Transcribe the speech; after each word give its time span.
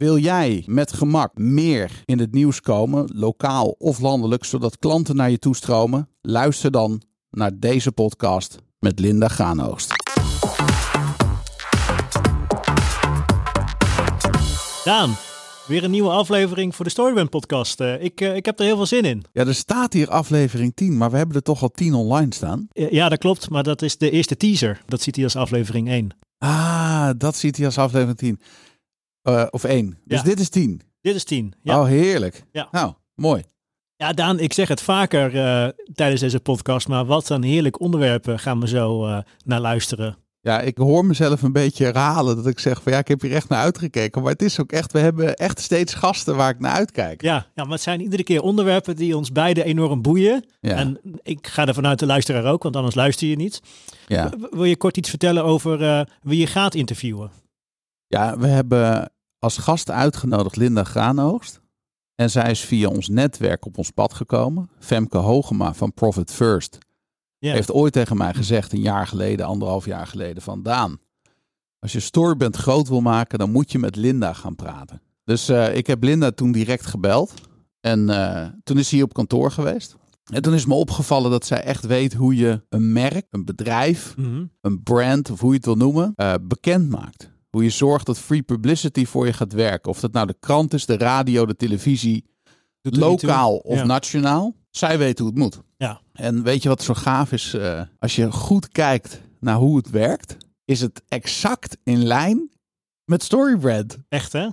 Wil 0.00 0.18
jij 0.18 0.64
met 0.66 0.92
gemak 0.92 1.38
meer 1.38 2.02
in 2.04 2.18
het 2.18 2.32
nieuws 2.32 2.60
komen, 2.60 3.10
lokaal 3.14 3.74
of 3.78 3.98
landelijk, 3.98 4.44
zodat 4.44 4.78
klanten 4.78 5.16
naar 5.16 5.30
je 5.30 5.38
toestromen? 5.38 6.08
Luister 6.20 6.70
dan 6.70 7.02
naar 7.30 7.50
deze 7.58 7.92
podcast 7.92 8.58
met 8.78 8.98
Linda 8.98 9.28
Graanoogst. 9.28 9.94
Daan, 14.84 15.16
weer 15.66 15.84
een 15.84 15.90
nieuwe 15.90 16.10
aflevering 16.10 16.74
voor 16.74 16.84
de 16.84 16.90
Storybrand 16.90 17.30
podcast. 17.30 17.80
Eh, 17.80 18.02
ik, 18.02 18.20
eh, 18.20 18.36
ik 18.36 18.44
heb 18.44 18.58
er 18.58 18.64
heel 18.64 18.76
veel 18.76 18.86
zin 18.86 19.04
in. 19.04 19.24
Ja, 19.32 19.46
er 19.46 19.54
staat 19.54 19.92
hier 19.92 20.08
aflevering 20.08 20.72
10, 20.74 20.96
maar 20.96 21.10
we 21.10 21.16
hebben 21.16 21.36
er 21.36 21.42
toch 21.42 21.62
al 21.62 21.70
10 21.70 21.94
online 21.94 22.34
staan. 22.34 22.68
Ja, 22.72 23.08
dat 23.08 23.18
klopt, 23.18 23.50
maar 23.50 23.62
dat 23.62 23.82
is 23.82 23.96
de 23.96 24.10
eerste 24.10 24.36
teaser. 24.36 24.82
Dat 24.86 25.00
ziet 25.00 25.14
hij 25.14 25.24
als 25.24 25.36
aflevering 25.36 25.88
1. 25.88 26.10
Ah, 26.38 27.10
dat 27.16 27.36
ziet 27.36 27.56
hij 27.56 27.66
als 27.66 27.78
aflevering 27.78 28.18
10. 28.18 28.40
Eh, 29.22 29.46
of 29.50 29.64
1. 29.64 29.98
Dus 30.04 30.18
Ja. 30.18 30.24
dit 30.24 30.40
is 30.40 30.48
10. 30.48 30.80
Dit 31.00 31.14
is 31.14 31.24
10. 31.24 31.52
Ja. 31.62 31.80
Oh, 31.80 31.86
heerlijk. 31.86 32.44
Ja. 32.52 32.68
Nou, 32.70 32.92
mooi. 33.14 33.42
ja, 33.96 34.12
Daan, 34.12 34.38
ik 34.38 34.52
zeg 34.52 34.68
het 34.68 34.82
vaker 34.82 35.36
eh, 35.36 35.68
tijdens 35.94 36.20
deze 36.20 36.40
podcast, 36.40 36.88
maar 36.88 37.04
wat 37.06 37.28
een 37.28 37.42
heerlijk 37.42 37.80
onderwerpen 37.80 38.38
gaan 38.38 38.60
we 38.60 38.68
zo 38.68 39.06
eh, 39.06 39.18
naar 39.44 39.60
luisteren. 39.60 40.16
Ja, 40.42 40.60
ik 40.60 40.78
hoor 40.78 41.04
mezelf 41.04 41.42
een 41.42 41.52
beetje 41.52 41.84
herhalen 41.84 42.36
dat 42.36 42.46
ik 42.46 42.58
zeg 42.58 42.82
van 42.82 42.92
ja, 42.92 42.98
ik 42.98 43.08
heb 43.08 43.20
hier 43.20 43.34
echt 43.34 43.48
naar 43.48 43.62
uitgekeken. 43.62 44.22
Maar 44.22 44.32
het 44.32 44.42
is 44.42 44.60
ook 44.60 44.72
echt, 44.72 44.92
we 44.92 44.98
hebben 44.98 45.34
echt 45.36 45.60
steeds 45.60 45.94
gasten 45.94 46.36
waar 46.36 46.50
ik 46.50 46.58
naar 46.60 46.72
uitkijk. 46.72 47.22
Ja, 47.22 47.46
ja, 47.54 47.62
maar 47.62 47.72
het 47.72 47.80
zijn 47.80 48.00
iedere 48.00 48.22
keer 48.22 48.42
onderwerpen 48.42 48.96
die 48.96 49.16
ons 49.16 49.32
beiden 49.32 49.64
enorm 49.64 50.02
boeien. 50.02 50.44
Ja, 50.60 50.74
En 50.76 51.00
ik 51.22 51.46
ga 51.46 51.66
er 51.66 51.74
vanuit 51.74 51.98
de 51.98 52.06
luisteraar 52.06 52.44
ook, 52.52 52.62
want 52.62 52.76
anders 52.76 52.94
luister 52.94 53.28
je 53.28 53.36
niet. 53.36 53.60
ja. 54.06 54.32
Wil 54.50 54.64
je 54.64 54.76
kort 54.76 54.96
iets 54.96 55.08
vertellen 55.10 55.44
over 55.44 55.82
eh, 55.82 56.00
wie 56.22 56.38
je 56.38 56.46
gaat 56.46 56.74
interviewen? 56.74 57.30
Ja, 58.10 58.38
we 58.38 58.46
hebben 58.46 59.12
als 59.38 59.56
gast 59.58 59.90
uitgenodigd 59.90 60.56
Linda 60.56 60.84
Graanoogst. 60.84 61.60
En 62.14 62.30
zij 62.30 62.50
is 62.50 62.60
via 62.60 62.88
ons 62.88 63.08
netwerk 63.08 63.66
op 63.66 63.78
ons 63.78 63.90
pad 63.90 64.14
gekomen. 64.14 64.70
Femke 64.78 65.18
Hogema 65.18 65.74
van 65.74 65.92
Profit 65.92 66.32
First 66.32 66.78
heeft 67.52 67.72
ooit 67.72 67.92
tegen 67.92 68.16
mij 68.16 68.34
gezegd, 68.34 68.72
een 68.72 68.80
jaar 68.80 69.06
geleden, 69.06 69.46
anderhalf 69.46 69.84
jaar 69.84 70.06
geleden, 70.06 70.42
van 70.42 70.62
Daan, 70.62 70.98
als 71.78 71.92
je 71.92 72.00
Storyband 72.00 72.56
groot 72.56 72.88
wil 72.88 73.00
maken, 73.00 73.38
dan 73.38 73.50
moet 73.50 73.72
je 73.72 73.78
met 73.78 73.96
Linda 73.96 74.32
gaan 74.32 74.54
praten. 74.54 75.02
Dus 75.24 75.48
eh, 75.48 75.76
ik 75.76 75.86
heb 75.86 76.02
Linda 76.02 76.30
toen 76.30 76.52
direct 76.52 76.86
gebeld. 76.86 77.34
En 77.80 78.10
eh, 78.10 78.48
toen 78.64 78.78
is 78.78 78.88
ze 78.88 78.94
hier 78.94 79.04
op 79.04 79.12
kantoor 79.12 79.50
geweest. 79.50 79.96
En 80.32 80.42
toen 80.42 80.54
is 80.54 80.66
me 80.66 80.74
opgevallen 80.74 81.30
dat 81.30 81.46
zij 81.46 81.62
echt 81.62 81.86
weet 81.86 82.14
hoe 82.14 82.36
je 82.36 82.62
een 82.68 82.92
merk, 82.92 83.26
een 83.30 83.44
bedrijf, 83.44 84.16
Mhm. 84.16 84.44
een 84.60 84.82
brand, 84.82 85.30
of 85.30 85.40
hoe 85.40 85.50
je 85.50 85.56
het 85.56 85.64
wil 85.64 85.76
noemen, 85.76 86.12
eh, 86.16 86.34
bekend 86.42 86.88
maakt. 86.88 87.30
Hoe 87.50 87.62
je 87.64 87.70
zorgt 87.70 88.06
dat 88.06 88.18
free 88.18 88.42
publicity 88.42 89.04
voor 89.06 89.26
je 89.26 89.32
gaat 89.32 89.52
werken. 89.52 89.90
Of 89.90 90.00
dat 90.00 90.12
nou 90.12 90.26
de 90.26 90.36
krant 90.40 90.74
is, 90.74 90.86
de 90.86 90.96
radio, 90.96 91.46
de 91.46 91.56
televisie, 91.56 92.28
Doet 92.82 92.96
lokaal 92.96 93.56
of 93.56 93.76
Ja. 93.78 93.84
nationaal. 93.84 94.54
Zij 94.70 94.98
weet 94.98 95.18
hoe 95.18 95.28
het 95.28 95.36
moet. 95.36 95.60
Ja. 95.76 96.00
En 96.12 96.42
weet 96.42 96.62
je 96.62 96.68
wat 96.68 96.82
zo 96.82 96.94
gaaf 96.94 97.32
is? 97.32 97.54
Eh, 97.54 97.82
als 97.98 98.16
je 98.16 98.32
goed 98.32 98.68
kijkt 98.68 99.20
naar 99.40 99.56
hoe 99.56 99.76
het 99.76 99.90
werkt, 99.90 100.36
is 100.64 100.80
het 100.80 101.02
exact 101.08 101.76
in 101.84 102.04
lijn 102.04 102.50
met 103.04 103.22
Storybrand. 103.22 103.98
Echt 104.08 104.32
hè? 104.32 104.48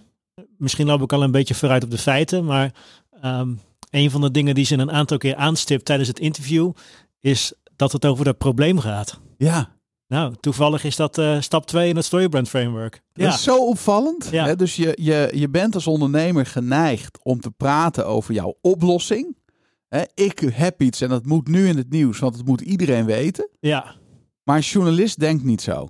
Misschien 0.57 0.85
loop 0.85 1.01
ik 1.01 1.13
al 1.13 1.23
een 1.23 1.31
beetje 1.31 1.55
vooruit 1.55 1.83
op 1.83 1.91
de 1.91 1.97
feiten, 1.97 2.45
maar 2.45 2.73
ehm, 3.21 3.53
een 3.89 4.11
van 4.11 4.21
de 4.21 4.31
dingen 4.31 4.55
die 4.55 4.65
ze 4.65 4.77
een 4.77 4.91
aantal 4.91 5.17
keer 5.17 5.35
aanstipt 5.35 5.85
tijdens 5.85 6.07
het 6.09 6.19
interview 6.19 6.71
is 7.19 7.53
dat 7.75 7.91
het 7.91 8.05
over 8.05 8.25
dat 8.25 8.37
probleem 8.37 8.79
gaat. 8.79 9.19
Ja, 9.37 9.75
Nou, 10.07 10.33
toevallig 10.39 10.83
is 10.83 10.95
dat 10.95 11.17
eh, 11.17 11.41
stap 11.41 11.65
2 11.65 11.89
in 11.89 11.95
het 11.95 12.05
Storybrand 12.05 12.49
Framework. 12.49 13.01
dat 13.13 13.33
is 13.33 13.43
zo 13.43 13.67
opvallend. 13.67 14.27
Ja. 14.31 14.45
Hè? 14.45 14.55
Dus 14.55 14.75
je, 14.75 14.97
je, 15.01 15.31
je 15.35 15.49
bent 15.49 15.75
als 15.75 15.87
ondernemer 15.87 16.45
geneigd 16.45 17.19
om 17.23 17.39
te 17.41 17.51
praten 17.51 18.05
over 18.07 18.33
jouw 18.33 18.57
oplossing. 18.61 19.35
Hè, 19.87 20.01
ik 20.13 20.39
heb 20.53 20.81
iets 20.81 21.01
en 21.01 21.09
dat 21.09 21.25
moet 21.25 21.47
nu 21.47 21.67
in 21.67 21.77
het 21.77 21.89
nieuws, 21.89 22.19
want 22.19 22.35
het 22.37 22.45
moet 22.45 22.61
iedereen 22.61 23.05
weten. 23.05 23.49
ja. 23.59 23.95
Maar 24.43 24.55
een 24.55 24.61
journalist 24.61 25.19
denkt 25.19 25.43
niet 25.43 25.61
zo. 25.61 25.87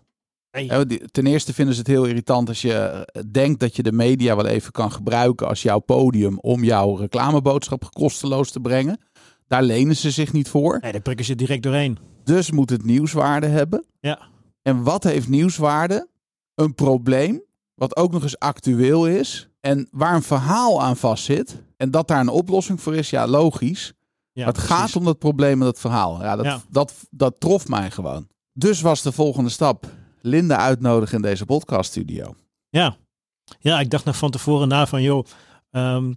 Die- 0.88 1.06
Ten 1.12 1.26
eerste 1.28 1.54
vinden 1.54 1.74
ze 1.74 1.80
het 1.80 1.90
heel 1.90 2.06
irritant 2.06 2.48
als 2.48 2.62
je 2.62 2.74
eh, 2.74 3.22
denkt 3.32 3.60
dat 3.60 3.76
je 3.76 3.84
de 3.84 3.92
media 3.92 4.36
wel 4.36 4.46
even 4.46 4.72
kan 4.72 4.92
gebruiken 4.92 5.48
als 5.48 5.62
jouw 5.62 5.80
podium 5.80 6.40
om 6.40 6.64
jouw 6.64 6.96
reclameboodschap 6.96 7.90
kosteloos 7.94 8.52
te 8.52 8.60
brengen. 8.60 9.00
Daar 9.48 9.64
lenen 9.64 9.96
ze 9.96 10.12
zich 10.12 10.34
niet 10.34 10.50
voor. 10.50 10.78
Nee, 10.82 10.92
daar 10.92 11.02
prikken 11.02 11.26
ze 11.26 11.36
direct 11.36 11.64
doorheen. 11.64 11.98
Dus 12.28 12.52
moet 12.52 12.70
het 12.70 12.84
nieuwswaarde 12.84 13.48
hebben. 13.48 13.86
Ja. 14.00 14.20
En 14.62 14.84
wat 14.84 15.04
heeft 15.04 15.28
nieuwswaarde? 15.28 16.08
Een 16.56 16.76
probleem, 16.76 17.42
wat 17.74 17.96
ook 17.96 18.12
nog 18.12 18.24
eens 18.24 18.40
actueel 18.40 19.08
is. 19.08 19.50
En 19.60 19.88
waar 19.92 20.16
een 20.16 20.24
verhaal 20.24 20.82
aan 20.82 20.98
vastzit. 20.98 21.64
En 21.78 21.92
dat 21.92 22.08
daar 22.08 22.20
een 22.20 22.30
oplossing 22.30 22.82
voor 22.82 22.96
is, 22.96 23.10
ja, 23.10 23.28
logisch. 23.28 23.94
ja 24.32 24.46
het 24.46 24.54
precies. 24.54 24.72
gaat 24.72 24.96
om 24.96 25.04
dat 25.04 25.20
probleem 25.20 25.60
en 25.60 25.66
dat 25.66 25.80
verhaal. 25.80 26.22
Ja, 26.22 26.36
dat, 26.36 26.46
Ja. 26.46 26.62
Dat, 26.70 26.94
dat 27.10 27.40
trof 27.40 27.68
mij 27.68 27.92
gewoon. 27.92 28.28
Dus 28.54 28.82
was 28.82 29.02
de 29.02 29.12
volgende 29.12 29.50
stap 29.50 29.86
Linda 30.22 30.58
uitnodigen 30.58 31.16
in 31.16 31.22
deze 31.22 31.46
podcaststudio. 31.46 32.36
Ja. 32.70 32.96
ja, 33.60 33.80
ik 33.80 33.90
dacht 33.90 34.06
nog 34.06 34.18
van 34.18 34.32
tevoren 34.32 34.68
na 34.68 34.88
van, 34.88 35.02
joh, 35.02 35.26
ehm, 35.72 36.14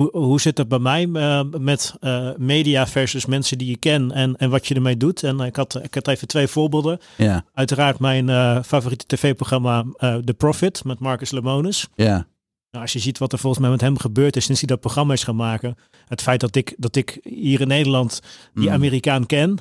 hoe, 0.00 0.10
hoe 0.12 0.40
zit 0.40 0.58
het 0.58 0.68
bij 0.68 0.78
mij 0.78 1.08
eh, 1.12 1.42
met 1.58 1.94
eh, 2.00 2.30
media 2.36 2.86
versus 2.86 3.26
mensen 3.26 3.58
die 3.58 3.68
je 3.68 3.76
ken 3.76 4.12
en, 4.12 4.36
en 4.36 4.50
wat 4.50 4.66
je 4.66 4.74
ermee 4.74 4.96
doet? 4.96 5.22
En 5.22 5.40
ik 5.40 5.56
had, 5.56 5.82
ik 5.82 5.94
had 5.94 6.08
even 6.08 6.28
twee 6.28 6.46
voorbeelden. 6.46 6.98
Ja, 7.16 7.44
Uiteraard 7.54 7.98
mijn 7.98 8.28
eh, 8.28 8.62
favoriete 8.62 9.06
tv-programma 9.06 9.84
eh 9.96 10.16
The 10.16 10.34
Profit 10.34 10.84
met 10.84 10.98
Marcus 10.98 11.30
Lemonis. 11.30 11.88
ja, 11.94 12.26
Nou, 12.70 12.84
als 12.84 12.92
je 12.92 12.98
ziet 12.98 13.18
wat 13.18 13.32
er 13.32 13.38
volgens 13.38 13.62
mij 13.62 13.70
met 13.70 13.80
hem 13.80 13.98
gebeurd 13.98 14.36
is 14.36 14.44
sinds 14.44 14.60
hij 14.60 14.68
dat 14.68 14.80
programma 14.80 15.12
is 15.12 15.24
gaan 15.24 15.36
maken. 15.36 15.76
Het 16.06 16.22
feit 16.22 16.40
dat 16.40 16.56
ik, 16.56 16.74
dat 16.78 16.96
ik 16.96 17.18
hier 17.22 17.60
in 17.60 17.68
Nederland 17.68 18.20
die 18.54 18.66
Mm. 18.68 18.74
Amerikaan 18.74 19.26
ken, 19.26 19.58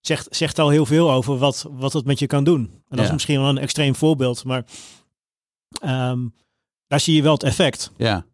zegt, 0.00 0.36
zegt 0.36 0.58
al 0.58 0.68
heel 0.68 0.86
veel 0.86 1.12
over 1.12 1.38
wat, 1.38 1.66
wat 1.70 1.92
het 1.92 2.04
met 2.04 2.18
je 2.18 2.26
kan 2.26 2.44
doen. 2.44 2.70
En 2.88 2.96
dat 2.96 3.04
is 3.06 3.12
misschien 3.12 3.40
wel 3.40 3.48
een 3.48 3.58
extreem 3.58 3.94
voorbeeld, 3.94 4.44
maar 4.44 4.64
ehm, 5.80 6.20
daar 6.86 7.00
zie 7.00 7.14
je 7.14 7.22
wel 7.22 7.32
het 7.32 7.42
effect. 7.42 7.90
ja, 7.96 8.24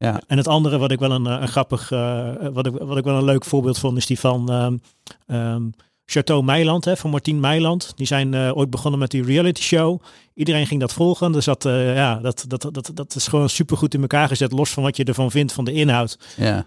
En 0.00 0.36
het 0.36 0.48
andere 0.48 0.78
wat 0.78 0.90
ik 0.90 0.98
wel 0.98 1.10
een, 1.10 1.26
eh, 1.26 1.40
een 1.40 1.48
grappig, 1.48 1.90
eh, 1.90 2.28
wat, 2.52 2.66
ik, 2.66 2.72
wat 2.78 2.96
ik 2.96 3.04
wel 3.04 3.16
een 3.16 3.24
leuk 3.24 3.44
voorbeeld 3.44 3.78
vond, 3.78 3.96
is 3.96 4.06
die 4.06 4.18
van 4.18 4.78
ehm, 5.26 5.68
Chateau 6.04 6.42
Meiland, 6.44 6.84
hè, 6.84 6.96
van 6.96 7.10
Martien 7.10 7.40
Meiland. 7.40 7.92
Die 7.96 8.06
zijn 8.06 8.34
eh, 8.34 8.56
ooit 8.56 8.70
begonnen 8.70 9.00
met 9.00 9.10
die 9.10 9.22
reality 9.22 9.62
show. 9.62 10.02
Iedereen 10.34 10.66
ging 10.66 10.80
dat 10.80 10.92
volgen. 10.92 11.32
Dus 11.32 11.44
dat, 11.44 11.62
ja, 11.62 12.14
dat, 12.16 12.44
dat, 12.48 12.68
dat, 12.72 12.90
dat 12.94 13.14
is 13.14 13.26
gewoon 13.26 13.48
supergoed 13.48 13.94
in 13.94 14.00
elkaar 14.00 14.28
gezet, 14.28 14.52
los 14.52 14.70
van 14.70 14.82
wat 14.82 14.96
je 14.96 15.04
ervan 15.04 15.30
vindt 15.30 15.52
van 15.52 15.64
de 15.64 15.72
inhoud. 15.72 16.18
ja. 16.36 16.66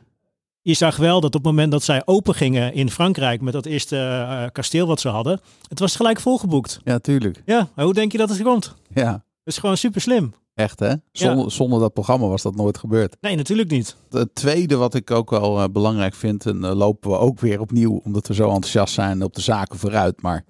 Je 0.66 0.73
zag 0.73 0.95
wel 0.95 1.22
dat 1.22 1.35
op 1.35 1.43
het 1.43 1.43
moment 1.43 1.72
dat 1.72 1.83
zij 1.83 2.01
open 2.05 2.35
gingen 2.35 2.73
in 2.73 2.89
Frankrijk 2.91 3.41
met 3.41 3.53
dat 3.53 3.66
eerste 3.66 4.49
kasteel 4.51 4.88
wat 4.88 4.99
ze 4.99 5.09
hadden, 5.09 5.41
het 5.67 5.79
was 5.79 5.95
gelijk 5.95 6.19
volgeboekt. 6.19 6.79
Ja, 6.83 6.99
tuurlijk. 6.99 7.41
Ja, 7.45 7.69
maar 7.75 7.85
hoe 7.85 7.93
denk 7.93 8.11
je 8.11 8.17
dat 8.17 8.29
het 8.29 8.41
komt? 8.41 8.75
Ja, 8.93 9.11
Dat 9.11 9.22
is 9.43 9.57
gewoon 9.57 9.77
super 9.77 10.01
slim. 10.01 10.33
Echt 10.53 10.80
hè? 10.80 10.94
Zonder, 11.12 11.52
zonder 11.52 11.80
dat 11.80 11.94
programma 11.94 12.28
was 12.28 12.41
dat 12.41 12.56
nooit 12.56 12.78
gebeurd. 12.78 13.18
Nee, 13.22 13.36
natuurlijk 13.36 13.69
niet. 13.69 13.96
Het 14.09 14.36
tweede 14.36 14.75
wat 14.75 14.94
ik 14.94 15.12
ook 15.12 15.30
wel 15.30 15.59
eh, 15.62 15.69
belangrijk 15.72 16.14
vind, 16.14 16.46
en 16.46 16.64
eh, 16.64 16.75
lopen 16.75 17.09
we 17.09 17.18
ook 17.18 17.40
weer 17.40 17.59
opnieuw, 17.59 18.02
omdat 18.03 18.28
we 18.28 18.34
zo 18.34 18.44
enthousiast 18.50 18.94
zijn 18.94 19.24
op 19.24 19.34
de 19.34 19.41
zaken 19.41 19.80
vooruit. 19.80 20.22
Maar 20.22 20.46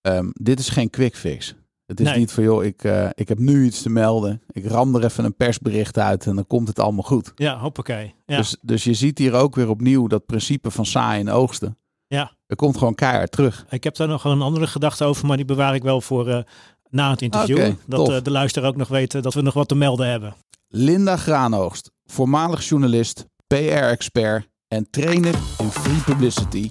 ehm, 0.00 0.28
dit 0.32 0.58
is 0.58 0.68
geen 0.68 0.90
quick 0.90 1.16
fix. 1.16 1.54
Het 1.86 2.00
is 2.00 2.06
Nee. 2.08 2.18
niet 2.18 2.32
van, 2.32 2.44
joh, 2.44 2.64
ik, 2.64 2.84
eh, 2.84 3.08
ik 3.14 3.28
heb 3.28 3.38
nu 3.38 3.64
iets 3.64 3.82
te 3.82 3.90
melden. 3.90 4.42
Ik 4.52 4.66
ram 4.66 4.94
er 4.94 5.04
even 5.04 5.24
een 5.24 5.36
persbericht 5.36 5.98
uit 5.98 6.26
en 6.26 6.34
dan 6.34 6.46
komt 6.46 6.68
het 6.68 6.78
allemaal 6.78 7.02
goed. 7.02 7.32
Ja, 7.34 7.58
hoppakee. 7.58 8.14
Ja. 8.26 8.36
Dus, 8.36 8.56
dus 8.62 8.84
je 8.84 8.94
ziet 8.94 9.18
hier 9.18 9.32
ook 9.34 9.54
weer 9.54 9.68
opnieuw 9.68 10.06
dat 10.06 10.26
principe 10.26 10.70
van 10.70 10.86
saaien 10.86 11.26
en 11.28 11.32
oogsten. 11.34 11.78
Ja. 12.06 12.32
Er 12.46 12.56
komt 12.56 12.76
gewoon 12.76 12.94
keihard 12.94 13.30
terug. 13.32 13.66
Ik 13.70 13.84
heb 13.84 13.96
daar 13.96 14.08
nog 14.08 14.24
een 14.24 14.42
andere 14.42 14.66
gedachte 14.66 15.04
over, 15.04 15.26
maar 15.26 15.36
die 15.36 15.46
bewaar 15.46 15.74
ik 15.74 15.82
wel 15.82 16.00
voor 16.00 16.44
na 16.94 17.10
het 17.10 17.22
interview. 17.22 17.72
Dat 17.86 18.10
eh, 18.10 18.16
de 18.22 18.30
luisteraar 18.30 18.68
ook 18.68 18.76
nog 18.76 18.88
weet 18.88 19.14
eh, 19.14 19.22
dat 19.22 19.34
we 19.34 19.42
nog 19.42 19.54
wat 19.54 19.68
te 19.68 19.74
melden 19.74 20.10
hebben. 20.10 20.34
Linda 20.68 21.16
Graanoogst, 21.16 21.90
voormalig 22.04 22.68
journalist, 22.68 23.26
PR-expert 23.46 24.48
en 24.68 24.90
trainer 24.90 25.34
in 25.58 25.70
free 25.70 26.00
publicity. 26.04 26.70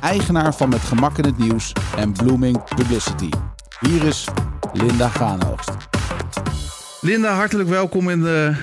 Eigenaar 0.00 0.54
van 0.54 0.68
Met 0.68 0.80
Gemak 0.80 1.18
in 1.18 1.24
het 1.24 1.38
Nieuws 1.38 1.72
en 1.96 2.12
Blooming 2.12 2.64
Publicity. 2.74 3.28
Hier 3.80 4.04
is 4.04 4.28
Linda 4.72 5.08
Graanoogst. 5.08 5.70
Linda, 7.00 7.34
hartelijk 7.34 7.68
welkom 7.68 8.08
in 8.08 8.20
de 8.20 8.54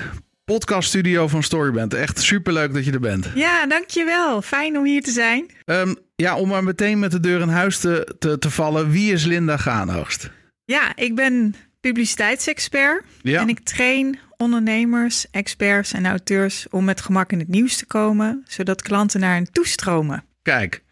podcaststudio 0.44 1.28
van 1.28 1.42
Storyband. 1.42 1.94
Echt 1.94 2.20
superleuk 2.20 2.74
dat 2.74 2.84
je 2.84 2.92
er 2.92 3.00
bent. 3.00 3.30
Ja, 3.34 3.66
dankjewel. 3.66 4.42
Fijn 4.42 4.78
om 4.78 4.84
hier 4.84 5.02
te 5.02 5.10
zijn. 5.10 5.46
Ehm, 5.64 5.94
ja, 6.16 6.36
om 6.36 6.48
maar 6.48 6.64
meteen 6.64 6.98
met 6.98 7.10
de 7.10 7.20
deur 7.20 7.40
in 7.40 7.48
huis 7.48 7.78
te, 7.78 8.16
te, 8.18 8.38
te 8.38 8.50
vallen. 8.50 8.90
Wie 8.90 9.12
is 9.12 9.24
Linda 9.24 9.56
Graanoogst? 9.56 10.30
Ja, 10.70 10.96
ik 10.96 11.14
ben 11.14 11.54
publiciteitsexpert 11.80 13.04
Ja. 13.22 13.40
en 13.40 13.48
ik 13.48 13.60
train 13.60 14.18
ondernemers, 14.36 15.26
experts 15.30 15.92
en 15.92 16.06
auteurs 16.06 16.66
om 16.70 16.84
met 16.84 17.00
gemak 17.00 17.32
in 17.32 17.38
het 17.38 17.48
nieuws 17.48 17.76
te 17.76 17.86
komen, 17.86 18.44
zodat 18.48 18.82
klanten 18.82 19.20
naar 19.20 19.34
hen 19.34 19.52
toestromen. 19.52 20.24
Kijk, 20.42 20.82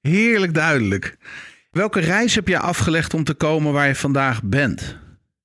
heerlijk 0.00 0.54
duidelijk. 0.54 1.16
Welke 1.70 2.00
reis 2.00 2.34
heb 2.34 2.48
je 2.48 2.58
afgelegd 2.58 3.14
om 3.14 3.24
te 3.24 3.34
komen 3.34 3.72
waar 3.72 3.86
je 3.86 3.94
vandaag 3.94 4.42
bent? 4.42 4.96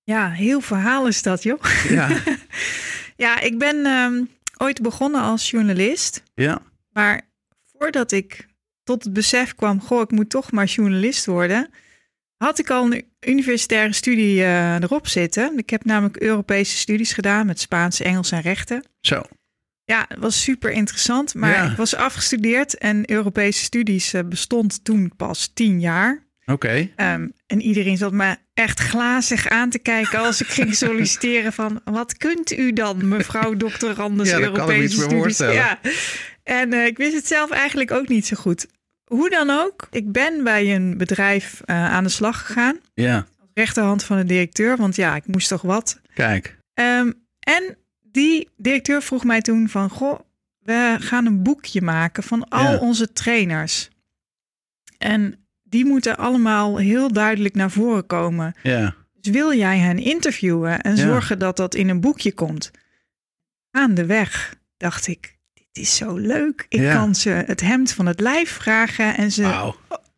Ja, 0.03 0.29
heel 0.29 0.61
verhaal 0.61 1.07
is 1.07 1.21
dat, 1.21 1.43
joh. 1.43 1.63
Ja, 1.89 2.09
Ja, 3.15 3.39
ik 3.39 3.57
ben 3.57 3.85
ehm, 3.85 4.23
ooit 4.57 4.81
begonnen 4.81 5.21
als 5.21 5.49
journalist. 5.49 6.23
Ja. 6.35 6.61
Maar 6.93 7.21
voordat 7.77 8.11
ik 8.11 8.45
tot 8.83 9.03
het 9.03 9.13
besef 9.13 9.55
kwam, 9.55 9.81
goh, 9.81 10.01
ik 10.01 10.11
moet 10.11 10.29
toch 10.29 10.51
maar 10.51 10.65
journalist 10.65 11.25
worden, 11.25 11.69
had 12.45 12.59
ik 12.59 12.69
al 12.69 12.85
een 12.91 13.05
universitaire 13.19 13.93
studie 13.93 14.43
eh, 14.43 14.75
erop 14.81 15.07
zitten. 15.07 15.57
Ik 15.57 15.69
heb 15.69 15.85
namelijk 15.85 16.17
Europese 16.17 16.77
studies 16.77 17.13
gedaan 17.13 17.45
met 17.45 17.59
Spaans, 17.59 18.01
Engels 18.01 18.31
en 18.31 18.41
rechten. 18.41 18.83
Zo. 19.01 19.21
Ja, 19.83 20.05
het 20.07 20.17
was 20.19 20.41
super 20.43 20.71
interessant, 20.71 21.33
maar 21.35 21.51
Ja. 21.51 21.71
ik 21.71 21.77
was 21.77 21.95
afgestudeerd 21.95 22.77
en 22.77 23.11
Europese 23.11 23.63
studies 23.63 24.13
eh, 24.13 24.21
bestond 24.25 24.83
toen 24.83 25.11
pas 25.17 25.51
tien 25.53 25.79
jaar. 25.79 26.23
Oké. 26.45 26.89
Ehm, 26.95 27.27
en 27.47 27.61
iedereen 27.61 27.97
zat 27.97 28.11
me 28.11 28.35
echt 28.53 28.79
glazig 28.79 29.47
aan 29.47 29.69
te 29.69 29.79
kijken 29.79 30.19
als 30.19 30.41
ik 30.41 30.47
ging 30.47 30.75
solliciteren 30.85 31.53
van... 31.53 31.81
wat 31.83 32.17
kunt 32.17 32.51
u 32.57 32.73
dan, 32.73 33.07
mevrouw. 33.07 33.55
Anders, 33.97 34.29
Ja, 34.29 34.39
Europese 34.39 34.87
studies? 34.95 35.13
voorstellen. 35.17 35.53
Ja. 35.53 35.79
En 36.43 36.73
eh, 36.73 36.85
ik 36.85 36.97
wist 36.97 37.13
het 37.13 37.27
zelf 37.27 37.49
eigenlijk 37.51 37.91
ook 37.91 38.07
niet 38.07 38.25
zo 38.27 38.35
goed. 38.35 38.65
Hoe 39.11 39.29
dan 39.29 39.49
ook, 39.49 39.87
ik 39.91 40.11
ben 40.11 40.43
bij 40.43 40.75
een 40.75 40.97
bedrijf 40.97 41.61
eh, 41.65 41.85
aan 41.93 42.03
de 42.03 42.09
slag 42.09 42.45
gegaan. 42.45 42.79
Ja. 42.93 43.25
Rechterhand 43.53 44.03
van 44.03 44.17
de 44.17 44.23
directeur, 44.25 44.77
want 44.77 44.95
ja, 44.95 45.15
ik 45.15 45.27
moest 45.27 45.47
toch 45.47 45.61
wat. 45.61 46.01
Kijk. 46.13 46.57
Ehm, 46.73 47.11
en 47.39 47.77
die 48.01 48.49
directeur 48.57 49.01
vroeg 49.01 49.23
mij 49.23 49.41
toen 49.41 49.69
van... 49.69 49.89
Goh, 49.89 50.19
we 50.59 50.95
gaan 50.99 51.25
een 51.25 51.43
boekje 51.43 51.81
maken 51.81 52.23
van 52.23 52.47
al 52.49 52.71
Ja. 52.71 52.77
onze 52.77 53.13
trainers. 53.13 53.89
En 54.97 55.45
die 55.63 55.85
moeten 55.85 56.17
allemaal 56.17 56.77
heel 56.77 57.11
duidelijk 57.13 57.55
naar 57.55 57.71
voren 57.71 58.05
komen. 58.05 58.55
Ja. 58.63 58.95
Dus 59.21 59.31
wil 59.33 59.53
jij 59.53 59.77
hen 59.77 59.97
interviewen 59.97 60.81
en 60.81 60.95
Ja. 60.95 61.01
zorgen 61.03 61.39
dat 61.39 61.57
dat 61.57 61.75
in 61.75 61.89
een 61.89 62.01
boekje 62.01 62.33
komt? 62.33 62.71
Gaandeweg 63.71 64.55
dacht 64.77 65.07
ik, 65.07 65.37
dit 65.71 65.83
is 65.83 65.95
zo 65.95 66.15
leuk. 66.15 66.65
Ik 66.69 66.79
Ja. 66.79 66.93
kan 66.93 67.15
ze 67.15 67.29
het 67.29 67.61
hemd 67.61 67.91
van 67.91 68.05
het 68.05 68.19
lijf 68.19 68.49
vragen 68.51 69.17
en 69.17 69.31
ze 69.31 69.71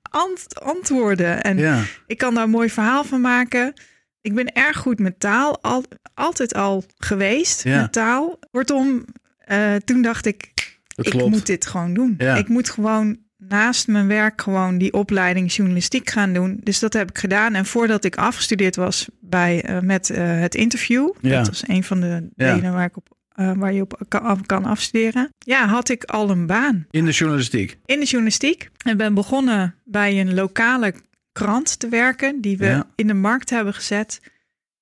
ant- 0.10 0.60
antwoorden. 0.62 1.44
En 1.44 1.58
Ja. 1.58 1.82
ik 2.08 2.18
kan 2.18 2.34
daar 2.34 2.44
een 2.44 2.50
mooi 2.50 2.70
verhaal 2.70 3.04
van 3.04 3.22
maken. 3.22 3.74
Ik 4.22 4.34
ben 4.36 4.54
erg 4.54 4.78
goed 4.78 5.00
met 5.00 5.20
taal, 5.20 5.62
al, 5.62 5.84
altijd 6.14 6.54
al 6.54 6.84
geweest 6.98 7.64
Ja. 7.64 7.82
met 7.82 7.92
taal. 7.92 8.40
Kortom, 8.52 9.06
eh, 9.38 9.76
toen 9.76 10.02
dacht 10.02 10.26
ik, 10.26 10.52
ik 10.96 11.14
moet 11.14 11.46
dit 11.46 11.66
gewoon 11.66 11.94
doen. 11.94 12.16
Ik 12.18 12.48
moet 12.48 12.70
gewoon 12.70 13.18
naast 13.38 13.88
mijn 13.88 14.08
werk 14.08 14.42
gewoon 14.42 14.78
die 14.78 14.94
opleiding 14.94 15.54
journalistiek 15.54 16.10
gaan 16.10 16.34
doen. 16.34 16.60
Dus 16.64 16.80
dat 16.80 16.94
heb 16.94 17.10
ik 17.10 17.18
gedaan. 17.18 17.54
En 17.56 17.66
voordat 17.66 18.04
ik 18.04 18.16
afgestudeerd 18.16 18.76
was 18.76 19.08
bij, 19.20 19.64
eh, 19.64 19.80
met 19.80 20.10
eh, 20.10 20.40
het 20.40 20.56
interview, 20.56 21.10
Ja. 21.22 21.38
dat 21.38 21.48
was 21.48 21.64
een 21.68 21.84
van 21.84 22.00
de 22.00 22.30
Ja. 22.36 22.56
delen 22.56 22.74
waar, 22.74 22.86
ik 22.86 22.98
op, 22.98 23.13
eh, 23.36 23.52
waar 23.56 23.74
je 23.74 23.82
op 23.82 24.02
kan, 24.08 24.46
kan 24.46 24.66
afstuderen. 24.66 25.30
Ja, 25.40 25.68
had 25.68 25.90
ik 25.90 26.04
al 26.04 26.30
een 26.30 26.46
baan 26.46 26.86
In 26.92 27.06
de 27.06 27.12
journalistiek. 27.12 27.78
in 27.86 28.00
de 28.00 28.06
journalistiek. 28.06 28.70
En 28.86 28.98
ben 28.98 29.14
begonnen 29.14 29.76
bij 29.86 30.20
een 30.20 30.34
lokale 30.34 30.94
krant 31.32 31.80
te 31.80 31.90
werken, 31.90 32.42
die 32.42 32.58
we 32.58 32.66
Ja. 32.66 32.88
in 32.96 33.08
de 33.08 33.14
markt 33.14 33.50
hebben 33.50 33.74
gezet. 33.74 34.22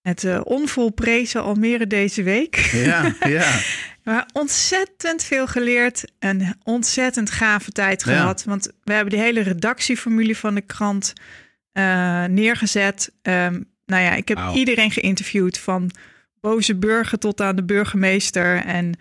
Het 0.02 0.24
eh, 0.24 0.42
onvolprezen 0.44 1.44
Almere 1.44 1.88
deze 1.88 2.24
week. 2.24 2.56
Ja. 2.56 3.16
Ja. 3.28 3.52
Maar 4.04 4.30
ontzettend 4.34 5.24
veel 5.24 5.48
geleerd 5.48 6.06
en 6.20 6.58
ontzettend 6.64 7.32
gave 7.32 7.72
tijd 7.72 8.04
Ja. 8.06 8.12
gehad. 8.16 8.44
Want 8.44 8.72
we 8.84 8.94
hebben 8.94 9.14
de 9.14 9.20
hele 9.20 9.40
redactieformule 9.42 10.36
van 10.36 10.56
de 10.56 10.62
krant 10.62 11.14
eh, 11.72 12.24
neergezet. 12.26 13.12
Ehm, 13.22 13.62
nou 13.86 14.04
ja, 14.04 14.12
ik 14.14 14.28
heb 14.28 14.40
iedereen 14.54 14.92
geïnterviewd 14.92 15.58
van 15.58 15.92
boze 16.42 16.76
burger 16.76 17.18
tot 17.18 17.42
aan 17.42 17.56
de 17.56 17.64
burgemeester. 17.64 18.56
En 18.66 18.94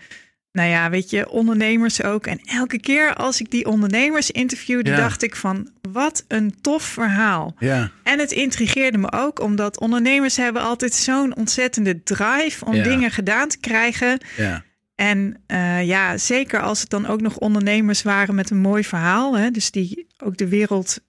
nou 0.53 0.69
ja, 0.69 0.91
weet 0.91 1.11
je, 1.11 1.29
ondernemers 1.31 2.03
ook. 2.03 2.27
En 2.27 2.39
elke 2.45 2.81
keer 2.81 3.15
als 3.15 3.41
ik 3.41 3.51
die 3.51 3.67
ondernemers 3.67 4.31
interviewde, 4.31 4.91
Ja. 4.91 4.97
dacht 4.97 5.23
ik 5.23 5.37
van 5.37 5.71
wat 5.93 6.25
een 6.29 6.55
tof 6.61 6.83
verhaal. 6.83 7.55
Ja. 7.59 7.91
En 8.03 8.19
het 8.19 8.33
intrigeerde 8.33 8.99
me 8.99 9.13
ook, 9.13 9.41
omdat 9.41 9.81
ondernemers 9.81 10.37
hebben 10.37 10.63
altijd 10.63 10.95
zo'n 10.95 11.37
ontzettende 11.37 12.03
drive 12.03 12.65
om 12.65 12.75
Ja. 12.75 12.83
dingen 12.83 13.11
gedaan 13.11 13.49
te 13.49 13.59
krijgen. 13.59 14.19
Ja. 14.37 14.65
En 14.95 15.43
eh, 15.47 15.87
ja, 15.87 16.17
zeker 16.19 16.61
als 16.61 16.81
het 16.81 16.91
dan 16.91 17.07
ook 17.07 17.21
nog 17.21 17.37
ondernemers 17.39 18.03
waren 18.03 18.35
met 18.35 18.51
een 18.51 18.59
mooi 18.61 18.85
verhaal. 18.85 19.37
Hè, 19.39 19.51
dus 19.51 19.71
die 19.71 20.07
ook 20.19 20.37
de 20.37 20.49
wereld 20.49 21.01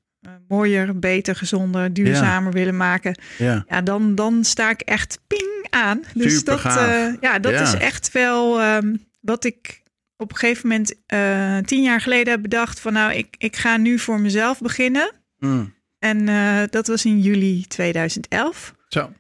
mooier, 0.48 1.00
beter, 1.00 1.36
gezonder, 1.36 1.94
duurzamer 1.94 2.52
willen 2.52 2.78
maken. 2.78 3.16
Ja. 3.38 3.64
Ja, 3.68 3.82
dan, 3.82 4.16
dan 4.16 4.44
sta 4.44 4.70
ik 4.70 4.82
echt 4.82 5.20
ping 5.28 5.66
aan. 5.70 6.02
Dus 6.14 6.38
Super 6.38 6.62
dat, 6.64 6.78
eh, 6.78 7.08
ja, 7.22 7.40
dat 7.40 7.52
Ja. 7.52 7.62
is 7.62 7.74
echt 7.74 8.12
wel 8.12 8.62
ehm, 8.62 8.96
wat 9.22 9.44
ik 9.44 9.82
op 10.18 10.32
een 10.32 10.38
gegeven 10.38 10.68
moment 10.70 10.96
eh, 11.06 11.58
tien 11.58 11.82
jaar 11.84 12.02
geleden 12.02 12.34
heb 12.34 12.42
bedacht. 12.42 12.80
Van 12.80 12.94
nou, 12.94 13.14
ik, 13.14 13.36
ik 13.38 13.56
ga 13.56 13.78
nu 13.78 14.00
voor 14.00 14.20
mezelf 14.20 14.60
beginnen. 14.60 15.12
Mm. 15.40 15.74
En 16.00 16.28
eh, 16.30 16.62
dat 16.70 16.88
was 16.88 17.06
in 17.06 17.20
juli 17.20 17.66
2011. 17.68 18.76
Zo. 18.88 19.12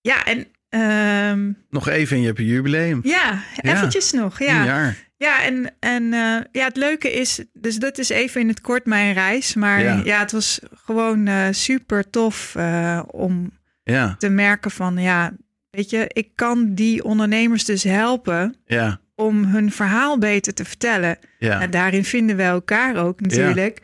Ja, 0.00 0.24
en 0.24 0.46
ehm, 0.68 1.52
Nog 1.70 1.88
even 1.88 2.14
en 2.16 2.20
je 2.20 2.26
hebt 2.26 2.38
een 2.38 2.44
jubileum. 2.44 3.00
ja, 3.02 3.42
Ja. 3.62 3.72
eventjes 3.74 4.12
nog. 4.12 4.38
Ja, 4.38 4.64
jaar. 4.64 4.96
Ja 5.24 5.42
en, 5.44 5.74
en 5.80 6.12
eh, 6.12 6.40
ja, 6.52 6.64
het 6.64 6.76
leuke 6.76 7.12
is, 7.12 7.44
dus 7.52 7.76
dat 7.76 7.98
is 7.98 8.08
even 8.08 8.40
in 8.40 8.48
het 8.48 8.60
kort 8.60 8.86
mijn 8.86 9.12
reis. 9.12 9.54
Maar 9.54 9.82
Ja. 9.82 10.00
ja, 10.04 10.18
het 10.18 10.32
was 10.32 10.60
gewoon 10.84 11.26
eh, 11.26 11.46
super 11.50 12.10
tof 12.10 12.54
eh, 12.56 13.02
om 13.06 13.50
Ja. 13.84 14.14
te 14.18 14.28
merken 14.28 14.70
van, 14.70 14.96
ja, 14.98 15.32
weet 15.70 15.90
je, 15.90 16.04
ik 16.12 16.28
kan 16.34 16.74
die 16.74 17.04
ondernemers 17.04 17.64
dus 17.64 17.82
helpen 17.82 18.56
Ja. 18.66 19.00
om 19.14 19.44
hun 19.44 19.72
verhaal 19.72 20.18
beter 20.18 20.54
te 20.54 20.64
vertellen. 20.64 21.18
Ja. 21.38 21.60
En 21.60 21.70
daarin 21.70 22.04
vinden 22.04 22.36
we 22.36 22.42
elkaar 22.42 22.96
ook 22.96 23.20
natuurlijk. 23.20 23.80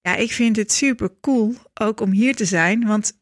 Ja, 0.00 0.16
ik 0.16 0.32
vind 0.32 0.56
het 0.56 0.72
super 0.72 1.10
cool 1.20 1.54
ook 1.74 2.00
om 2.00 2.10
hier 2.10 2.34
te 2.36 2.44
zijn, 2.44 2.86
want 2.86 3.12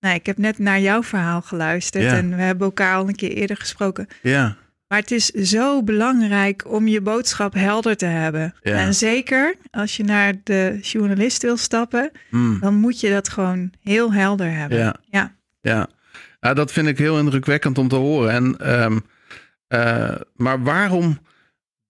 nou, 0.00 0.14
ik 0.14 0.26
heb 0.26 0.38
net 0.38 0.58
naar 0.58 0.80
jouw 0.80 1.02
verhaal 1.02 1.42
geluisterd 1.42 2.04
en 2.04 2.36
we 2.36 2.42
hebben 2.42 2.66
elkaar 2.66 2.96
al 2.96 3.08
een 3.08 3.14
keer 3.14 3.30
eerder 3.32 3.56
gesproken. 3.56 4.06
Ja. 4.22 4.56
Maar 4.88 4.98
het 4.98 5.10
is 5.10 5.26
zo 5.26 5.82
belangrijk 5.82 6.64
om 6.72 6.88
je 6.88 7.00
boodschap 7.00 7.54
helder 7.54 7.96
te 7.96 8.06
hebben. 8.06 8.54
Ja. 8.62 8.76
En 8.78 8.94
zeker 8.94 9.54
als 9.70 9.96
je 9.96 10.04
naar 10.04 10.34
de 10.44 10.78
journalist 10.82 11.42
wil 11.42 11.56
stappen, 11.56 12.10
Mm. 12.30 12.60
dan 12.60 12.74
moet 12.74 13.00
je 13.00 13.10
dat 13.10 13.28
gewoon 13.28 13.72
heel 13.82 14.12
helder 14.12 14.50
hebben. 14.56 14.78
Ja. 14.78 14.96
Ja. 15.10 15.34
Ja. 15.60 15.88
ja, 16.40 16.54
dat 16.54 16.72
vind 16.72 16.86
ik 16.86 16.98
heel 16.98 17.18
indrukwekkend 17.18 17.78
om 17.78 17.88
te 17.88 17.96
horen. 17.96 18.30
En, 18.30 18.58
ehm, 18.58 18.98
eh, 19.66 20.14
maar 20.36 20.62
waarom, 20.62 21.18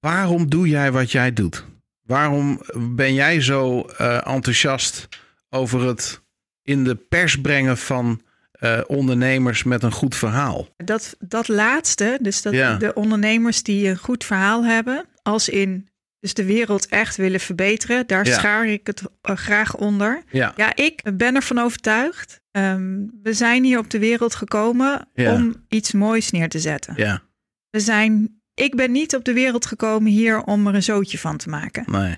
waarom 0.01 0.49
doe 0.49 0.69
jij 0.69 0.93
wat 0.93 1.13
jij 1.13 1.33
doet? 1.33 1.65
Waarom 2.03 2.61
ben 2.77 3.15
jij 3.15 3.41
zo 3.41 3.81
eh, 3.81 4.27
enthousiast 4.27 5.09
over 5.51 5.87
het 5.87 6.23
in 6.63 6.85
de 6.85 6.95
pers 6.95 7.41
brengen 7.41 7.79
van 7.79 8.21
eh, 8.65 8.81
ondernemers 8.87 9.63
met 9.63 9.83
een 9.83 9.93
goed 9.93 10.15
verhaal? 10.17 10.69
Dat, 10.77 11.17
dat 11.19 11.49
laatste, 11.49 12.19
dus 12.21 12.43
dat 12.43 12.53
Ja. 12.53 12.77
de 12.77 12.95
ondernemers 12.95 13.63
die 13.63 13.89
een 13.89 13.97
goed 13.99 14.25
verhaal 14.25 14.65
hebben, 14.65 15.05
als 15.23 15.49
in 15.49 15.89
dus 16.21 16.35
de 16.35 16.45
wereld 16.45 16.87
echt 16.89 17.17
willen 17.17 17.41
verbeteren, 17.41 18.07
daar 18.07 18.27
Ja. 18.27 18.39
schaar 18.39 18.67
ik 18.67 18.87
het 18.87 19.03
eh, 19.23 19.37
graag 19.37 19.77
onder. 19.77 20.23
Ja, 20.31 20.53
Ja, 20.57 20.77
ik 20.77 21.03
ben 21.17 21.35
ervan 21.35 21.59
overtuigd. 21.59 22.43
ehm, 22.51 22.99
we 23.23 23.33
zijn 23.33 23.65
hier 23.65 23.79
op 23.79 23.91
de 23.91 23.99
wereld 23.99 24.35
gekomen 24.35 25.09
om 25.15 25.55
iets 25.69 25.93
moois 25.93 26.31
neer 26.31 26.49
te 26.49 26.59
zetten. 26.59 26.95
ja, 26.97 27.23
We 27.71 27.81
zijn, 27.81 28.41
ik 28.55 28.75
ben 28.77 28.93
niet 28.93 29.15
op 29.15 29.25
de 29.25 29.33
wereld 29.33 29.67
gekomen 29.67 30.11
hier 30.13 30.43
om 30.43 30.67
er 30.67 30.75
een 30.75 30.83
zootje 30.83 31.19
van 31.19 31.37
te 31.37 31.49
maken. 31.49 31.85
nee, 31.87 32.17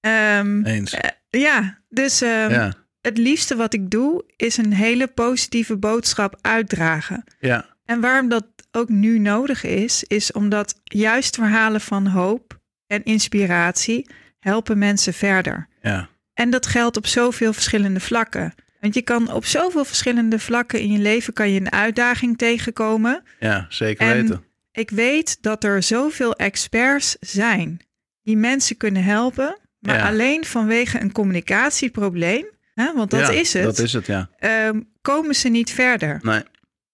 Ehm, 0.00 0.64
eens. 0.64 0.92
eh, 0.94 1.10
ja, 1.40 1.78
dus 1.88 2.20
ehm, 2.22 2.50
Ja, 2.50 2.72
het 3.04 3.18
liefste 3.18 3.56
wat 3.56 3.74
ik 3.74 3.90
doe 3.90 4.24
is 4.36 4.56
een 4.56 4.72
hele 4.72 5.06
positieve 5.06 5.76
boodschap 5.76 6.38
uitdragen. 6.40 7.24
ja, 7.40 7.66
En 7.84 8.00
waarom 8.00 8.28
dat 8.28 8.46
ook 8.72 8.88
nu 8.88 9.18
nodig 9.18 9.64
is, 9.64 10.04
is 10.04 10.32
omdat 10.32 10.80
juist 10.84 11.34
verhalen 11.34 11.80
van 11.80 12.06
hoop 12.06 12.58
en 12.86 13.04
inspiratie 13.04 14.10
helpen 14.38 14.78
mensen 14.78 15.14
verder. 15.14 15.68
ja, 15.82 16.08
En 16.34 16.50
dat 16.50 16.66
geldt 16.66 16.96
op 16.96 17.06
zoveel 17.06 17.52
verschillende 17.52 18.00
vlakken. 18.00 18.54
Want 18.80 18.94
je 18.94 19.02
kan 19.02 19.32
op 19.32 19.44
zoveel 19.44 19.84
verschillende 19.84 20.38
vlakken 20.38 20.80
in 20.80 20.90
je 20.92 20.98
leven 20.98 21.32
kan 21.32 21.50
je 21.50 21.60
een 21.60 21.72
uitdaging 21.72 22.38
tegenkomen. 22.38 23.22
ja, 23.40 23.66
zeker 23.68 24.06
En- 24.06 24.20
weten. 24.20 24.44
Ik 24.72 24.90
weet 24.90 25.42
dat 25.42 25.64
er 25.64 25.82
zoveel 25.82 26.34
experts 26.34 27.16
zijn 27.20 27.80
die 28.22 28.36
mensen 28.36 28.76
kunnen 28.76 29.04
helpen, 29.04 29.58
maar 29.78 29.96
Ja. 29.96 30.08
alleen 30.08 30.44
vanwege 30.44 31.00
een 31.00 31.12
communicatieprobleem, 31.12 32.46
hè, 32.74 32.92
want 32.94 33.10
dat 33.10 33.20
Ja, 33.20 33.30
is 33.30 33.52
het, 33.52 33.62
Dat 33.62 33.78
is 33.78 33.92
het, 33.92 34.06
ja. 34.06 34.28
ehm, 34.38 34.80
komen 35.00 35.34
ze 35.34 35.48
niet 35.48 35.70
verder. 35.70 36.18
Nee, 36.22 36.42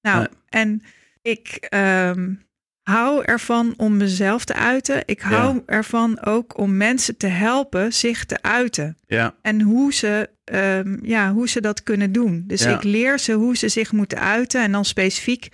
Nou, 0.02 0.18
Nee. 0.18 0.28
en 0.48 0.82
ik 1.22 1.48
ehm, 1.68 2.34
hou 2.82 3.24
ervan 3.24 3.74
om 3.76 3.96
mezelf 3.96 4.44
te 4.44 4.54
uiten. 4.54 5.02
Ik 5.06 5.20
hou 5.20 5.62
ervan 5.66 6.20
ook 6.24 6.58
om 6.58 6.76
mensen 6.76 7.16
te 7.16 7.26
helpen 7.26 7.92
zich 7.92 8.24
te 8.24 8.42
uiten. 8.42 8.96
ja, 9.06 9.34
En 9.42 9.60
hoe 9.60 9.92
ze, 9.94 10.30
ehm, 10.44 10.98
ja, 11.02 11.32
hoe 11.32 11.48
ze 11.48 11.60
dat 11.60 11.82
kunnen 11.82 12.12
doen. 12.12 12.44
Dus 12.46 12.62
Ja. 12.62 12.74
ik 12.76 12.82
leer 12.82 13.18
ze 13.18 13.32
hoe 13.32 13.56
ze 13.56 13.68
zich 13.68 13.92
moeten 13.92 14.18
uiten. 14.20 14.62
En 14.62 14.72
dan 14.72 14.84
specifiek 14.84 15.48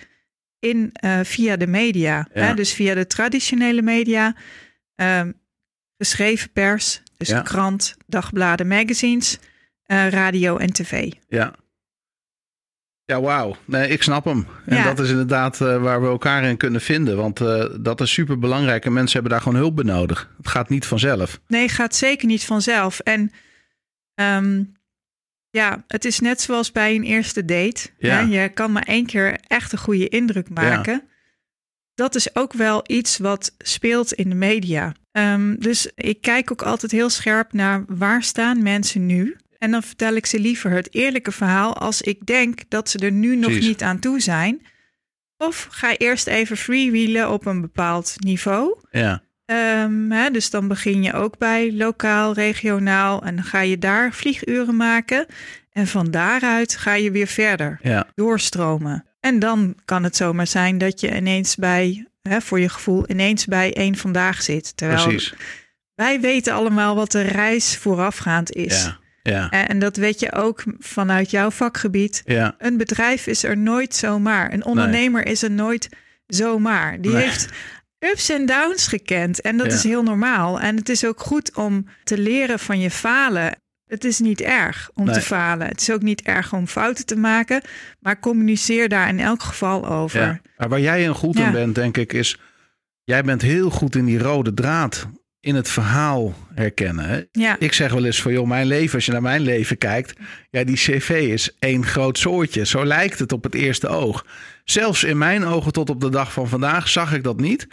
in, 0.59 0.91
eh, 0.93 1.21
via 1.23 1.57
de 1.57 1.67
media. 1.67 2.29
Ja. 2.35 2.43
Hè? 2.43 2.55
Dus 2.55 2.73
via 2.73 2.95
de 2.95 3.07
traditionele 3.07 3.83
media, 3.83 4.35
geschreven 5.99 6.53
pers, 6.53 7.03
dus 7.17 7.43
krant, 7.43 7.97
dagbladen, 8.07 8.67
magazines, 8.69 9.39
eh, 9.87 10.09
radio 10.09 10.57
en 10.57 10.73
tv. 10.73 11.13
Ja. 11.29 11.55
Ja, 13.05 13.21
wauw. 13.21 13.57
Nee, 13.65 13.89
ik 13.89 14.03
snap 14.03 14.25
hem. 14.25 14.47
En 14.67 14.77
Ja. 14.77 14.85
dat 14.85 14.99
is 14.99 15.11
inderdaad 15.11 15.61
eh, 15.61 15.83
waar 15.83 16.01
we 16.03 16.07
elkaar 16.07 16.45
in 16.45 16.57
kunnen 16.57 16.81
vinden. 16.81 17.17
Want 17.17 17.41
eh, 17.41 17.65
dat 17.81 18.01
is 18.01 18.13
super 18.13 18.39
belangrijk. 18.39 18.85
En 18.85 18.93
mensen 18.93 19.13
hebben 19.13 19.33
daar 19.33 19.41
gewoon 19.41 19.59
hulp 19.59 19.77
bij 19.77 19.85
nodig. 19.85 20.31
Het 20.37 20.49
gaat 20.49 20.69
niet 20.69 20.87
vanzelf. 20.87 21.41
Nee, 21.47 21.69
gaat 21.69 21.95
zeker 21.95 22.27
niet 22.27 22.45
vanzelf. 22.45 22.99
En 22.99 23.33
ehm, 24.15 24.63
ja, 25.51 25.85
het 25.87 26.05
is 26.05 26.21
net 26.21 26.41
zoals 26.41 26.73
bij 26.73 26.95
een 26.95 27.03
eerste 27.05 27.45
date. 27.45 27.89
Ja. 27.99 28.15
Hè? 28.17 28.21
Je 28.43 28.49
kan 28.49 28.73
maar 28.73 28.83
één 28.87 29.07
keer 29.07 29.39
echt 29.47 29.73
een 29.73 29.79
goede 29.79 30.09
indruk 30.09 30.49
maken. 30.49 31.03
Dat 31.95 32.15
is 32.15 32.35
ook 32.37 32.53
wel 32.53 32.83
iets 32.87 33.19
wat 33.19 33.55
speelt 33.59 34.13
in 34.13 34.29
de 34.29 34.35
media. 34.35 34.95
Ehm, 35.13 35.55
dus 35.59 35.91
ik 35.95 36.21
kijk 36.21 36.53
ook 36.53 36.63
altijd 36.63 36.93
heel 36.93 37.11
scherp 37.11 37.53
naar 37.53 37.85
waar 37.89 38.23
staan 38.23 38.63
mensen 38.63 39.07
nu. 39.07 39.37
En 39.59 39.71
dan 39.71 39.83
vertel 39.83 40.15
ik 40.15 40.27
ze 40.27 40.41
liever 40.41 40.71
het 40.71 40.95
eerlijke 40.95 41.33
verhaal 41.33 41.77
als 41.77 42.03
ik 42.03 42.27
denk 42.27 42.61
dat 42.69 42.91
ze 42.91 42.99
er 42.99 43.13
nu 43.13 43.37
nog 43.37 43.51
Precies. 43.51 43.67
niet 43.67 43.83
aan 43.83 43.99
toe 43.99 44.21
zijn. 44.21 44.67
Of 45.37 45.67
ga 45.71 45.97
eerst 45.97 46.27
even 46.27 46.57
freewheelen 46.57 47.31
op 47.31 47.47
een 47.47 47.61
bepaald 47.61 48.15
niveau. 48.19 48.79
Ja, 48.91 49.23
Ehm, 49.47 50.11
hè, 50.11 50.31
dus 50.31 50.51
dan 50.51 50.69
begin 50.69 51.03
je 51.03 51.13
ook 51.13 51.39
bij 51.39 51.73
lokaal, 51.73 52.33
regionaal 52.33 53.23
en 53.23 53.35
dan 53.35 53.45
ga 53.45 53.61
je 53.61 53.79
daar 53.79 54.13
vlieguren 54.13 54.77
maken. 54.77 55.27
En 55.73 55.87
van 55.87 56.11
daaruit 56.11 56.77
ga 56.77 56.95
je 56.95 57.11
weer 57.11 57.27
verder 57.27 57.79
ja, 57.83 58.07
doorstromen. 58.15 59.05
En 59.21 59.39
dan 59.39 59.77
kan 59.85 60.05
het 60.05 60.17
zomaar 60.17 60.47
zijn 60.47 60.79
dat 60.79 61.01
je 61.01 61.17
ineens 61.17 61.57
bij, 61.57 62.07
hè, 62.23 62.41
voor 62.41 62.61
je 62.61 62.69
gevoel, 62.69 63.11
ineens 63.11 63.45
bij 63.45 63.75
één 63.75 63.97
vandaag 63.97 64.43
zit. 64.43 64.77
Terwijl 64.77 65.03
precies. 65.07 65.35
wij 65.95 66.21
weten 66.21 66.55
allemaal 66.55 66.95
wat 66.95 67.13
de 67.13 67.23
reis 67.23 67.77
voorafgaand 67.77 68.53
is. 68.53 68.85
Ja, 68.85 68.99
ja, 69.27 69.51
En 69.51 69.69
en 69.69 69.79
dat 69.79 69.97
weet 69.97 70.21
je 70.21 70.33
ook 70.33 70.65
vanuit 70.79 71.31
jouw 71.31 71.51
vakgebied. 71.51 72.23
ja. 72.25 72.55
Een 72.59 72.77
bedrijf 72.77 73.27
is 73.27 73.43
er 73.45 73.57
nooit 73.57 73.95
zomaar. 73.95 74.53
Een 74.53 74.65
ondernemer 74.65 75.27
is 75.27 75.43
er 75.43 75.51
nooit 75.51 75.89
zomaar. 76.27 77.01
Die 77.01 77.13
Nee. 77.13 77.23
heeft 77.23 77.49
ups 77.99 78.31
en 78.31 78.47
downs 78.47 78.87
gekend. 78.89 79.41
En 79.41 79.57
dat 79.57 79.67
Ja. 79.67 79.73
is 79.73 79.83
heel 79.83 80.03
normaal. 80.03 80.61
En 80.61 80.77
het 80.77 80.89
is 80.89 81.05
ook 81.05 81.21
goed 81.21 81.55
om 81.55 81.87
te 82.05 82.19
leren 82.19 82.59
van 82.59 82.81
je 82.81 82.91
falen. 82.91 83.57
Het 83.87 84.05
is 84.05 84.19
niet 84.19 84.41
erg 84.41 84.91
om 84.95 85.05
Nee. 85.05 85.15
te 85.15 85.21
falen. 85.21 85.67
Het 85.67 85.81
is 85.81 85.91
ook 85.91 86.03
niet 86.03 86.23
erg 86.23 86.53
om 86.53 86.67
fouten 86.67 87.07
te 87.07 87.17
maken. 87.17 87.63
Maar 88.01 88.21
communiceer 88.21 88.89
daar 88.89 89.09
in 89.09 89.21
elk 89.21 89.43
geval 89.43 89.89
over. 89.89 90.21
ja. 90.21 90.41
Maar 90.57 90.69
waar 90.69 90.81
jij 90.81 91.07
een 91.07 91.15
goed 91.15 91.37
in 91.37 91.43
Ja. 91.43 91.51
bent, 91.51 91.75
denk 91.75 91.97
ik, 91.97 92.13
is... 92.13 92.39
Jij 93.05 93.23
bent 93.23 93.43
heel 93.43 93.71
goed 93.71 93.97
in 93.97 94.05
die 94.05 94.19
rode 94.19 94.55
draad 94.55 95.07
in 95.47 95.55
het 95.55 95.69
verhaal 95.69 96.35
herkennen. 96.55 97.29
Ja, 97.33 97.57
Ik 97.59 97.73
zeg 97.73 97.93
wel 97.93 98.05
eens 98.05 98.23
van, 98.23 98.33
joh, 98.33 98.47
mijn 98.49 98.67
leven, 98.67 98.95
als 98.95 99.07
je 99.07 99.13
naar 99.13 99.23
mijn 99.23 99.41
leven 99.41 99.79
kijkt... 99.79 100.19
Ja, 100.51 100.65
die 100.65 100.77
cv 100.77 101.11
is 101.11 101.57
één 101.59 101.87
groot 101.87 102.19
soortje. 102.19 102.67
Zo 102.67 102.85
lijkt 102.85 103.19
het 103.19 103.33
op 103.33 103.43
het 103.43 103.55
eerste 103.55 103.89
oog. 103.89 104.27
Zelfs 104.65 105.05
in 105.05 105.19
mijn 105.19 105.45
ogen 105.45 105.73
tot 105.73 105.91
op 105.91 106.01
de 106.01 106.11
dag 106.11 106.33
van 106.33 106.49
vandaag 106.49 106.89
zag 106.89 107.15
ik 107.15 107.23
dat 107.23 107.41
niet. 107.41 107.69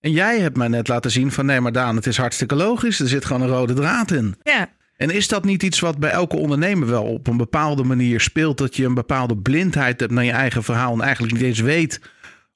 En 0.00 0.10
jij 0.12 0.40
hebt 0.40 0.56
mij 0.56 0.68
net 0.68 0.88
laten 0.88 1.10
zien 1.10 1.32
van, 1.32 1.46
nee, 1.46 1.60
maar 1.60 1.72
Daan, 1.72 1.96
het 1.96 2.06
is 2.06 2.16
hartstikke 2.16 2.54
logisch. 2.54 3.00
Er 3.00 3.08
zit 3.08 3.24
gewoon 3.24 3.42
een 3.42 3.48
rode 3.48 3.74
draad 3.74 4.10
in. 4.10 4.36
ja. 4.42 4.74
En 4.96 5.10
is 5.10 5.28
dat 5.28 5.44
niet 5.44 5.62
iets 5.62 5.80
wat 5.80 5.98
bij 5.98 6.10
elke 6.10 6.36
ondernemer 6.36 6.88
wel 6.88 7.04
op 7.04 7.26
een 7.26 7.36
bepaalde 7.36 7.82
manier 7.84 8.20
speelt? 8.20 8.58
Dat 8.58 8.76
je 8.76 8.84
een 8.84 8.94
bepaalde 8.94 9.36
blindheid 9.36 10.00
hebt 10.00 10.12
naar 10.12 10.24
je 10.24 10.30
eigen 10.30 10.62
verhaal 10.62 10.92
en 10.92 11.00
eigenlijk 11.00 11.32
niet 11.34 11.42
eens 11.42 11.60
weet 11.60 12.00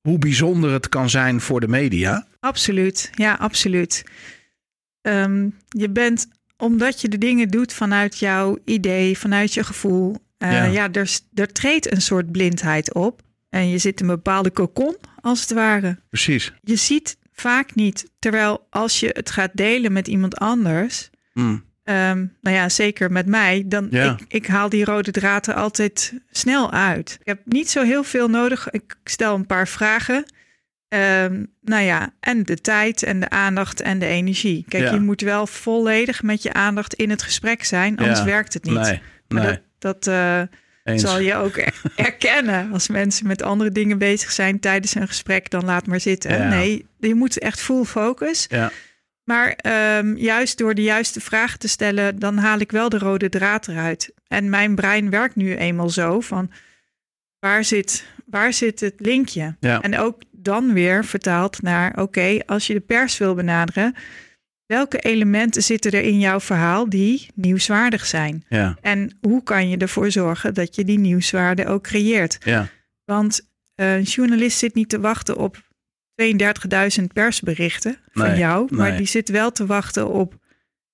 hoe 0.00 0.18
bijzonder 0.18 0.72
het 0.72 0.88
kan 0.88 1.10
zijn 1.10 1.40
voor 1.40 1.60
de 1.60 1.68
media? 1.68 2.26
Absoluut, 2.40 3.10
ja, 3.14 3.34
absoluut. 3.34 4.04
Ehm, 5.02 5.48
je 5.68 5.90
bent, 5.90 6.28
omdat 6.56 7.00
je 7.00 7.08
de 7.08 7.18
dingen 7.18 7.48
doet 7.48 7.72
vanuit 7.72 8.18
jouw 8.18 8.58
idee, 8.64 9.18
vanuit 9.18 9.54
je 9.54 9.64
gevoel, 9.64 10.16
eh, 10.38 10.52
Ja. 10.52 10.64
ja, 10.64 10.92
er, 10.92 11.18
er 11.34 11.52
treedt 11.52 11.92
een 11.92 12.02
soort 12.02 12.32
blindheid 12.32 12.94
op. 12.94 13.22
En 13.50 13.68
je 13.68 13.78
zit 13.78 14.00
in 14.00 14.08
een 14.08 14.14
bepaalde 14.14 14.52
cocon, 14.52 14.96
als 15.20 15.40
het 15.40 15.50
ware. 15.52 15.98
Precies. 16.08 16.52
Je 16.62 16.76
ziet 16.76 17.16
vaak 17.32 17.74
niet, 17.74 18.10
terwijl 18.18 18.66
als 18.70 19.00
je 19.00 19.10
het 19.12 19.30
gaat 19.30 19.50
delen 19.54 19.92
met 19.92 20.08
iemand 20.08 20.36
anders, 20.36 21.10
Mm. 21.32 21.64
ehm, 21.84 22.26
nou 22.40 22.56
ja, 22.56 22.68
zeker 22.68 23.12
met 23.12 23.26
mij, 23.26 23.64
dan 23.66 23.86
Ja. 23.90 24.12
ik, 24.18 24.24
ik 24.28 24.46
haal 24.46 24.68
die 24.68 24.84
rode 24.84 25.10
draad 25.10 25.46
er 25.46 25.54
altijd 25.54 26.12
snel 26.30 26.72
uit. 26.72 27.16
Ik 27.20 27.26
heb 27.26 27.40
niet 27.44 27.70
zo 27.70 27.82
heel 27.82 28.04
veel 28.04 28.28
nodig. 28.28 28.70
Ik 28.70 28.96
stel 29.04 29.34
een 29.34 29.46
paar 29.46 29.68
vragen. 29.68 30.24
Ehm, 30.90 31.44
nou 31.60 31.82
ja, 31.82 32.12
en 32.20 32.42
de 32.42 32.56
tijd 32.56 33.02
en 33.02 33.20
de 33.20 33.28
aandacht 33.28 33.80
en 33.80 33.98
de 33.98 34.06
energie. 34.06 34.64
Kijk, 34.68 34.84
Ja. 34.84 34.92
je 34.92 35.00
moet 35.00 35.20
wel 35.20 35.46
volledig 35.46 36.22
met 36.22 36.42
je 36.42 36.52
aandacht 36.52 36.94
in 36.94 37.10
het 37.10 37.22
gesprek 37.22 37.64
zijn, 37.64 37.96
anders 37.96 38.18
Ja. 38.18 38.24
werkt 38.24 38.54
het 38.54 38.64
niet. 38.64 38.74
Nee, 38.80 39.00
Maar 39.28 39.42
nee. 39.42 39.58
dat, 39.78 40.04
dat 40.04 40.06
eh, 40.84 40.96
zal 40.98 41.18
je 41.20 41.34
ook 41.34 41.56
er- 41.56 41.82
erkennen. 41.96 42.72
Als 42.72 42.88
mensen 42.88 43.26
met 43.26 43.42
andere 43.42 43.70
dingen 43.70 43.98
bezig 43.98 44.30
zijn 44.30 44.60
tijdens 44.60 44.94
een 44.94 45.06
gesprek, 45.08 45.50
dan 45.50 45.64
laat 45.64 45.86
maar 45.86 46.00
zitten. 46.00 46.38
Ja. 46.38 46.48
Nee, 46.48 46.86
je 46.98 47.14
moet 47.14 47.38
echt 47.38 47.60
full 47.60 47.84
focus. 47.84 48.46
Ja, 48.48 48.70
Maar 49.24 49.50
ehm, 49.52 50.16
juist 50.16 50.58
door 50.58 50.74
de 50.74 50.82
juiste 50.82 51.20
vragen 51.20 51.58
te 51.58 51.68
stellen, 51.68 52.18
dan 52.18 52.36
haal 52.36 52.58
ik 52.58 52.70
wel 52.70 52.88
de 52.88 52.98
rode 52.98 53.28
draad 53.28 53.68
eruit. 53.68 54.12
En 54.28 54.48
mijn 54.48 54.74
brein 54.74 55.10
werkt 55.10 55.36
nu 55.36 55.56
eenmaal 55.56 55.88
zo 55.90 56.20
van 56.20 56.50
waar 57.38 57.64
zit, 57.64 58.04
waar 58.26 58.52
zit 58.52 58.80
het 58.80 58.94
linkje? 58.96 59.56
En 59.60 59.98
ook 59.98 60.22
dan 60.42 60.72
weer 60.72 61.04
vertaald 61.04 61.62
naar, 61.62 62.00
oké, 62.02 62.38
als 62.46 62.66
je 62.66 62.72
de 62.74 62.80
pers 62.80 63.18
wil 63.18 63.34
benaderen, 63.34 63.94
welke 64.66 64.98
elementen 64.98 65.62
zitten 65.62 65.92
er 65.92 66.02
in 66.02 66.18
jouw 66.18 66.40
verhaal 66.40 66.88
die 66.88 67.26
nieuwswaardig 67.34 68.06
zijn? 68.06 68.44
ja, 68.48 68.76
En 68.80 69.18
hoe 69.20 69.42
kan 69.42 69.68
je 69.68 69.76
ervoor 69.76 70.10
zorgen 70.10 70.54
dat 70.54 70.74
je 70.74 70.84
die 70.84 70.98
nieuwswaarde 70.98 71.66
ook 71.66 71.82
creëert? 71.82 72.38
ja, 72.44 72.68
Want 73.04 73.48
eh, 73.74 73.94
een 73.96 74.02
journalist 74.02 74.58
zit 74.58 74.74
niet 74.74 74.88
te 74.88 75.00
wachten 75.00 75.36
op 75.36 75.56
32.000 76.22 77.04
persberichten 77.12 77.96
van 78.12 78.26
Nee, 78.28 78.38
jou, 78.38 78.74
maar 78.76 78.88
nee. 78.88 78.98
die 78.98 79.06
zit 79.06 79.28
wel 79.28 79.52
te 79.52 79.66
wachten 79.66 80.08
op 80.08 80.38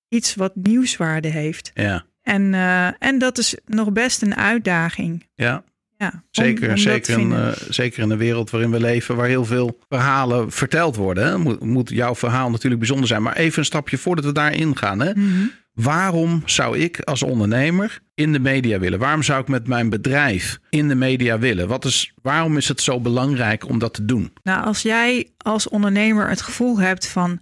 iets 0.09 0.35
wat 0.35 0.55
nieuwswaarde 0.57 1.29
heeft. 1.29 1.71
ja, 1.75 2.05
En, 2.23 2.55
eh, 2.55 2.87
en 3.09 3.19
dat 3.19 3.38
is 3.38 3.57
nog 3.65 3.93
best 3.93 4.23
een 4.23 4.37
uitdaging. 4.37 5.29
ja. 5.35 5.65
Ja, 5.99 6.23
Zeker, 6.31 6.69
om 6.69 6.75
te 6.75 6.81
zeker, 6.81 7.19
in, 7.19 7.33
eh, 7.33 7.49
zeker 7.69 8.03
in 8.03 8.09
de 8.09 8.17
wereld 8.17 8.50
waarin 8.50 8.71
we 8.71 8.81
leven, 8.81 9.17
waar 9.17 9.29
heel 9.29 9.45
veel 9.45 9.79
verhalen 9.88 10.53
verteld 10.53 10.97
worden. 10.97 11.26
Hè? 11.26 11.38
Moet, 11.38 11.61
moet 11.61 11.91
jouw 11.91 12.15
verhaal 12.15 12.50
natuurlijk 12.50 12.79
bijzonder 12.79 13.07
zijn. 13.09 13.23
Maar 13.23 13.37
even 13.37 13.59
een 13.59 13.65
stapje 13.65 13.99
voordat 13.99 14.25
we 14.25 14.33
daarin 14.33 14.76
gaan. 14.76 15.00
Hè? 15.00 15.11
Mhm. 15.15 15.47
Waarom 15.73 16.43
zou 16.45 16.79
ik 16.79 17.00
als 17.00 17.23
ondernemer 17.23 18.00
in 18.15 18.33
de 18.33 18.38
media 18.38 18.79
willen? 18.79 18.99
Waarom 18.99 19.23
zou 19.23 19.41
ik 19.41 19.49
met 19.49 19.67
mijn 19.67 19.91
bedrijf 19.91 20.59
in 20.71 20.88
de 20.88 20.95
media 20.95 21.38
willen? 21.38 21.69
Wat 21.69 21.85
is, 21.85 22.12
waarom 22.23 22.57
is 22.57 22.69
het 22.69 22.81
zo 22.81 23.00
belangrijk 23.00 23.69
om 23.69 23.79
dat 23.79 23.95
te 23.95 24.05
doen? 24.05 24.33
Nou, 24.43 24.65
als 24.65 24.83
jij 24.83 25.31
als 25.37 25.69
ondernemer 25.69 26.29
het 26.29 26.41
gevoel 26.41 26.79
hebt 26.79 27.09
van 27.09 27.41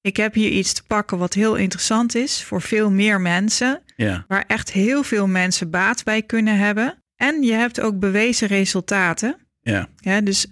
ik 0.00 0.16
heb 0.16 0.34
hier 0.34 0.50
iets 0.50 0.72
te 0.72 0.82
pakken 0.86 1.18
wat 1.18 1.34
heel 1.34 1.54
interessant 1.54 2.14
is 2.14 2.42
voor 2.42 2.62
veel 2.62 2.90
meer 2.90 3.20
mensen, 3.20 3.82
Ja, 3.96 4.24
waar 4.28 4.44
echt 4.46 4.72
heel 4.72 5.02
veel 5.02 5.26
mensen 5.26 5.70
baat 5.70 6.04
bij 6.04 6.22
kunnen 6.22 6.58
hebben. 6.58 7.03
En 7.16 7.42
je 7.42 7.52
hebt 7.52 7.80
ook 7.80 7.98
bewezen 7.98 8.48
resultaten. 8.48 9.36
ja, 9.60 9.88
Ja, 9.96 10.20
dus 10.20 10.46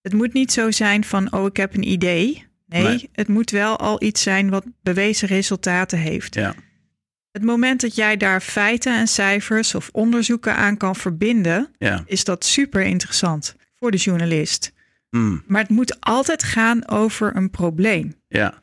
het 0.00 0.12
moet 0.12 0.32
niet 0.32 0.52
zo 0.52 0.70
zijn 0.70 1.04
van, 1.04 1.32
oh, 1.32 1.46
ik 1.46 1.56
heb 1.56 1.74
een 1.74 1.88
idee. 1.88 2.46
Nee, 2.66 2.82
Nee. 2.82 3.08
het 3.12 3.28
moet 3.28 3.50
wel 3.50 3.78
al 3.78 4.02
iets 4.02 4.22
zijn 4.22 4.50
wat 4.50 4.64
bewezen 4.82 5.28
resultaten 5.28 5.98
heeft. 5.98 6.34
ja, 6.34 6.54
Het 7.30 7.42
moment 7.42 7.80
dat 7.80 7.94
jij 7.94 8.16
daar 8.16 8.40
feiten 8.40 8.98
en 8.98 9.08
cijfers 9.08 9.74
of 9.74 9.88
onderzoeken 9.92 10.56
aan 10.56 10.76
kan 10.76 10.96
verbinden, 10.96 11.70
ja. 11.78 12.02
is 12.06 12.24
dat 12.24 12.44
super 12.44 12.82
interessant 12.82 13.56
voor 13.74 13.90
de 13.90 13.96
journalist. 13.96 14.72
Mm, 15.10 15.42
Maar 15.46 15.60
het 15.60 15.70
moet 15.70 16.00
altijd 16.00 16.42
gaan 16.42 16.88
over 16.88 17.36
een 17.36 17.50
probleem. 17.50 18.14
ja, 18.28 18.62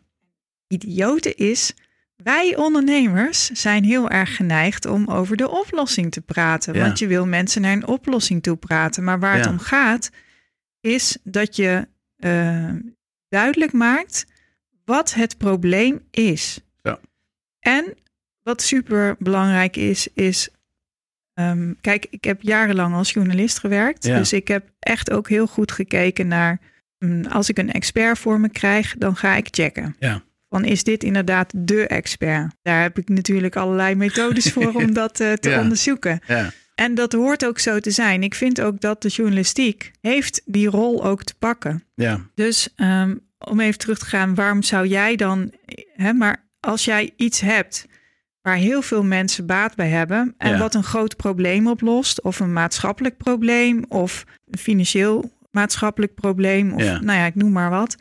Idiote 0.68 1.34
is, 1.36 1.74
wij 2.24 2.56
ondernemers 2.58 3.46
zijn 3.50 3.84
heel 3.84 4.10
erg 4.10 4.36
geneigd 4.36 4.86
om 4.86 5.08
over 5.08 5.38
de 5.38 5.50
oplossing 5.50 6.12
te 6.12 6.22
praten. 6.22 6.74
Ja. 6.74 6.82
Want 6.86 7.00
je 7.00 7.08
wil 7.08 7.26
mensen 7.28 7.62
naar 7.62 7.74
een 7.74 7.88
oplossing 7.88 8.44
toe 8.44 8.56
praten. 8.56 9.04
Maar 9.04 9.20
waar 9.20 9.38
het 9.38 9.48
om 9.48 9.60
gaat, 9.60 10.10
is 10.82 11.18
dat 11.24 11.56
je 11.56 11.88
eh, 12.18 12.70
duidelijk 13.30 13.72
maakt 13.74 14.26
wat 14.86 15.14
het 15.14 15.38
probleem 15.38 16.02
is. 16.12 16.60
Ja. 16.82 17.00
En 17.60 17.94
wat 18.44 18.62
super 18.62 19.16
belangrijk 19.20 19.76
is, 19.76 20.08
is. 20.14 20.50
ehm, 21.34 21.74
kijk, 21.82 22.08
ik 22.10 22.24
heb 22.24 22.42
jarenlang 22.42 22.96
als 22.96 23.12
journalist 23.12 23.60
gewerkt. 23.60 24.06
Dus 24.18 24.34
ik 24.34 24.48
heb 24.48 24.70
echt 24.80 25.12
ook 25.12 25.30
heel 25.30 25.48
goed 25.48 25.72
gekeken 25.72 26.28
naar. 26.28 26.60
mm, 27.00 27.26
Als 27.26 27.50
ik 27.50 27.58
een 27.58 27.72
expert 27.72 28.20
voor 28.20 28.40
me 28.40 28.50
krijg, 28.50 28.96
dan 28.98 29.16
ga 29.16 29.36
ik 29.36 29.48
checken. 29.52 29.96
Ja. 30.00 30.24
Van 30.52 30.66
is 30.66 30.84
dit 30.84 31.04
inderdaad 31.04 31.54
de 31.56 31.88
expert? 31.88 32.54
Daar 32.62 32.82
heb 32.82 32.98
ik 32.98 33.10
natuurlijk 33.10 33.56
allerlei 33.56 33.96
methodes 33.96 34.52
voor 34.52 34.74
om 34.84 34.94
dat 34.94 35.20
eh, 35.20 35.34
te 35.34 35.50
Ja. 35.50 35.60
onderzoeken. 35.62 36.20
ja, 36.28 36.52
En 36.76 36.96
dat 36.96 37.14
hoort 37.14 37.46
ook 37.46 37.60
zo 37.60 37.80
te 37.80 37.92
zijn. 37.92 38.24
Ik 38.24 38.36
vind 38.36 38.62
ook 38.62 38.82
dat 38.82 39.02
de 39.02 39.08
journalistiek 39.08 39.92
heeft 40.02 40.42
die 40.46 40.68
rol 40.70 41.06
ook 41.06 41.24
te 41.24 41.34
pakken. 41.40 41.84
Ja, 41.96 42.20
Dus 42.36 42.70
ehm, 42.76 43.16
om 43.38 43.60
even 43.60 43.80
terug 43.80 44.00
te 44.00 44.06
gaan, 44.06 44.36
waarom 44.36 44.64
zou 44.64 44.88
jij 44.88 45.16
dan, 45.16 45.52
hè, 45.94 46.14
maar 46.14 46.50
als 46.60 46.86
jij 46.86 47.14
iets 47.16 47.40
hebt 47.42 47.86
waar 48.42 48.56
heel 48.56 48.82
veel 48.82 49.04
mensen 49.04 49.46
baat 49.46 49.76
bij 49.76 49.90
hebben 49.90 50.34
en 50.38 50.52
Ja. 50.52 50.58
wat 50.58 50.76
een 50.76 50.84
groot 50.84 51.16
probleem 51.16 51.68
oplost, 51.68 52.22
of 52.22 52.40
een 52.40 52.54
maatschappelijk 52.54 53.18
probleem, 53.18 53.86
of 53.88 54.24
een 54.50 54.60
financieel 54.60 55.32
maatschappelijk 55.52 56.14
probleem, 56.16 56.74
of 56.74 56.84
Ja. 56.84 57.00
nou 57.02 57.20
ja, 57.20 57.26
ik 57.26 57.36
noem 57.36 57.52
maar 57.52 57.70
wat, 57.70 57.96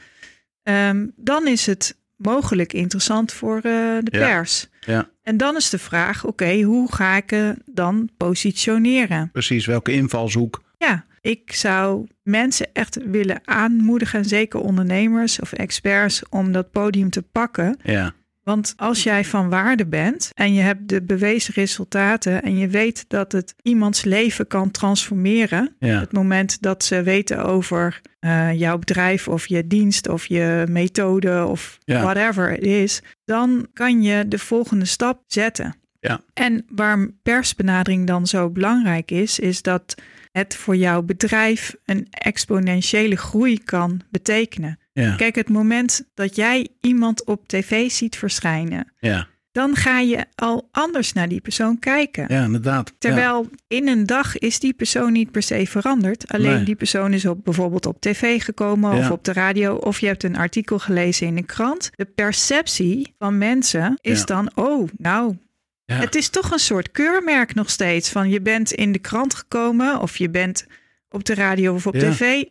ehm, 0.63 1.07
dan 1.17 1.47
is 1.47 1.67
het 1.67 1.99
mogelijk 2.23 2.73
interessant 2.73 3.33
voor 3.33 3.57
eh, 3.57 3.63
de 4.01 4.11
pers. 4.11 4.69
ja, 4.81 5.09
En 5.23 5.37
dan 5.37 5.57
is 5.57 5.71
de 5.71 5.79
vraag, 5.79 6.25
oké, 6.25 6.61
hoe 6.63 6.93
ga 6.95 7.17
ik 7.17 7.31
het 7.31 7.59
dan 7.67 8.09
positioneren? 8.17 9.31
precies. 9.33 9.67
Welke 9.67 9.93
invalshoek? 9.93 10.63
Ja, 10.79 11.05
ik 11.21 11.53
zou 11.53 12.07
mensen 12.23 12.67
echt 12.73 12.99
willen 13.05 13.41
aanmoedigen, 13.45 14.25
zeker 14.25 14.61
ondernemers 14.61 15.41
of 15.41 15.53
experts, 15.53 16.23
om 16.31 16.53
dat 16.53 16.71
podium 16.71 17.11
te 17.11 17.23
pakken. 17.23 17.77
Ja, 17.83 18.13
Want 18.51 18.75
als 18.77 19.03
jij 19.03 19.25
van 19.25 19.49
waarde 19.49 19.87
bent 19.87 20.31
en 20.35 20.55
je 20.55 20.61
hebt 20.61 20.89
de 20.89 21.03
bewezen 21.03 21.55
resultaten 21.55 22.43
en 22.43 22.59
je 22.59 22.69
weet 22.69 23.05
dat 23.09 23.33
het 23.33 23.55
iemands 23.63 24.05
leven 24.05 24.47
kan 24.47 24.71
transformeren, 24.71 25.77
ja, 25.79 26.01
het 26.01 26.13
moment 26.13 26.63
dat 26.63 26.85
ze 26.85 27.03
weten 27.03 27.45
over 27.45 28.01
eh, 28.19 28.53
jouw 28.59 28.79
bedrijf 28.79 29.29
of 29.29 29.47
je 29.47 29.67
dienst 29.67 30.09
of 30.09 30.27
je 30.27 30.65
methode 30.69 31.45
of 31.47 31.79
Ja. 31.85 32.03
whatever 32.03 32.51
het 32.51 32.63
is, 32.63 33.03
dan 33.25 33.67
kan 33.73 34.03
je 34.03 34.29
de 34.29 34.39
volgende 34.39 34.85
stap 34.85 35.23
zetten. 35.27 35.75
Ja. 36.01 36.21
En 36.35 36.65
waar 36.69 37.09
persbenadering 37.23 38.07
dan 38.07 38.27
zo 38.27 38.51
belangrijk 38.51 39.11
is, 39.11 39.39
is 39.39 39.63
dat 39.63 39.95
het 40.33 40.57
voor 40.57 40.77
jouw 40.77 41.03
bedrijf 41.03 41.77
een 41.85 42.07
exponentiële 42.11 43.17
groei 43.17 43.59
kan 43.65 44.01
betekenen. 44.11 44.79
Ja, 45.01 45.15
Kijk, 45.15 45.35
het 45.35 45.49
moment 45.49 46.03
dat 46.15 46.37
jij 46.37 46.69
iemand 46.81 47.25
op 47.25 47.49
tv 47.49 47.91
ziet 47.91 48.17
verschijnen, 48.17 48.93
ja, 49.01 49.27
dan 49.53 49.77
ga 49.77 49.99
je 49.99 50.25
al 50.35 50.69
anders 50.71 51.13
naar 51.13 51.29
die 51.29 51.41
persoon 51.41 51.79
kijken. 51.79 52.25
ja, 52.29 52.45
inderdaad. 52.45 52.89
Ja. 52.89 52.95
Terwijl 52.99 53.49
in 53.69 53.89
een 53.89 54.07
dag 54.07 54.39
is 54.39 54.59
die 54.59 54.73
persoon 54.73 55.13
niet 55.13 55.31
per 55.31 55.43
se 55.43 55.67
veranderd. 55.67 56.33
Alleen 56.33 56.55
Nee. 56.55 56.65
die 56.65 56.75
persoon 56.75 57.13
is 57.13 57.27
op, 57.27 57.45
bijvoorbeeld 57.45 57.87
op 57.87 58.01
tv 58.01 58.43
gekomen 58.43 58.93
of 58.99 59.11
op 59.11 59.25
de 59.25 59.33
radio. 59.33 59.75
Of 59.75 60.01
je 60.01 60.07
hebt 60.07 60.23
een 60.23 60.37
artikel 60.37 60.79
gelezen 60.79 61.27
in 61.27 61.37
een 61.37 61.47
krant. 61.47 61.91
De 61.95 62.05
perceptie 62.05 63.15
van 63.19 63.39
mensen 63.39 63.99
is 64.01 64.25
dan, 64.27 64.51
oh, 64.55 64.89
nou, 64.97 65.37
Ja. 65.85 65.97
het 65.97 66.15
is 66.15 66.29
toch 66.29 66.51
een 66.53 66.59
soort 66.59 66.91
keurmerk 66.91 67.55
nog 67.55 67.71
steeds. 67.71 68.11
Van 68.11 68.29
je 68.29 68.41
bent 68.41 68.73
in 68.73 68.93
de 68.93 68.99
krant 68.99 69.35
gekomen 69.35 70.01
of 70.01 70.17
je 70.17 70.31
bent 70.31 70.67
op 71.09 71.25
de 71.25 71.35
radio 71.35 71.75
of 71.75 71.87
op 71.87 71.95
Ja. 71.95 72.11
tv. 72.11 72.43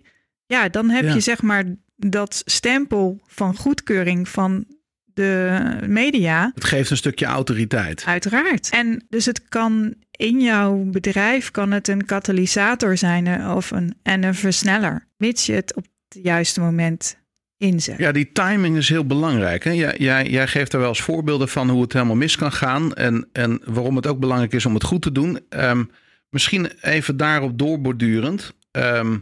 Ja, 0.46 0.70
dan 0.70 0.90
heb 0.90 1.04
Ja. 1.04 1.14
je 1.14 1.20
zeg 1.20 1.42
maar 1.42 1.64
dat 2.08 2.42
stempel 2.46 3.20
van 3.28 3.56
goedkeuring 3.56 4.30
van 4.30 4.66
de 5.14 5.60
media. 5.88 6.52
Het 6.56 6.64
geeft 6.64 6.90
een 6.90 6.98
stukje 6.98 7.26
autoriteit. 7.26 8.04
Uiteraard. 8.06 8.70
En 8.70 9.06
dus 9.10 9.26
het 9.26 9.48
kan 9.48 9.94
in 10.12 10.42
jouw 10.42 10.84
bedrijf 10.84 11.52
kan 11.52 11.72
het 11.72 11.88
een 11.88 12.06
katalysator 12.06 12.98
zijn 12.98 13.28
eh, 13.28 13.56
of 13.56 13.72
een, 13.72 13.98
en 14.04 14.24
een 14.24 14.36
versneller, 14.36 15.08
mits 15.18 15.46
je 15.46 15.54
het 15.54 15.76
op 15.76 15.84
het 15.84 16.24
juiste 16.24 16.60
moment 16.60 17.18
inzet. 17.58 17.98
Ja, 17.98 18.12
die 18.12 18.32
timing 18.32 18.78
is 18.78 18.90
heel 18.90 19.06
belangrijk. 19.06 19.64
Hè? 19.64 19.72
Jij, 19.72 19.96
jij, 19.98 20.30
jij 20.30 20.48
geeft 20.48 20.74
er 20.74 20.80
wel 20.80 20.88
eens 20.88 21.02
voorbeelden 21.02 21.50
van 21.50 21.70
hoe 21.70 21.82
het 21.82 21.94
helemaal 21.94 22.16
mis 22.16 22.36
kan 22.36 22.52
gaan. 22.52 22.94
En, 22.94 23.30
en 23.32 23.62
waarom 23.66 23.96
het 23.96 24.08
ook 24.08 24.20
belangrijk 24.20 24.54
is 24.54 24.66
om 24.66 24.74
het 24.74 24.84
goed 24.84 25.02
te 25.02 25.12
doen. 25.12 25.40
Ehm, 25.50 25.84
misschien 26.30 26.72
even 26.82 27.18
daarop 27.18 27.58
doorbordurend. 27.58 28.54
Ehm, 28.72 29.18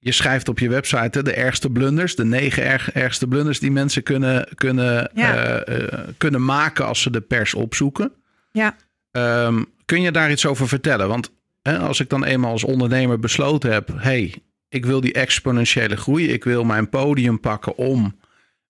je 0.00 0.12
schrijft 0.12 0.48
op 0.48 0.58
je 0.58 0.68
website 0.68 1.18
hè, 1.18 1.22
de 1.22 1.32
ergste 1.34 1.70
blunders. 1.70 2.14
De 2.14 2.24
negen 2.24 2.64
erg, 2.64 2.92
ergste 2.92 3.26
blunders 3.26 3.58
die 3.60 3.70
mensen 3.70 4.02
kunnen, 4.02 4.48
kunnen, 4.54 5.10
Ja. 5.14 5.36
eh, 5.36 5.82
eh, 5.82 5.98
kunnen 6.18 6.44
maken 6.44 6.86
als 6.86 7.02
ze 7.02 7.10
de 7.10 7.20
pers 7.20 7.54
opzoeken. 7.54 8.12
Ja. 8.52 8.76
Ehm, 9.10 9.62
kun 9.84 10.02
je 10.02 10.12
daar 10.12 10.30
iets 10.30 10.46
over 10.46 10.68
vertellen? 10.68 11.08
Want 11.08 11.32
hè, 11.62 11.78
als 11.78 12.00
ik 12.00 12.08
dan 12.08 12.24
eenmaal 12.24 12.50
als 12.50 12.64
ondernemer 12.64 13.18
besloten 13.18 13.72
heb... 13.72 13.90
hey, 13.96 14.34
ik 14.68 14.84
wil 14.86 15.00
die 15.00 15.12
exponentiële 15.12 15.96
groei. 15.96 16.28
Ik 16.28 16.44
wil 16.44 16.64
mijn 16.64 16.88
podium 16.88 17.40
pakken 17.40 17.76
om 17.76 18.18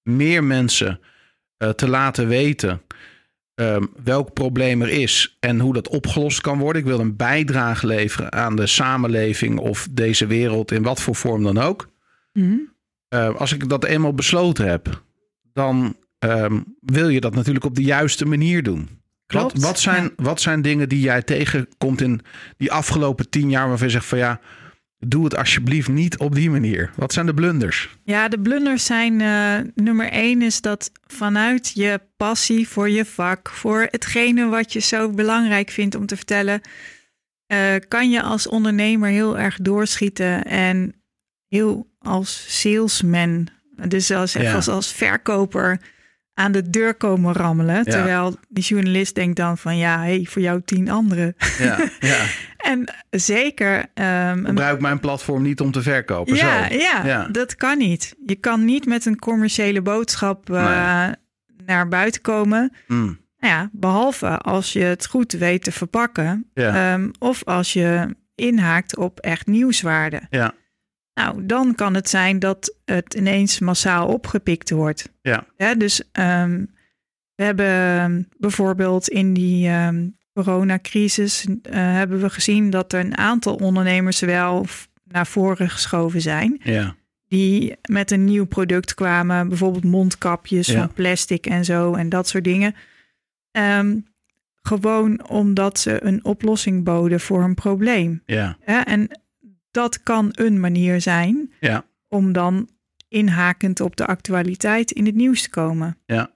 meer 0.02 0.44
mensen 0.44 1.00
eh, 1.56 1.68
te 1.68 1.88
laten 1.88 2.28
weten... 2.28 2.82
ehm, 3.60 3.84
welk 4.04 4.32
probleem 4.32 4.82
er 4.82 4.88
is 4.88 5.36
en 5.40 5.60
hoe 5.60 5.72
dat 5.72 5.88
opgelost 5.88 6.40
kan 6.40 6.58
worden. 6.58 6.82
Ik 6.82 6.88
wil 6.88 7.00
een 7.00 7.16
bijdrage 7.16 7.86
leveren 7.86 8.32
aan 8.32 8.56
de 8.56 8.66
samenleving 8.66 9.58
of 9.58 9.88
deze 9.90 10.26
wereld 10.26 10.70
in 10.70 10.82
wat 10.82 11.00
voor 11.00 11.14
vorm 11.14 11.42
dan 11.42 11.58
ook. 11.58 11.88
Mhm. 12.32 12.56
Eh, 13.08 13.34
als 13.34 13.52
ik 13.52 13.68
dat 13.68 13.84
eenmaal 13.84 14.14
besloten 14.14 14.68
heb, 14.68 15.02
dan 15.52 15.96
ehm, 16.18 16.60
wil 16.80 17.08
je 17.08 17.20
dat 17.20 17.34
natuurlijk 17.34 17.64
op 17.64 17.74
de 17.74 17.82
juiste 17.82 18.24
manier 18.24 18.62
doen. 18.62 18.78
Wat, 18.78 18.88
Klopt, 19.26 19.60
wat, 19.60 19.78
zijn, 19.78 20.02
ja. 20.02 20.10
wat 20.16 20.40
zijn 20.40 20.62
dingen 20.62 20.88
die 20.88 21.00
jij 21.00 21.22
tegenkomt 21.22 22.00
in 22.00 22.20
die 22.56 22.72
afgelopen 22.72 23.30
tien 23.30 23.50
jaar 23.50 23.68
waarvan 23.68 23.86
je 23.86 23.92
zegt 23.92 24.06
van 24.06 24.18
ja, 24.18 24.40
doe 25.06 25.24
het 25.24 25.36
alsjeblieft 25.36 25.88
niet 25.88 26.18
op 26.18 26.34
die 26.34 26.50
manier. 26.50 26.90
Wat 26.96 27.12
zijn 27.12 27.26
de 27.26 27.34
blunders? 27.34 27.96
Ja, 28.04 28.28
de 28.28 28.40
blunders 28.40 28.84
zijn 28.84 29.20
eh, 29.20 29.58
nummer 29.84 30.10
één 30.10 30.42
is 30.42 30.60
dat 30.60 30.90
vanuit 31.06 31.70
je 31.74 32.00
passie 32.16 32.68
voor 32.68 32.90
je 32.90 33.04
vak, 33.04 33.48
voor 33.50 33.86
hetgene 33.90 34.46
wat 34.46 34.72
je 34.72 34.78
zo 34.80 35.10
belangrijk 35.10 35.70
vindt 35.70 35.94
om 35.94 36.06
te 36.06 36.16
vertellen, 36.16 36.60
eh, 37.46 37.74
kan 37.88 38.10
je 38.10 38.22
als 38.22 38.46
ondernemer 38.48 39.08
heel 39.08 39.38
erg 39.38 39.56
doorschieten 39.56 40.44
en 40.44 40.94
heel 41.48 41.88
als 41.98 42.60
salesman, 42.60 43.48
dus 43.88 44.10
als, 44.10 44.34
echt 44.34 44.44
Ja. 44.44 44.54
als, 44.54 44.68
als 44.68 44.92
verkoper 44.92 45.80
aan 46.40 46.52
de 46.52 46.70
deur 46.70 46.94
komen 46.94 47.32
rammelen. 47.34 47.84
Terwijl 47.84 48.36
die 48.48 48.64
journalist 48.64 49.14
denkt 49.14 49.36
dan 49.36 49.58
van 49.58 49.76
ja, 49.76 49.98
hey, 49.98 50.26
voor 50.28 50.42
jou 50.42 50.62
tien 50.64 50.90
anderen. 50.90 51.34
Ja, 51.58 51.78
ja. 52.00 52.16
En 52.60 52.92
zeker 53.10 53.84
een 53.94 54.46
Gebruik 54.46 54.80
mijn 54.80 55.00
platform 55.00 55.42
niet 55.42 55.60
om 55.60 55.70
te 55.72 55.82
verkopen. 55.82 56.34
ja, 56.34 56.68
Zo. 56.68 56.74
ja, 56.74 57.06
Ja. 57.06 57.26
dat 57.32 57.56
kan 57.56 57.78
niet. 57.78 58.14
Je 58.26 58.34
kan 58.34 58.64
niet 58.64 58.86
met 58.86 59.06
een 59.06 59.18
commerciële 59.18 59.82
boodschap 59.82 60.50
eh, 60.50 61.08
naar 61.66 61.88
buiten 61.88 62.20
komen. 62.20 62.72
Mm, 62.86 63.18
Nou 63.38 63.54
ja, 63.54 63.68
behalve 63.72 64.38
als 64.38 64.72
je 64.72 64.80
het 64.82 65.06
goed 65.06 65.32
weet 65.32 65.62
te 65.64 65.72
verpakken. 65.72 66.50
ehm, 66.54 67.08
of 67.18 67.44
als 67.44 67.72
je 67.72 68.16
inhaakt 68.34 68.96
op 68.96 69.18
echt 69.20 69.46
nieuwswaarde. 69.46 70.20
ja, 70.30 70.52
Nou, 71.22 71.46
dan 71.46 71.74
kan 71.74 71.94
het 71.94 72.08
zijn 72.08 72.38
dat 72.38 72.74
het 72.84 73.14
ineens 73.14 73.58
massaal 73.58 74.08
opgepikt 74.08 74.70
wordt. 74.70 75.08
ja, 75.22 75.46
Ja, 75.56 75.74
dus 75.74 76.02
ehm, 76.12 76.64
we 77.34 77.44
hebben 77.44 78.28
bijvoorbeeld 78.38 79.08
in 79.08 79.34
die 79.34 79.68
ehm, 79.68 80.08
coronacrisis 80.34 81.46
eh, 81.62 81.72
hebben 81.72 82.20
we 82.20 82.30
gezien 82.30 82.70
dat 82.70 82.92
er 82.92 83.00
een 83.00 83.16
aantal 83.16 83.54
ondernemers 83.54 84.20
wel 84.20 84.66
naar 85.04 85.26
voren 85.26 85.70
geschoven 85.70 86.20
zijn. 86.20 86.60
ja, 86.62 86.94
Die 87.28 87.76
met 87.88 88.10
een 88.10 88.24
nieuw 88.24 88.46
product 88.46 88.94
kwamen, 88.94 89.48
bijvoorbeeld 89.48 89.84
mondkapjes 89.84 90.66
Ja. 90.66 90.78
van 90.78 90.92
plastic 90.92 91.46
en 91.46 91.64
zo 91.64 91.94
en 91.94 92.08
dat 92.08 92.28
soort 92.28 92.44
dingen. 92.44 92.74
Ehm, 93.50 93.98
gewoon 94.62 95.28
omdat 95.28 95.78
ze 95.78 96.04
een 96.04 96.24
oplossing 96.24 96.84
boden 96.84 97.20
voor 97.20 97.42
een 97.42 97.54
probleem. 97.54 98.22
ja, 98.26 98.56
Hè? 98.60 98.78
En 98.80 99.20
dat 99.70 100.02
kan 100.02 100.28
een 100.32 100.60
manier 100.60 101.00
zijn 101.00 101.52
ja, 101.60 101.84
om 102.08 102.32
dan 102.32 102.68
inhakend 103.08 103.80
op 103.80 103.96
de 103.96 104.06
actualiteit 104.06 104.90
in 104.90 105.06
het 105.06 105.14
nieuws 105.14 105.42
te 105.42 105.50
komen. 105.50 105.98
ja, 106.06 106.30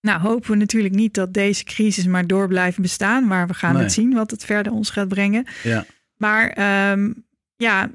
Nou, 0.00 0.20
hopen 0.20 0.50
we 0.50 0.56
natuurlijk 0.56 0.94
niet 0.94 1.14
dat 1.14 1.34
deze 1.34 1.64
crisis 1.64 2.06
maar 2.06 2.26
door 2.26 2.48
blijft 2.48 2.78
bestaan, 2.80 3.26
maar 3.26 3.46
we 3.46 3.54
gaan 3.54 3.74
Nee. 3.74 3.82
het 3.82 3.92
zien 3.92 4.12
wat 4.14 4.30
het 4.30 4.44
verder 4.44 4.72
ons 4.72 4.90
gaat 4.90 5.08
brengen. 5.08 5.46
ja, 5.62 5.84
Maar 6.16 6.48
ehm, 6.50 7.12
ja, 7.56 7.90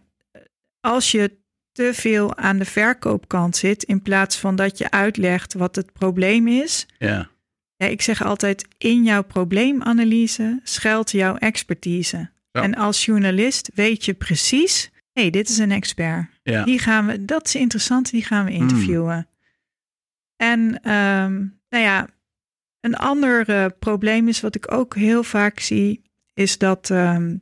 als 0.79 1.11
je 1.11 1.31
te 1.71 1.89
veel 1.93 2.35
aan 2.37 2.57
de 2.57 2.65
verkoopkant 2.65 3.55
zit, 3.55 3.83
in 3.83 4.01
plaats 4.01 4.37
van 4.37 4.55
dat 4.55 4.77
je 4.77 4.91
uitlegt 4.91 5.53
wat 5.53 5.75
het 5.75 5.93
probleem 5.93 6.47
is. 6.47 6.85
ja, 6.99 7.29
Ja, 7.77 7.85
ik 7.87 8.01
zeg 8.01 8.23
altijd, 8.23 8.67
in 8.77 9.03
jouw 9.03 9.23
probleemanalyse 9.23 10.59
schuilt 10.63 11.11
jouw 11.11 11.35
expertise. 11.35 12.29
Ja. 12.55 12.61
En 12.61 12.75
als 12.75 13.05
journalist 13.05 13.69
weet 13.73 14.05
je 14.05 14.13
precies, 14.13 14.89
hé, 15.11 15.21
hey, 15.21 15.29
dit 15.29 15.49
is 15.49 15.57
een 15.57 15.71
expert. 15.71 16.29
ja, 16.43 16.63
Die 16.63 16.79
gaan 16.79 17.05
we, 17.05 17.25
dat 17.25 17.45
is 17.47 17.55
interessant, 17.55 18.09
die 18.09 18.23
gaan 18.23 18.45
we 18.45 18.51
Hmm. 18.51 18.61
interviewen. 18.61 19.27
En 20.35 20.81
ehm, 20.81 21.33
nou 21.69 21.83
ja, 21.83 22.07
een 22.79 22.95
ander 22.95 23.49
eh, 23.49 23.65
probleem 23.79 24.27
is 24.27 24.41
wat 24.41 24.55
ik 24.55 24.71
ook 24.71 24.95
heel 24.95 25.23
vaak 25.23 25.59
zie, 25.59 26.01
is 26.33 26.57
dat, 26.57 26.89
ehm, 26.89 27.37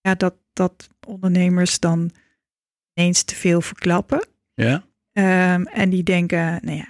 ja, 0.00 0.14
dat, 0.14 0.34
dat 0.52 0.88
ondernemers 1.06 1.78
dan 1.80 2.10
ineens 2.94 3.22
te 3.22 3.34
veel 3.34 3.60
verklappen. 3.60 4.26
ja, 4.54 4.84
Ehm, 5.12 5.62
en 5.62 5.90
die 5.90 6.02
denken, 6.02 6.58
nou 6.64 6.76
ja, 6.76 6.88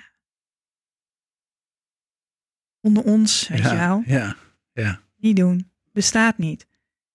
onder 2.81 3.05
ons, 3.05 3.49
weet 3.49 3.62
je 3.62 3.77
wel, 3.77 4.03
ja, 4.07 4.37
ja, 4.72 5.01
niet 5.16 5.37
doen, 5.37 5.70
bestaat 5.92 6.38
niet. 6.38 6.66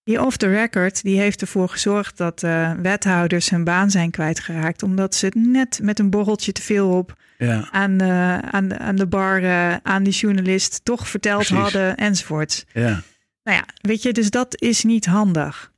Die 0.03 0.21
off 0.21 0.37
the 0.37 0.47
record, 0.47 1.03
die 1.03 1.19
heeft 1.19 1.41
ervoor 1.41 1.69
gezorgd 1.69 2.17
dat 2.17 2.43
uh, 2.43 2.71
wethouders 2.73 3.49
hun 3.49 3.63
baan 3.63 3.91
zijn 3.91 4.11
kwijtgeraakt. 4.11 4.83
Omdat 4.83 5.15
ze 5.15 5.25
het 5.25 5.35
net 5.35 5.79
met 5.83 5.99
een 5.99 6.09
borreltje 6.09 6.51
te 6.51 6.61
veel 6.61 6.89
op 6.89 7.17
ja. 7.37 7.67
aan, 7.71 8.01
uh, 8.01 8.37
aan, 8.37 8.67
de, 8.67 8.77
aan 8.77 8.95
de 8.95 9.07
bar, 9.07 9.41
uh, 9.41 9.75
aan 9.83 10.03
die 10.03 10.13
journalist 10.13 10.85
toch 10.85 11.07
verteld 11.07 11.45
Precies. 11.45 11.63
hadden 11.63 11.97
enzovoort. 11.97 12.65
Ja. 12.73 13.01
Nou 13.43 13.57
ja, 13.57 13.65
weet 13.81 14.01
je, 14.01 14.13
dus 14.13 14.29
dat 14.29 14.61
is 14.61 14.83
niet 14.83 15.05
handig. 15.05 15.71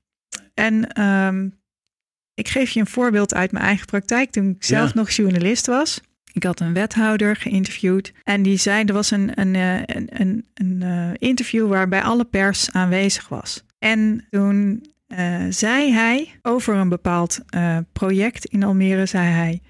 En 0.53 1.01
um, 1.01 1.59
ik 2.33 2.47
geef 2.47 2.69
je 2.69 2.79
een 2.79 2.87
voorbeeld 2.87 3.33
uit 3.33 3.51
mijn 3.51 3.65
eigen 3.65 3.85
praktijk 3.85 4.31
toen 4.31 4.49
ik 4.49 4.63
zelf 4.63 4.93
ja. 4.93 4.99
nog 4.99 5.09
journalist 5.09 5.65
was. 5.65 6.01
Ik 6.33 6.43
had 6.43 6.59
een 6.59 6.73
wethouder 6.73 7.35
geïnterviewd 7.35 8.13
en 8.23 8.43
die 8.43 8.57
zei 8.57 8.83
er 8.83 8.93
was 8.93 9.11
een, 9.11 9.39
een, 9.39 9.55
een, 9.55 10.07
een, 10.09 10.45
een 10.53 11.15
interview 11.17 11.67
waarbij 11.67 12.01
alle 12.01 12.25
pers 12.25 12.71
aanwezig 12.71 13.27
was. 13.27 13.63
En 13.83 14.27
toen 14.29 14.85
uh, 15.07 15.45
zei 15.49 15.91
hij 15.91 16.39
over 16.41 16.75
een 16.75 16.89
bepaald 16.89 17.39
uh, 17.55 17.77
project 17.93 18.45
in 18.45 18.63
Almere, 18.63 19.05
zei 19.05 19.27
hij, 19.27 19.61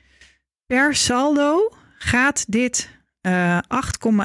per 0.66 0.96
saldo 0.96 1.74
gaat 1.98 2.46
dit 2.48 2.90
8,1 3.28 3.32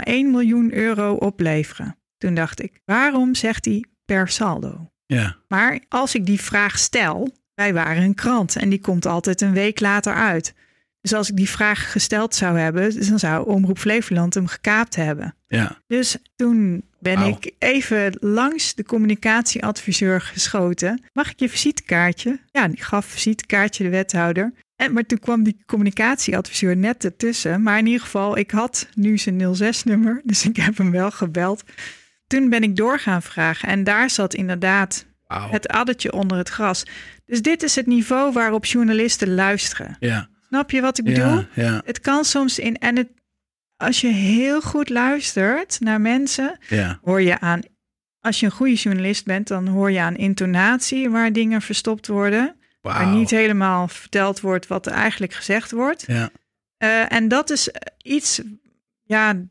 miljoen 0.05 0.75
euro 0.75 1.15
opleveren. 1.15 1.97
Toen 2.19 2.35
dacht 2.35 2.63
ik, 2.63 2.81
waarom 2.85 3.35
zegt 3.35 3.65
hij 3.65 3.85
per 4.05 4.29
saldo? 4.29 4.91
Ja. 5.07 5.37
Maar 5.49 5.81
als 5.89 6.15
ik 6.15 6.27
die 6.27 6.41
vraag 6.41 6.79
stel, 6.79 7.37
wij 7.55 7.75
waren 7.75 8.03
een 8.03 8.15
krant 8.15 8.57
en 8.57 8.69
die 8.69 8.81
komt 8.81 9.07
altijd 9.07 9.41
een 9.41 9.53
week 9.53 9.81
later 9.81 10.15
uit. 10.15 10.55
Dus 11.01 11.13
als 11.13 11.31
ik 11.31 11.37
die 11.37 11.51
vraag 11.51 11.93
gesteld 11.93 12.35
zou 12.35 12.59
hebben, 12.59 13.09
dan 13.09 13.19
zou 13.19 13.47
Omroep 13.47 13.79
Flevoland 13.79 14.35
hem 14.35 14.47
gekaapt 14.47 14.97
hebben. 14.97 15.35
Ja. 15.47 15.83
Dus 15.87 16.17
toen 16.37 16.88
ben 16.99 17.21
ik 17.21 17.53
even 17.59 18.17
langs 18.21 18.75
de 18.75 18.85
communicatieadviseur 18.85 20.21
geschoten. 20.21 21.03
Mag 21.13 21.31
ik 21.31 21.41
je 21.41 21.49
visitekaartje? 21.49 22.39
Ja, 22.51 22.69
die 22.69 22.83
gaf 22.83 23.07
visitekaartje 23.07 23.85
de 23.85 23.91
wethouder. 23.91 24.53
En, 24.77 24.93
maar 24.93 25.07
toen 25.07 25.19
kwam 25.19 25.43
die 25.43 25.63
communicatieadviseur 25.67 26.77
net 26.77 27.05
ertussen. 27.05 27.63
Maar 27.63 27.79
in 27.79 27.87
ieder 27.87 28.01
geval, 28.01 28.39
ik 28.39 28.51
had 28.51 28.89
nu 28.95 29.19
zijn 29.19 29.57
06-nummer, 29.57 30.21
dus 30.25 30.45
ik 30.45 30.57
heb 30.57 30.79
hem 30.79 30.91
wel 30.91 31.11
gebeld. 31.11 31.63
Toen 32.27 32.49
ben 32.49 32.63
ik 32.63 32.77
door 32.77 32.99
gaan 32.99 33.23
vragen 33.23 33.69
en 33.69 33.85
daar 33.85 34.11
zat 34.11 34.35
inderdaad 34.35 35.07
het 35.27 35.69
addertje 35.69 36.13
onder 36.13 36.39
het 36.39 36.49
gras. 36.49 36.85
Dus 37.27 37.43
dit 37.43 37.63
is 37.63 37.75
het 37.75 37.87
niveau 37.87 38.33
waarop 38.33 38.65
journalisten 38.65 39.35
luisteren. 39.35 39.97
Ja. 40.01 40.29
Snap 40.49 40.71
je 40.71 40.81
wat 40.81 40.99
ik 40.99 41.05
bedoel? 41.05 41.37
Ja, 41.37 41.49
ja. 41.55 41.83
Het 41.85 42.01
kan 42.01 42.25
soms 42.25 42.59
in. 42.59 42.77
En 42.77 42.97
het, 42.97 43.09
als 43.79 44.01
je 44.01 44.09
heel 44.09 44.61
goed 44.61 44.89
luistert 44.89 45.81
naar 45.81 46.01
mensen, 46.01 46.59
ja. 46.69 46.99
hoor 47.03 47.23
je 47.23 47.41
aan. 47.41 47.61
Als 48.21 48.41
je 48.41 48.47
een 48.47 48.53
goede 48.53 48.75
journalist 48.75 49.25
bent, 49.25 49.49
dan 49.49 49.67
hoor 49.67 49.91
je 49.91 50.01
aan 50.01 50.17
intonatie 50.17 51.11
waar 51.11 51.33
dingen 51.33 51.63
verstopt 51.63 52.07
worden. 52.07 52.57
Wow. 52.81 52.93
Waar 52.93 53.07
niet 53.07 53.31
helemaal 53.31 53.89
verteld 53.89 54.41
wordt 54.41 54.67
wat 54.67 54.87
er 54.87 54.93
eigenlijk 54.93 55.33
gezegd 55.33 55.71
wordt. 55.71 56.05
Ja. 56.07 56.31
Uh, 56.79 57.13
en 57.13 57.29
dat 57.29 57.51
is 57.51 57.71
iets, 58.03 58.41
ja, 59.03 59.43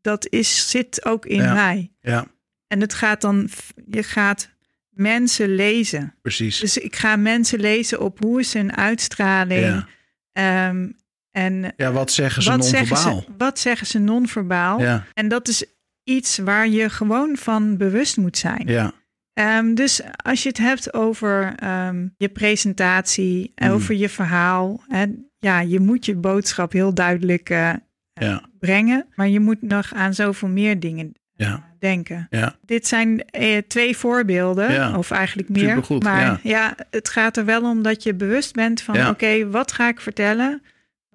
dat 0.00 0.28
is, 0.28 0.70
zit 0.70 1.04
ook 1.04 1.26
in 1.26 1.42
ja. 1.42 1.54
mij. 1.54 1.92
Ja. 2.00 2.26
En 2.66 2.80
het 2.80 2.94
gaat 2.94 3.20
dan, 3.20 3.48
je 3.90 4.02
gaat 4.02 4.50
mensen 4.90 5.54
lezen. 5.54 6.14
Precies. 6.22 6.58
Dus 6.58 6.78
ik 6.78 6.96
ga 6.96 7.16
mensen 7.16 7.60
lezen 7.60 8.00
op 8.00 8.18
hoe 8.18 8.40
is 8.40 8.52
hun 8.52 8.76
uitstraling. 8.76 9.86
Ja. 10.32 10.68
Um, 10.68 10.96
en 11.36 11.72
ja, 11.76 11.92
wat 11.92 12.10
zeggen 12.12 12.42
ze 12.42 12.50
non-verbaal? 12.50 13.24
Wat 13.38 13.58
zeggen 13.58 13.86
ze 13.86 13.98
non-verbaal? 13.98 14.80
Ja. 14.80 15.04
En 15.14 15.28
dat 15.28 15.48
is 15.48 15.64
iets 16.04 16.38
waar 16.38 16.68
je 16.68 16.90
gewoon 16.90 17.36
van 17.36 17.76
bewust 17.76 18.16
moet 18.16 18.38
zijn. 18.38 18.62
Ja. 18.66 18.92
Um, 19.58 19.74
dus 19.74 20.00
als 20.16 20.42
je 20.42 20.48
het 20.48 20.58
hebt 20.58 20.94
over 20.94 21.54
um, 21.64 22.14
je 22.16 22.28
presentatie, 22.28 23.52
Mm. 23.56 23.70
over 23.70 23.94
je 23.94 24.08
verhaal. 24.08 24.82
Hè, 24.88 25.04
ja, 25.38 25.60
je 25.60 25.80
moet 25.80 26.04
je 26.04 26.14
boodschap 26.14 26.72
heel 26.72 26.94
duidelijk 26.94 27.50
uh, 27.50 27.72
ja. 28.12 28.42
brengen. 28.58 29.06
Maar 29.14 29.28
je 29.28 29.40
moet 29.40 29.62
nog 29.62 29.94
aan 29.94 30.14
zoveel 30.14 30.48
meer 30.48 30.80
dingen 30.80 31.12
ja. 31.34 31.64
denken. 31.78 32.26
Ja. 32.30 32.54
Dit 32.64 32.86
zijn 32.86 33.24
eh, 33.24 33.58
twee 33.68 33.96
voorbeelden, 33.96 34.72
Ja. 34.72 34.96
of 34.98 35.10
eigenlijk 35.10 35.48
meer. 35.48 35.68
Supergoed, 35.68 36.02
maar 36.02 36.40
ja. 36.42 36.74
het 36.90 37.08
gaat 37.08 37.36
er 37.36 37.44
wel 37.44 37.62
om 37.62 37.82
dat 37.82 38.02
je 38.02 38.14
bewust 38.14 38.54
bent 38.54 38.80
van: 38.80 39.08
oké, 39.08 39.50
wat 39.50 39.72
ga 39.72 39.88
ik 39.88 40.00
vertellen? 40.00 40.62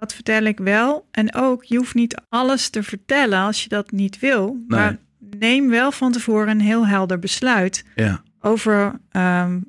Wat 0.01 0.13
vertel 0.13 0.43
ik 0.43 0.57
wel? 0.57 1.07
En 1.11 1.35
ook, 1.35 1.63
je 1.63 1.77
hoeft 1.77 1.93
niet 1.93 2.21
alles 2.29 2.69
te 2.69 2.83
vertellen 2.83 3.39
als 3.39 3.63
je 3.63 3.69
dat 3.69 3.91
niet 3.91 4.19
wil. 4.19 4.45
Nee. 4.45 4.63
Maar 4.67 4.97
neem 5.19 5.69
wel 5.69 5.91
van 5.91 6.11
tevoren 6.11 6.49
een 6.49 6.61
heel 6.61 6.87
helder 6.87 7.19
besluit 7.19 7.85
ja, 7.95 8.23
over 8.39 8.99
ehm, 9.11 9.59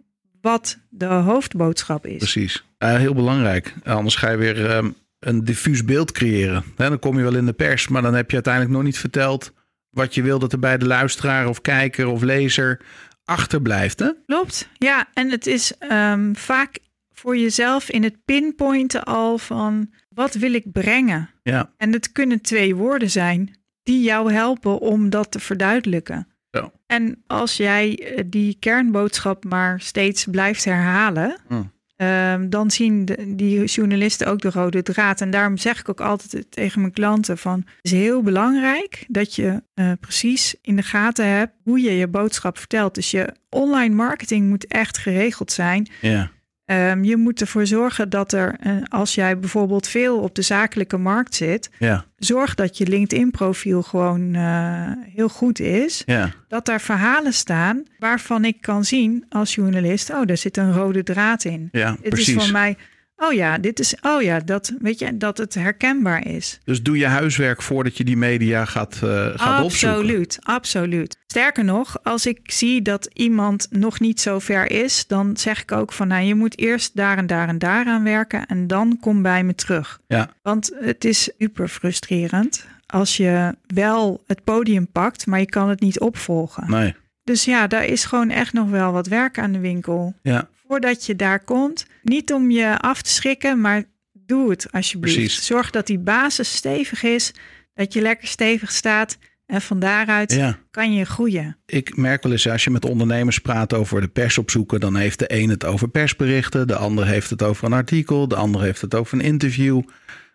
wat 0.41 0.79
de 0.89 1.05
hoofdboodschap 1.05 2.07
is. 2.07 2.17
precies. 2.17 2.65
Eh, 2.79 2.97
heel 2.97 3.15
belangrijk. 3.15 3.75
Anders 3.85 4.15
ga 4.15 4.31
je 4.31 4.37
weer 4.37 4.71
ehm, 4.71 4.91
een 5.19 5.45
diffuus 5.45 5.85
beeld 5.85 6.13
creëren. 6.13 6.65
Hè, 6.77 6.89
dan 6.89 6.99
kom 6.99 7.17
je 7.17 7.23
wel 7.23 7.37
in 7.37 7.47
de 7.47 7.53
pers, 7.53 7.89
maar 7.89 8.03
dan 8.03 8.15
heb 8.15 8.29
je 8.29 8.35
uiteindelijk 8.35 8.75
nog 8.75 8.83
niet 8.83 8.99
verteld 8.99 9.53
wat 9.91 10.15
je 10.15 10.23
wil 10.23 10.39
dat 10.39 10.53
er 10.53 10.59
bij 10.59 10.79
de 10.79 10.87
luisteraar 10.87 11.49
of 11.49 11.61
kijker 11.61 12.07
of 12.07 12.23
lezer 12.23 12.81
achterblijft. 13.25 13.99
Hè? 13.99 14.11
Klopt. 14.27 14.69
Ja, 14.79 15.09
en 15.13 15.31
het 15.31 15.47
is 15.47 15.73
ehm, 15.79 16.35
vaak 16.35 16.79
voor 17.13 17.37
jezelf 17.37 17.91
in 17.91 18.03
het 18.03 18.25
pinpointen 18.25 19.05
al 19.05 19.39
van 19.39 19.91
wat 20.15 20.35
wil 20.35 20.53
ik 20.55 20.73
brengen? 20.73 21.31
Ja, 21.43 21.71
En 21.77 21.93
het 21.93 22.13
kunnen 22.13 22.41
twee 22.41 22.75
woorden 22.77 23.11
zijn 23.11 23.57
die 23.83 24.03
jou 24.03 24.33
helpen 24.33 24.79
om 24.81 25.11
dat 25.11 25.31
te 25.31 25.41
verduidelijken. 25.41 26.27
Zo. 26.51 26.73
En 26.87 27.23
als 27.27 27.57
jij 27.57 27.99
eh, 27.99 28.25
die 28.27 28.57
kernboodschap 28.61 29.45
maar 29.45 29.81
steeds 29.81 30.25
blijft 30.31 30.65
herhalen, 30.65 31.37
Hm. 31.49 31.63
ehm, 31.97 32.49
dan 32.49 32.71
zien 32.71 33.05
de, 33.05 33.35
die 33.37 33.65
journalisten 33.65 34.27
ook 34.27 34.41
de 34.41 34.51
rode 34.51 34.83
draad. 34.83 35.21
En 35.21 35.31
daarom 35.31 35.57
zeg 35.57 35.81
ik 35.81 35.89
ook 35.89 36.01
altijd 36.01 36.47
tegen 36.51 36.81
mijn 36.81 36.93
klanten 36.93 37.39
van, 37.39 37.59
het 37.59 37.75
is 37.83 37.91
heel 37.93 38.23
belangrijk 38.23 39.05
dat 39.09 39.35
je 39.35 39.63
eh, 39.75 39.93
precies 40.01 40.55
in 40.63 40.77
de 40.77 40.83
gaten 40.83 41.27
hebt 41.29 41.53
hoe 41.65 41.81
je 41.81 41.91
je 41.97 42.09
boodschap 42.09 42.59
vertelt. 42.59 42.95
Dus 42.95 43.11
je 43.11 43.35
online 43.51 43.95
marketing 43.95 44.49
moet 44.49 44.67
echt 44.67 44.99
geregeld 44.99 45.53
zijn. 45.53 45.89
ja, 46.01 46.31
Ehm, 46.65 47.03
je 47.05 47.17
moet 47.17 47.41
ervoor 47.41 47.67
zorgen 47.67 48.09
dat 48.11 48.33
er, 48.33 48.57
eh, 48.61 48.73
als 48.89 49.15
jij 49.15 49.39
bijvoorbeeld 49.39 49.89
veel 49.89 50.19
op 50.19 50.35
de 50.35 50.43
zakelijke 50.43 50.97
markt 50.97 51.35
zit, 51.35 51.71
ja, 51.79 52.05
zorg 52.17 52.55
dat 52.55 52.79
je 52.79 52.87
LinkedIn-profiel 52.87 53.83
gewoon 53.83 54.35
eh, 54.35 54.91
heel 55.15 55.29
goed 55.29 55.61
is. 55.61 56.03
ja, 56.07 56.31
Dat 56.49 56.67
daar 56.67 56.81
verhalen 56.81 57.33
staan 57.33 57.83
waarvan 57.99 58.45
ik 58.45 58.61
kan 58.61 58.85
zien 58.85 59.25
als 59.29 59.55
journalist, 59.55 60.11
oh, 60.11 60.27
daar 60.27 60.37
zit 60.37 60.57
een 60.57 60.73
rode 60.73 61.03
draad 61.03 61.45
in. 61.45 61.69
ja 61.73 61.97
precies. 62.03 62.29
is 62.29 62.43
voor 62.43 62.53
mij, 62.53 62.77
oh 63.23 63.33
ja, 63.33 63.59
dit 63.59 63.79
is, 63.79 63.97
oh 64.01 64.23
ja, 64.23 64.41
dat 64.41 64.73
weet 64.79 64.99
je, 64.99 65.17
dat 65.17 65.39
het 65.39 65.55
herkenbaar 65.55 66.27
is. 66.27 66.61
Dus 66.65 66.83
doe 66.83 66.99
je 66.99 67.07
huiswerk 67.07 67.63
voordat 67.63 67.97
je 67.97 68.05
die 68.05 68.17
media 68.17 68.65
gaat, 68.65 69.01
eh, 69.03 69.27
gaat 69.35 69.65
opzoeken. 69.65 69.99
Absoluut, 69.99 70.39
absoluut. 70.41 71.17
Sterker 71.27 71.65
nog, 71.65 71.99
als 72.03 72.27
ik 72.27 72.39
zie 72.43 72.83
dat 72.83 73.09
iemand 73.13 73.67
nog 73.71 74.01
niet 74.01 74.21
zo 74.21 74.39
ver 74.39 74.71
is, 74.71 75.07
dan 75.07 75.37
zeg 75.37 75.63
ik 75.63 75.73
ook 75.73 75.93
van, 75.93 76.09
nou, 76.09 76.23
je 76.23 76.35
moet 76.35 76.59
eerst 76.59 76.97
daar 76.97 77.19
en 77.19 77.27
daar 77.27 77.49
en 77.49 77.59
daar 77.59 77.87
aan 77.87 78.05
werken 78.05 78.47
en 78.47 78.67
dan 78.67 78.99
kom 79.01 79.23
bij 79.23 79.45
me 79.45 79.55
terug. 79.55 80.01
Ja, 80.07 80.31
Want 80.43 80.71
het 80.81 81.05
is 81.05 81.31
super 81.39 81.69
frustrerend 81.69 82.67
als 82.87 83.17
je 83.17 83.55
wel 83.67 84.23
het 84.27 84.45
podium 84.45 84.87
pakt, 84.87 85.27
maar 85.27 85.39
je 85.39 85.47
kan 85.47 85.69
het 85.69 85.81
niet 85.81 86.01
opvolgen. 86.01 86.71
nee. 86.71 86.95
Dus 87.25 87.45
ja, 87.45 87.67
daar 87.67 87.85
is 87.85 88.05
gewoon 88.05 88.31
echt 88.31 88.53
nog 88.53 88.69
wel 88.71 88.93
wat 88.93 89.07
werk 89.07 89.39
aan 89.39 89.53
de 89.53 89.59
winkel. 89.59 90.15
Ja, 90.23 90.49
Voordat 90.67 91.07
je 91.07 91.17
daar 91.17 91.45
komt, 91.45 91.87
niet 92.03 92.33
om 92.33 92.51
je 92.51 92.79
af 92.79 93.03
te 93.03 93.11
schrikken, 93.11 93.61
maar 93.61 93.85
doe 94.13 94.51
het 94.51 94.73
alsjeblieft. 94.73 95.17
Precies. 95.17 95.47
Zorg 95.47 95.71
dat 95.71 95.87
die 95.87 95.99
basis 95.99 96.55
stevig 96.55 97.03
is, 97.03 97.33
dat 97.75 97.93
je 97.93 98.01
lekker 98.01 98.29
stevig 98.29 98.73
staat 98.73 99.19
en 99.47 99.61
van 99.61 99.79
daaruit 99.79 100.33
ja. 100.33 100.59
kan 100.71 100.95
je 100.95 101.05
groeien. 101.05 101.57
Ik 101.67 101.97
merk 101.97 102.23
wel 102.23 102.33
eens, 102.33 102.49
als 102.49 102.65
je 102.65 102.71
met 102.71 102.85
ondernemers 102.85 103.39
praat 103.39 103.73
over 103.73 104.01
de 104.01 104.09
pers 104.09 104.39
opzoeken, 104.39 104.81
dan 104.81 104.97
heeft 104.97 105.19
de 105.19 105.33
een 105.35 105.49
het 105.49 105.65
over 105.65 105.89
persberichten, 105.89 106.67
de 106.67 106.77
ander 106.77 107.07
heeft 107.07 107.31
het 107.31 107.43
over 107.43 107.65
een 107.65 107.73
artikel, 107.73 108.29
de 108.29 108.37
ander 108.37 108.63
heeft 108.63 108.81
het 108.81 108.95
over 108.95 109.19
een 109.19 109.25
interview, 109.25 109.83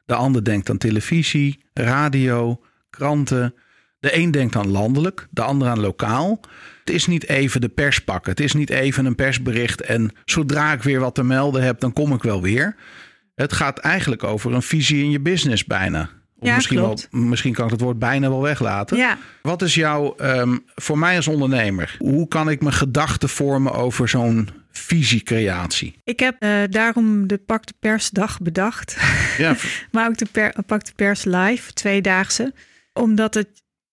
de 0.05 0.15
ander 0.15 0.43
denkt 0.43 0.69
aan 0.69 0.77
televisie, 0.77 1.63
radio, 1.73 2.63
kranten. 2.89 3.53
De 3.99 4.15
een 4.17 4.31
denkt 4.31 4.55
aan 4.55 4.71
landelijk, 4.71 5.27
de 5.31 5.41
ander 5.41 5.67
aan 5.67 5.79
lokaal. 5.79 6.39
Het 6.79 6.95
is 6.95 7.07
niet 7.07 7.27
even 7.27 7.61
de 7.61 7.69
pers 7.69 7.99
pakken, 7.99 8.31
het 8.31 8.39
is 8.39 8.53
niet 8.53 8.69
even 8.69 9.05
een 9.05 9.15
persbericht 9.15 9.81
en 9.81 10.11
zodra 10.25 10.73
ik 10.73 10.81
weer 10.83 10.99
wat 10.99 11.15
te 11.15 11.23
melden 11.23 11.63
heb, 11.63 11.79
dan 11.79 11.93
kom 11.93 12.13
ik 12.13 12.23
wel 12.23 12.41
weer. 12.41 12.75
Het 13.35 13.53
gaat 13.53 13.77
eigenlijk 13.79 14.23
over 14.23 14.53
een 14.53 14.61
visie 14.61 15.03
in 15.03 15.11
je 15.11 15.19
business 15.19 15.65
bijna. 15.65 16.09
Of 16.39 16.47
Ja, 16.47 16.55
misschien, 16.55 16.77
wel, 16.77 16.85
klopt. 16.85 17.11
misschien 17.11 17.53
kan 17.53 17.65
ik 17.65 17.71
het 17.71 17.81
woord 17.81 17.99
bijna 17.99 18.29
wel 18.29 18.41
weglaten. 18.41 18.97
Ja, 18.97 19.17
Wat 19.41 19.61
is 19.61 19.75
jouw, 19.75 20.15
ehm, 20.15 20.57
voor 20.75 20.97
mij 20.97 21.15
als 21.15 21.27
ondernemer, 21.27 21.95
hoe 21.99 22.27
kan 22.27 22.49
ik 22.49 22.61
mijn 22.61 22.73
gedachten 22.73 23.29
vormen 23.29 23.73
over 23.73 24.09
zo'n 24.09 24.49
visiecreatie? 24.71 25.95
ik 26.03 26.19
heb 26.19 26.35
eh, 26.39 26.51
daarom 26.69 27.27
de 27.27 27.37
Pak 27.37 27.65
de 27.65 27.73
Persdag 27.79 28.39
bedacht. 28.41 28.97
Ja, 29.37 29.55
maar 29.91 30.07
ook 30.07 30.17
de 30.17 30.27
per, 30.31 30.53
Pak 30.65 30.85
de 30.85 30.91
Pers 30.95 31.23
Live, 31.23 31.73
tweedaagse. 31.73 32.53
Omdat 32.93 33.33
het 33.33 33.47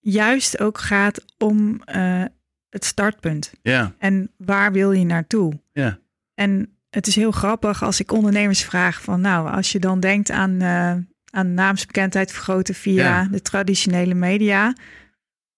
juist 0.04 0.60
ook 0.60 0.78
gaat 0.78 1.24
om 1.38 1.80
eh, 1.84 2.22
het 2.68 2.84
startpunt. 2.84 3.52
Ja, 3.62 3.94
En 3.98 4.30
waar 4.36 4.72
wil 4.72 4.92
je 4.92 5.04
naartoe? 5.04 5.60
ja, 5.72 5.98
En 6.34 6.76
het 6.90 7.06
is 7.06 7.16
heel 7.16 7.30
grappig 7.30 7.82
als 7.82 8.00
ik 8.00 8.12
ondernemers 8.12 8.64
vraag 8.64 9.02
van 9.02 9.20
nou, 9.20 9.50
als 9.50 9.72
je 9.72 9.78
dan 9.78 10.00
denkt 10.00 10.30
aan, 10.30 10.60
eh, 10.60 10.94
aan 11.30 11.54
naamsbekendheid 11.54 12.32
vergroten 12.32 12.74
via 12.74 13.02
Ja. 13.04 13.28
de 13.30 13.42
traditionele 13.42 14.14
media, 14.14 14.74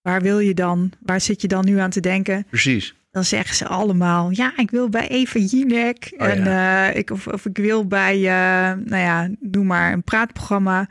waar 0.02 0.20
wil 0.22 0.38
je 0.38 0.54
dan, 0.54 0.92
waar 1.00 1.20
zit 1.20 1.40
je 1.40 1.48
dan 1.48 1.64
nu 1.64 1.78
aan 1.78 1.90
te 1.90 2.00
denken? 2.00 2.46
precies. 2.48 2.94
Dan 3.10 3.24
zeggen 3.24 3.56
ze 3.56 3.66
allemaal, 3.66 4.30
ja, 4.30 4.52
ik 4.56 4.70
wil 4.70 4.88
bij 4.88 5.08
Eva 5.08 5.38
Jinek 5.38 6.14
Oh, 6.16 6.26
en 6.26 6.46
eh, 6.46 6.96
ik, 6.96 7.10
of, 7.10 7.26
of 7.26 7.46
ik 7.46 7.56
wil 7.56 7.86
bij, 7.86 8.18
nou 8.84 8.96
ja, 9.02 9.28
noem 9.40 9.66
maar 9.66 9.92
een 9.92 10.02
praatprogramma. 10.02 10.88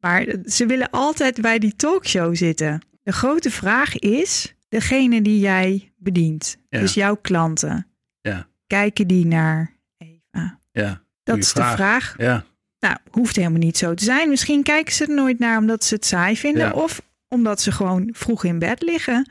Maar 0.00 0.26
ze 0.46 0.66
willen 0.66 0.90
altijd 0.90 1.40
bij 1.40 1.58
die 1.58 1.76
talkshow 1.76 2.36
zitten. 2.36 2.80
De 3.04 3.12
grote 3.12 3.50
vraag 3.50 3.98
is, 3.98 4.54
degene 4.68 5.22
die 5.22 5.38
jij 5.38 5.92
bedient, 5.96 6.56
Ja. 6.68 6.80
dus 6.80 6.94
jouw 6.94 7.16
klanten, 7.16 7.86
Ja. 8.20 8.46
kijken 8.66 9.06
die 9.06 9.26
naar 9.26 9.72
Eva? 9.98 10.58
Ja, 10.72 11.02
Dat 11.22 11.36
is 11.38 11.50
vraag. 11.50 11.70
de 11.70 11.76
vraag. 11.76 12.14
ja, 12.18 12.44
Nou, 12.80 12.96
hoeft 13.10 13.36
helemaal 13.36 13.58
niet 13.58 13.78
zo 13.78 13.94
te 13.94 14.04
zijn. 14.04 14.28
Misschien 14.28 14.62
kijken 14.62 14.94
ze 14.94 15.06
er 15.06 15.14
nooit 15.14 15.38
naar 15.38 15.58
omdat 15.58 15.84
ze 15.84 15.94
het 15.94 16.04
saai 16.06 16.36
vinden. 16.36 16.66
Ja. 16.66 16.72
Of 16.72 17.02
omdat 17.28 17.60
ze 17.60 17.72
gewoon 17.72 18.08
vroeg 18.12 18.44
in 18.44 18.58
bed 18.58 18.82
liggen. 18.82 19.30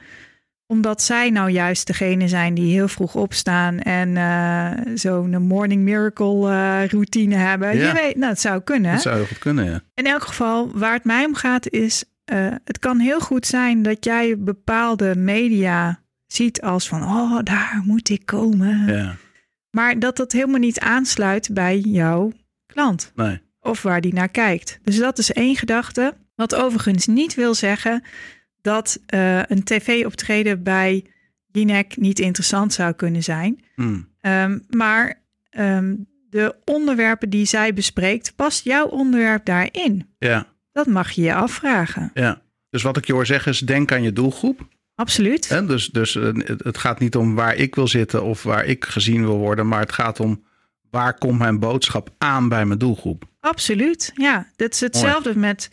Omdat 0.68 1.02
zij 1.02 1.30
nou 1.30 1.50
juist 1.50 1.88
degene 1.88 2.28
zijn 2.28 2.54
die 2.54 2.72
heel 2.74 2.88
vroeg 2.88 3.16
opstaan 3.16 3.80
en 3.80 4.18
eh, 4.18 4.94
zo'n 4.96 5.42
morning 5.42 5.82
miracle 5.84 6.50
eh, 6.52 6.88
routine 6.90 7.36
hebben. 7.36 7.78
Ja. 7.78 7.88
Je 7.88 7.94
weet, 7.94 8.16
nou, 8.16 8.30
het 8.32 8.42
zou 8.42 8.62
kunnen. 8.62 8.92
dat 8.92 9.02
zou 9.02 9.16
heel 9.16 9.26
goed 9.26 9.38
kunnen, 9.38 9.66
ja. 9.66 9.82
In 9.94 10.06
elk 10.06 10.24
geval, 10.24 10.72
waar 10.74 10.94
het 10.94 11.04
mij 11.04 11.26
om 11.26 11.36
gaat, 11.36 11.70
is: 11.70 12.04
eh, 12.26 12.48
het 12.64 12.80
kan 12.80 13.00
heel 13.00 13.20
goed 13.20 13.46
zijn 13.46 13.82
dat 13.82 14.06
jij 14.06 14.40
bepaalde 14.40 15.16
media 15.16 16.02
ziet 16.28 16.62
als 16.62 16.88
van, 16.88 17.04
oh, 17.04 17.40
daar 17.44 17.82
moet 17.86 18.10
ik 18.10 18.26
komen. 18.26 18.96
Ja, 18.96 19.16
Maar 19.72 20.00
dat 20.00 20.18
dat 20.18 20.32
helemaal 20.32 20.60
niet 20.60 20.80
aansluit 20.80 21.54
bij 21.54 21.80
jouw 21.80 22.32
klant 22.66 23.12
nee, 23.16 23.42
of 23.60 23.82
waar 23.82 24.02
die 24.02 24.14
naar 24.14 24.30
kijkt. 24.30 24.80
Dus 24.84 24.98
dat 24.98 25.18
is 25.18 25.32
één 25.32 25.56
gedachte. 25.56 26.14
Wat 26.36 26.56
overigens 26.56 27.08
niet 27.08 27.34
wil 27.34 27.54
zeggen 27.54 28.04
dat 28.62 29.00
eh, 29.06 29.44
een 29.44 29.64
tv-optreden 29.64 30.64
bij 30.64 31.06
Jinek 31.52 31.98
niet 31.98 32.20
interessant 32.20 32.74
zou 32.74 32.94
kunnen 32.94 33.24
zijn. 33.24 33.64
Hm. 33.76 34.02
Ehm, 34.20 34.60
maar 34.70 35.22
ehm, 35.50 35.96
de 36.30 36.56
onderwerpen 36.66 37.30
die 37.30 37.46
zij 37.46 37.74
bespreekt, 37.74 38.36
past 38.36 38.64
jouw 38.64 38.86
onderwerp 38.86 39.46
daarin? 39.46 40.16
ja, 40.18 40.53
Dat 40.74 40.88
mag 40.88 41.12
je 41.12 41.22
je 41.22 41.34
afvragen. 41.34 42.12
ja. 42.14 42.42
Dus 42.70 42.82
wat 42.84 42.98
ik 42.98 43.06
je 43.06 43.14
hoor 43.14 43.26
zeggen 43.26 43.52
is, 43.52 43.60
denk 43.60 43.92
aan 43.92 44.04
je 44.04 44.14
doelgroep. 44.14 44.68
Absoluut. 44.96 45.50
Hè? 45.50 45.66
Dus, 45.66 45.88
dus 45.88 46.16
eh, 46.16 46.30
het 46.58 46.78
gaat 46.78 47.00
niet 47.00 47.16
om 47.16 47.36
waar 47.36 47.56
ik 47.56 47.76
wil 47.76 47.88
zitten 47.88 48.24
of 48.24 48.44
waar 48.44 48.66
ik 48.66 48.86
gezien 48.86 49.22
wil 49.26 49.38
worden, 49.38 49.68
maar 49.68 49.80
het 49.80 49.92
gaat 49.92 50.20
om 50.20 50.44
waar 50.90 51.18
komt 51.18 51.40
mijn 51.40 51.60
boodschap 51.60 52.10
aan 52.18 52.50
bij 52.50 52.66
mijn 52.66 52.80
doelgroep. 52.80 53.24
Absoluut. 53.40 54.12
Ja, 54.16 54.48
dat 54.56 54.74
is 54.74 54.80
hetzelfde 54.80 55.38
met 55.38 55.70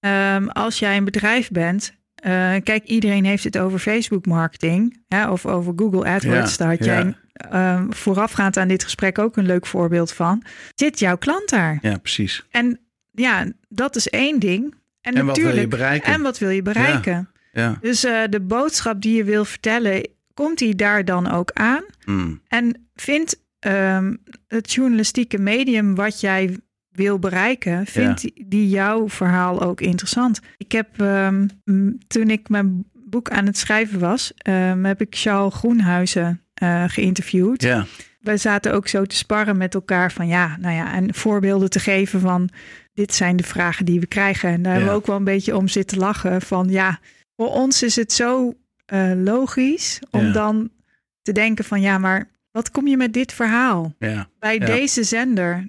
ehm, 0.00 0.46
als 0.46 0.78
jij 0.78 0.96
een 0.96 1.04
bedrijf 1.04 1.50
bent. 1.50 1.94
eh, 2.14 2.54
kijk, 2.62 2.84
iedereen 2.84 3.24
heeft 3.24 3.44
het 3.44 3.58
over 3.58 3.78
Facebook 3.78 4.26
marketing 4.26 5.02
hè, 5.08 5.30
of 5.30 5.46
over 5.46 5.72
Google 5.76 6.04
AdWords. 6.04 6.50
Ja, 6.50 6.56
Daar 6.56 6.68
had 6.76 6.84
ja. 6.84 6.92
jij 7.02 7.14
ehm, 7.34 7.90
voorafgaand 7.90 8.56
aan 8.56 8.68
dit 8.68 8.84
gesprek 8.84 9.18
ook 9.18 9.36
een 9.36 9.46
leuk 9.46 9.66
voorbeeld 9.66 10.12
van. 10.12 10.42
Zit 10.74 10.98
jouw 10.98 11.16
klant 11.16 11.48
daar? 11.48 11.78
Ja, 11.82 11.98
precies. 11.98 12.44
En 12.50 12.80
ja, 13.12 13.46
dat 13.68 13.96
is 13.96 14.08
één 14.08 14.38
ding. 14.38 14.74
En, 15.00 15.14
En 15.14 15.26
wat 15.26 15.36
wil 15.36 15.44
je 15.46 15.50
natuurlijk, 15.52 15.70
bereiken? 15.70 16.12
en 16.12 16.22
wat 16.22 16.38
wil 16.38 16.48
je 16.50 16.62
bereiken? 16.62 17.30
Ja. 17.52 17.78
Dus 17.80 18.04
eh, 18.04 18.20
de 18.30 18.40
boodschap 18.40 19.00
die 19.02 19.16
je 19.16 19.24
wil 19.24 19.44
vertellen, 19.44 20.08
komt 20.34 20.58
die 20.58 20.74
daar 20.74 21.04
dan 21.04 21.30
ook 21.30 21.50
aan? 21.52 21.82
Hm. 22.04 22.34
En 22.48 22.88
vindt 22.94 23.40
ehm, 23.58 24.14
het 24.48 24.72
journalistieke 24.72 25.38
medium 25.38 25.94
wat 25.94 26.20
jij 26.20 26.56
wil 26.90 27.18
bereiken, 27.18 27.86
vindt 27.86 28.20
die- 28.20 28.44
die 28.48 28.68
jouw 28.68 29.08
verhaal 29.08 29.62
ook 29.62 29.80
interessant? 29.80 30.40
Ik 30.56 30.72
heb 30.72 31.00
ehm, 31.00 31.46
toen 32.06 32.30
ik 32.30 32.48
mijn 32.48 32.84
boek 32.92 33.30
aan 33.30 33.46
het 33.46 33.58
schrijven 33.58 33.98
was, 33.98 34.32
ehm, 34.36 34.84
heb 34.84 35.00
ik 35.00 35.14
Charles 35.16 35.54
Groenhuizen 35.54 36.40
eh, 36.54 36.84
geïnterviewd. 36.86 37.62
Ja, 37.62 37.86
We 38.22 38.36
zaten 38.36 38.72
ook 38.72 38.88
zo 38.88 39.04
te 39.04 39.16
sparren 39.16 39.56
met 39.56 39.74
elkaar 39.74 40.12
van 40.12 40.26
ja, 40.26 40.56
nou 40.60 40.74
ja, 40.74 40.92
en 40.92 41.14
voorbeelden 41.14 41.70
te 41.70 41.80
geven 41.80 42.20
van 42.20 42.48
dit 42.94 43.14
zijn 43.14 43.36
de 43.36 43.42
vragen 43.42 43.84
die 43.84 44.00
we 44.00 44.06
krijgen. 44.06 44.48
En 44.50 44.62
daar 44.62 44.72
hebben 44.72 44.90
we 44.90 44.96
ook 44.96 45.06
wel 45.06 45.16
een 45.16 45.24
beetje 45.24 45.56
om 45.56 45.68
zitten 45.68 45.98
lachen 45.98 46.42
van 46.42 46.68
ja, 46.68 47.00
voor 47.36 47.48
ons 47.50 47.82
is 47.82 47.96
het 47.96 48.12
zo 48.12 48.54
eh, 48.84 49.12
logisch 49.16 50.00
om 50.10 50.24
Ja. 50.26 50.32
dan 50.32 50.70
te 51.22 51.32
denken 51.32 51.64
van 51.64 51.80
ja, 51.80 51.98
maar 51.98 52.28
wat 52.50 52.70
kom 52.70 52.86
je 52.86 52.96
met 52.96 53.12
dit 53.12 53.32
verhaal 53.32 53.94
ja, 53.98 54.28
bij 54.38 54.58
deze 54.58 55.02
zender? 55.02 55.68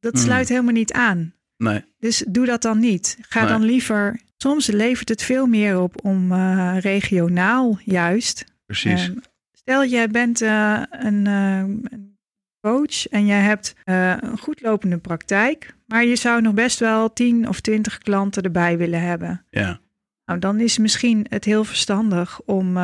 Dat 0.00 0.14
Mm. 0.14 0.20
sluit 0.20 0.48
helemaal 0.48 0.72
niet 0.72 0.92
aan. 0.92 1.32
nee, 1.56 1.84
Dus 1.98 2.24
doe 2.28 2.46
dat 2.46 2.62
dan 2.62 2.78
niet. 2.78 3.18
Ga 3.20 3.40
Nee. 3.40 3.48
dan 3.48 3.62
liever. 3.62 4.20
Soms 4.36 4.66
levert 4.66 5.08
het 5.08 5.22
veel 5.22 5.46
meer 5.46 5.80
op 5.80 6.04
om 6.04 6.32
eh, 6.32 6.76
regionaal 6.80 7.78
juist 7.84 8.44
precies. 8.66 9.08
Ehm, 9.08 9.16
stel, 9.64 9.84
jij 9.84 10.08
bent 10.08 10.40
eh, 10.40 10.82
een, 10.90 11.26
eh, 11.26 11.58
een 11.58 12.18
coach 12.60 13.08
en 13.08 13.26
jij 13.26 13.40
hebt 13.40 13.74
eh, 13.84 14.16
een 14.20 14.38
goed 14.38 14.60
lopende 14.60 14.98
praktijk, 14.98 15.74
maar 15.86 16.04
je 16.04 16.16
zou 16.16 16.40
nog 16.40 16.54
best 16.54 16.78
wel 16.78 17.12
10 17.12 17.48
of 17.48 17.60
20 17.60 17.98
klanten 17.98 18.42
erbij 18.42 18.78
willen 18.78 19.00
hebben. 19.00 19.44
ja, 19.50 19.80
Nou, 20.24 20.38
dan 20.38 20.60
is 20.60 20.78
misschien 20.78 21.26
het 21.28 21.44
heel 21.44 21.64
verstandig 21.64 22.40
om 22.40 22.78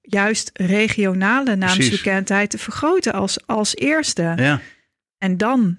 juist 0.00 0.50
regionale 0.52 1.56
naamsbekendheid 1.56 2.50
te 2.50 2.58
vergroten 2.58 3.12
als, 3.12 3.46
als 3.46 3.76
eerste. 3.76 4.32
ja, 4.36 4.60
En 5.18 5.36
dan, 5.36 5.76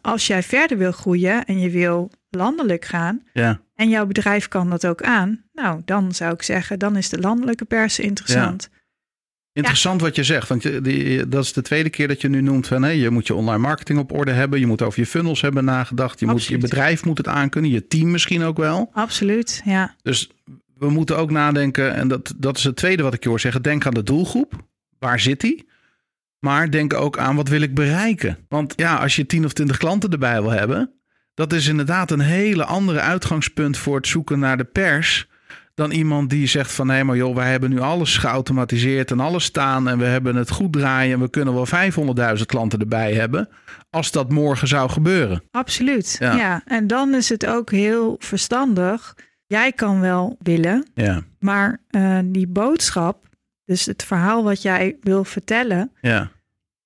als 0.00 0.26
jij 0.26 0.42
verder 0.42 0.78
wil 0.78 0.92
groeien 0.92 1.44
en 1.44 1.60
je 1.60 1.70
wil 1.70 2.10
landelijk 2.30 2.84
gaan, 2.84 3.22
ja, 3.32 3.60
en 3.74 3.88
jouw 3.88 4.06
bedrijf 4.06 4.48
kan 4.48 4.70
dat 4.70 4.86
ook 4.86 5.02
aan, 5.02 5.44
nou, 5.52 5.82
dan 5.84 6.14
zou 6.14 6.32
ik 6.32 6.42
zeggen, 6.42 6.78
dan 6.78 6.96
is 6.96 7.08
de 7.08 7.18
landelijke 7.18 7.64
pers 7.64 7.98
interessant. 7.98 8.70
Interessant 9.56 10.00
wat 10.00 10.16
je 10.16 10.24
zegt, 10.24 10.48
want 10.48 10.62
je, 10.62 10.80
die, 10.80 11.28
dat 11.28 11.44
is 11.44 11.52
de 11.52 11.62
tweede 11.62 11.90
keer 11.90 12.08
dat 12.08 12.20
je 12.20 12.28
nu 12.28 12.40
noemt 12.40 12.66
van 12.66 12.82
hé, 12.82 12.90
je 12.90 13.10
moet 13.10 13.26
je 13.26 13.34
online 13.34 13.58
marketing 13.58 13.98
op 13.98 14.12
orde 14.12 14.32
hebben, 14.32 14.60
je 14.60 14.66
moet 14.66 14.82
over 14.82 15.00
je 15.00 15.06
funnels 15.06 15.40
hebben 15.40 15.64
nagedacht, 15.64 16.20
je, 16.20 16.26
moet, 16.26 16.44
je 16.44 16.58
bedrijf 16.58 17.04
moet 17.04 17.18
het 17.18 17.28
aankunnen, 17.28 17.70
je 17.70 17.86
team 17.86 18.10
misschien 18.10 18.42
ook 18.42 18.56
wel. 18.56 18.90
Absoluut, 18.92 19.62
ja. 19.64 19.94
Dus 20.02 20.30
we 20.78 20.90
moeten 20.90 21.16
ook 21.16 21.30
nadenken, 21.30 21.94
en 21.94 22.08
dat, 22.08 22.34
dat 22.36 22.56
is 22.56 22.64
het 22.64 22.76
tweede 22.76 23.02
wat 23.02 23.14
ik 23.14 23.22
je 23.22 23.28
hoor 23.28 23.40
zeggen, 23.40 23.62
denk 23.62 23.86
aan 23.86 23.94
de 23.94 24.02
doelgroep. 24.02 24.52
Waar 24.98 25.20
zit 25.20 25.40
die? 25.40 25.68
Maar 26.38 26.70
denk 26.70 26.94
ook 26.94 27.18
aan 27.18 27.36
wat 27.36 27.48
wil 27.48 27.60
ik 27.60 27.74
bereiken? 27.74 28.38
Want 28.48 28.72
ja, 28.76 28.96
als 28.96 29.16
je 29.16 29.26
10 29.26 29.44
of 29.44 29.52
20 29.52 29.76
klanten 29.76 30.10
erbij 30.10 30.42
wil 30.42 30.50
hebben, 30.50 30.90
dat 31.34 31.52
is 31.52 31.66
inderdaad 31.66 32.10
een 32.10 32.20
hele 32.20 32.64
andere 32.64 33.00
uitgangspunt 33.00 33.78
voor 33.78 33.96
het 33.96 34.06
zoeken 34.06 34.38
naar 34.38 34.56
de 34.56 34.64
pers. 34.64 35.28
Dan 35.76 35.90
iemand 35.90 36.30
die 36.30 36.46
zegt 36.46 36.72
van 36.72 36.90
hé, 36.90 37.04
maar 37.04 37.16
joh, 37.16 37.34
wij 37.34 37.50
hebben 37.50 37.70
nu 37.70 37.80
alles 37.80 38.16
geautomatiseerd 38.16 39.10
en 39.10 39.20
alles 39.20 39.44
staan 39.44 39.88
en 39.88 39.98
we 39.98 40.04
hebben 40.04 40.36
het 40.36 40.50
goed 40.50 40.72
draaien 40.72 41.12
en 41.14 41.20
we 41.20 41.30
kunnen 41.30 41.54
wel 41.54 41.66
500.000 42.38 42.46
klanten 42.46 42.78
erbij 42.80 43.12
hebben. 43.14 43.48
Als 43.90 44.10
dat 44.10 44.30
morgen 44.32 44.68
zou 44.68 44.90
gebeuren. 44.90 45.42
Absoluut. 45.50 46.16
Ja. 46.18 46.36
Ja. 46.36 46.62
en 46.64 46.86
dan 46.86 47.14
is 47.14 47.28
het 47.28 47.46
ook 47.46 47.70
heel 47.70 48.16
verstandig. 48.18 49.14
Jij 49.46 49.72
kan 49.72 50.00
wel 50.00 50.36
willen, 50.42 50.86
Ja, 50.94 51.22
maar 51.38 51.80
eh, 51.90 52.18
die 52.24 52.46
boodschap, 52.46 53.28
dus 53.64 53.86
het 53.86 54.02
verhaal 54.04 54.44
wat 54.44 54.62
jij 54.62 54.96
wil 55.00 55.24
vertellen, 55.24 55.90
ja, 56.00 56.30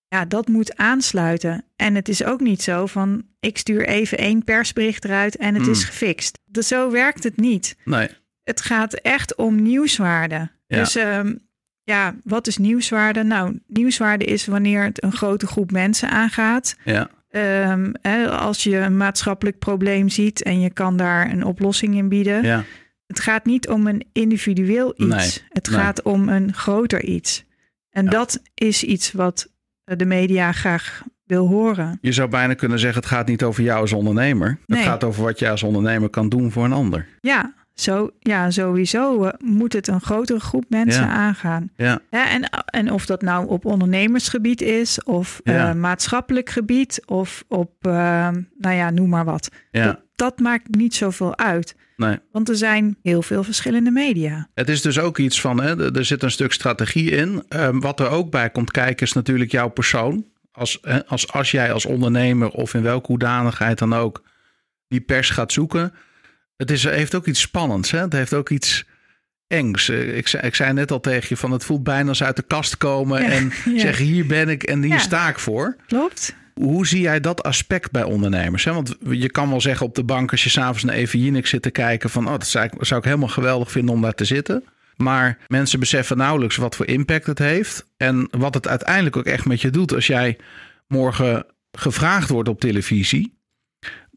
ja, 0.09 0.25
dat 0.25 0.49
moet 0.49 0.77
aansluiten. 0.77 1.65
En 1.77 1.95
het 1.95 2.09
is 2.09 2.25
ook 2.25 2.41
niet 2.41 2.63
zo 2.63 2.87
van 2.87 3.23
ik 3.41 3.59
stuur 3.59 3.87
even 3.87 4.19
één 4.19 4.45
persbericht 4.45 5.05
eruit 5.05 5.37
en 5.37 5.55
het 5.55 5.65
Mm. 5.65 5.71
is 5.71 5.85
gefixt. 5.85 6.39
Zo 6.53 6.91
werkt 6.91 7.25
het 7.25 7.37
niet. 7.37 7.77
nee, 7.85 8.09
Het 8.51 8.61
gaat 8.61 8.95
echt 8.95 9.35
om 9.37 9.63
nieuwswaarde. 9.63 10.49
Ja. 10.67 10.79
Dus 10.79 10.97
ehm, 10.97 11.35
ja, 11.83 12.15
wat 12.25 12.47
is 12.47 12.57
nieuwswaarde? 12.57 13.23
Nou, 13.23 13.59
nieuwswaarde 13.67 14.25
is 14.25 14.47
wanneer 14.47 14.85
het 14.85 15.03
een 15.03 15.13
grote 15.13 15.47
groep 15.47 15.71
mensen 15.71 16.11
aangaat. 16.11 16.77
ja, 16.85 17.09
Ehm, 17.31 17.93
hè, 18.03 18.29
als 18.31 18.63
je 18.63 18.77
een 18.77 18.97
maatschappelijk 18.97 19.59
probleem 19.59 20.09
ziet 20.09 20.43
en 20.43 20.61
je 20.61 20.71
kan 20.73 20.97
daar 20.97 21.31
een 21.31 21.45
oplossing 21.45 21.95
in 21.97 22.09
bieden. 22.09 22.43
ja, 22.43 22.65
Het 23.07 23.21
gaat 23.21 23.45
niet 23.45 23.69
om 23.69 23.87
een 23.87 24.07
individueel 24.13 24.93
iets. 24.97 25.15
Nee, 25.39 25.49
het 25.49 25.71
nee. 25.71 25.79
gaat 25.81 26.03
om 26.03 26.29
een 26.29 26.55
groter 26.55 27.05
iets. 27.05 27.45
En 27.91 28.05
Ja. 28.05 28.11
dat 28.11 28.43
is 28.55 28.85
iets 28.85 29.13
wat 29.13 29.49
de 29.85 30.05
media 30.07 30.53
graag 30.53 31.03
wil 31.25 31.47
horen. 31.47 31.99
Je 32.01 32.13
zou 32.13 32.29
bijna 32.29 32.55
kunnen 32.55 32.79
zeggen, 32.79 33.01
het 33.01 33.11
gaat 33.11 33.27
niet 33.27 33.43
over 33.43 33.63
jou 33.63 33.81
als 33.81 33.93
ondernemer. 33.93 34.59
Nee. 34.67 34.79
Het 34.79 34.89
gaat 34.89 35.05
over 35.05 35.23
wat 35.23 35.39
jij 35.39 35.51
als 35.51 35.63
ondernemer 35.63 36.09
kan 36.11 36.29
doen 36.29 36.51
voor 36.53 36.65
een 36.65 36.73
ander. 36.73 37.07
Ja, 37.21 37.55
zo, 37.81 38.11
ja 38.19 38.51
sowieso 38.51 39.25
eh, 39.25 39.33
moet 39.39 39.73
het 39.73 39.89
een 39.89 40.01
grotere 40.01 40.41
groep 40.41 40.65
mensen 40.69 41.05
Ja. 41.05 41.11
aangaan. 41.13 41.71
Ja, 41.77 42.01
Ja, 42.11 42.31
en, 42.31 42.51
en 42.65 42.93
of 42.93 43.07
dat 43.07 43.23
nou 43.23 43.49
op 43.49 43.65
ondernemersgebied 43.65 44.61
is, 44.61 45.03
of 45.05 45.41
Ja. 45.45 45.69
eh, 45.69 45.75
maatschappelijk 45.75 46.51
gebied, 46.51 47.03
of 47.07 47.45
op, 47.49 47.73
eh, 47.81 47.93
nou 48.59 48.75
ja, 48.77 48.91
noem 48.91 49.09
maar 49.09 49.25
wat. 49.25 49.49
ja, 49.71 49.85
Dat, 49.85 50.01
dat 50.15 50.39
maakt 50.39 50.75
niet 50.75 50.95
zoveel 50.95 51.39
uit. 51.39 51.75
Nee. 51.97 52.19
Want 52.33 52.49
er 52.49 52.57
zijn 52.57 52.97
heel 53.03 53.23
veel 53.23 53.43
verschillende 53.43 53.91
media. 53.91 54.49
Het 54.55 54.69
is 54.69 54.83
dus 54.83 54.99
ook 54.99 55.19
iets 55.19 55.41
van, 55.41 55.61
hè, 55.63 55.95
er 55.97 56.05
zit 56.05 56.23
een 56.23 56.31
stuk 56.31 56.53
strategie 56.53 57.11
in. 57.11 57.43
Ehm, 57.49 57.79
wat 57.79 58.01
er 58.01 58.09
ook 58.09 58.31
bij 58.31 58.51
komt 58.51 58.71
kijken 58.71 59.07
is 59.07 59.13
natuurlijk 59.13 59.51
jouw 59.51 59.69
persoon. 59.69 60.27
Als, 60.53 60.81
als, 61.07 61.33
als 61.33 61.51
jij 61.51 61.73
als 61.73 61.87
ondernemer 61.87 62.49
of 62.51 62.75
in 62.75 62.83
welke 62.83 63.07
hoedanigheid 63.07 63.79
dan 63.79 63.93
ook 63.95 64.23
die 64.89 65.01
pers 65.01 65.31
gaat 65.31 65.53
zoeken. 65.53 65.93
Het 66.61 66.71
is, 66.71 66.85
heeft 66.85 67.15
ook 67.15 67.27
iets 67.27 67.41
spannends. 67.41 67.91
Hè? 67.91 67.99
Het 67.99 68.13
heeft 68.13 68.35
ook 68.35 68.51
iets 68.51 68.85
engs. 69.47 69.89
Eh, 69.89 70.17
Ik 70.17 70.29
zei, 70.29 70.47
ik 70.47 70.55
zei 70.55 70.73
net 70.73 70.91
al 70.91 71.01
tegen 71.01 71.27
je 71.29 71.37
van 71.37 71.51
het 71.51 71.65
voelt 71.65 71.83
bijna 71.83 72.09
als 72.09 72.23
uit 72.23 72.37
de 72.37 72.43
kast 72.43 72.77
komen 72.77 73.23
Ja, 73.23 73.29
en 73.29 73.53
ja. 73.75 73.79
zeggen 73.81 74.05
hier 74.05 74.27
ben 74.27 74.49
ik 74.49 74.63
en 74.63 74.83
hier 74.83 74.93
Ja. 74.93 74.99
sta 74.99 75.29
ik 75.29 75.39
voor. 75.39 75.77
Klopt? 75.87 76.35
Hoe 76.55 76.87
zie 76.87 77.01
jij 77.01 77.21
dat 77.21 77.43
aspect 77.43 77.91
bij 77.91 78.03
ondernemers? 78.03 78.65
Hè? 78.65 78.73
Want 78.73 78.97
je 79.11 79.31
kan 79.31 79.49
wel 79.51 79.61
zeggen 79.61 79.87
op 79.87 79.95
de 79.95 80.05
bank 80.05 80.31
als 80.31 80.45
je 80.45 80.51
s'avonds 80.51 80.85
naar 80.85 80.95
even 80.95 81.19
Jinek 81.19 81.47
zit 81.47 81.63
te 81.63 81.71
kijken 81.71 82.11
van 82.11 82.25
oh, 82.27 82.33
dat 82.33 82.47
zou 82.47 82.65
ik, 82.65 82.73
zou 82.81 83.01
ik 83.01 83.07
helemaal 83.07 83.29
geweldig 83.29 83.71
vinden 83.71 83.95
om 83.95 84.03
daar 84.03 84.15
te 84.15 84.25
zitten. 84.25 84.65
Maar 84.97 85.39
mensen 85.49 85.81
beseffen 85.81 86.17
nauwelijks 86.17 86.57
wat 86.57 86.77
voor 86.77 86.87
impact 86.87 87.27
het 87.27 87.39
heeft. 87.39 87.87
En 87.97 88.29
wat 88.31 88.55
het 88.55 88.69
uiteindelijk 88.69 89.17
ook 89.17 89.25
echt 89.27 89.45
met 89.45 89.61
je 89.61 89.71
doet 89.71 89.95
als 89.95 90.07
jij 90.07 90.39
morgen 90.87 91.47
gevraagd 91.73 92.29
wordt 92.29 92.49
op 92.49 92.61
televisie. 92.61 93.39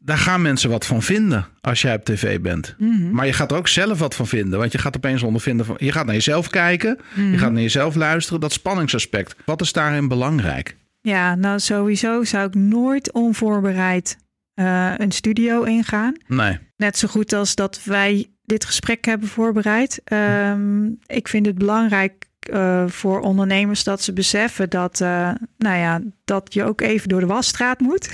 Daar 0.04 0.18
gaan 0.18 0.42
mensen 0.42 0.70
wat 0.70 0.86
van 0.86 1.02
vinden 1.02 1.46
als 1.60 1.82
jij 1.82 1.94
op 1.94 2.04
tv 2.04 2.40
bent. 2.40 2.74
Mhm. 2.78 3.10
Maar 3.10 3.26
je 3.26 3.32
gaat 3.32 3.50
er 3.50 3.56
ook 3.56 3.68
zelf 3.68 3.98
wat 3.98 4.14
van 4.14 4.26
vinden. 4.26 4.58
Want 4.58 4.72
je 4.72 4.78
gaat 4.78 4.96
opeens 4.96 5.22
ondervinden 5.22 5.66
van. 5.66 5.76
Je 5.78 5.92
gaat 5.92 6.04
naar 6.04 6.14
jezelf 6.14 6.48
kijken. 6.48 6.98
Mhm. 7.14 7.30
Je 7.30 7.38
gaat 7.38 7.52
naar 7.52 7.62
jezelf 7.62 7.94
luisteren. 7.94 8.40
Dat 8.40 8.52
spanningsaspect. 8.52 9.36
Wat 9.44 9.60
is 9.60 9.72
daarin 9.72 10.08
belangrijk? 10.08 10.76
Ja, 11.00 11.34
nou 11.34 11.58
sowieso 11.58 12.24
zou 12.24 12.46
ik 12.46 12.54
nooit 12.54 13.12
onvoorbereid 13.12 14.16
eh, 14.54 14.92
een 14.96 15.12
studio 15.12 15.62
ingaan. 15.62 16.14
Nee. 16.26 16.58
Net 16.76 16.98
zo 16.98 17.08
goed 17.08 17.32
als 17.32 17.54
dat 17.54 17.80
wij 17.84 18.26
dit 18.44 18.64
gesprek 18.64 19.04
hebben 19.04 19.28
voorbereid. 19.28 20.00
Ehm, 20.04 20.86
ik 21.06 21.28
vind 21.28 21.46
het 21.46 21.58
belangrijk 21.58 22.26
eh, 22.40 22.84
voor 22.86 23.20
ondernemers 23.20 23.84
dat 23.84 24.02
ze 24.02 24.12
beseffen 24.12 24.70
dat, 24.70 25.00
eh, 25.00 25.30
nou 25.58 25.78
ja, 25.78 26.00
dat 26.24 26.54
je 26.54 26.64
ook 26.64 26.80
even 26.80 27.08
door 27.08 27.20
de 27.20 27.26
wasstraat 27.26 27.80
moet. 27.80 28.10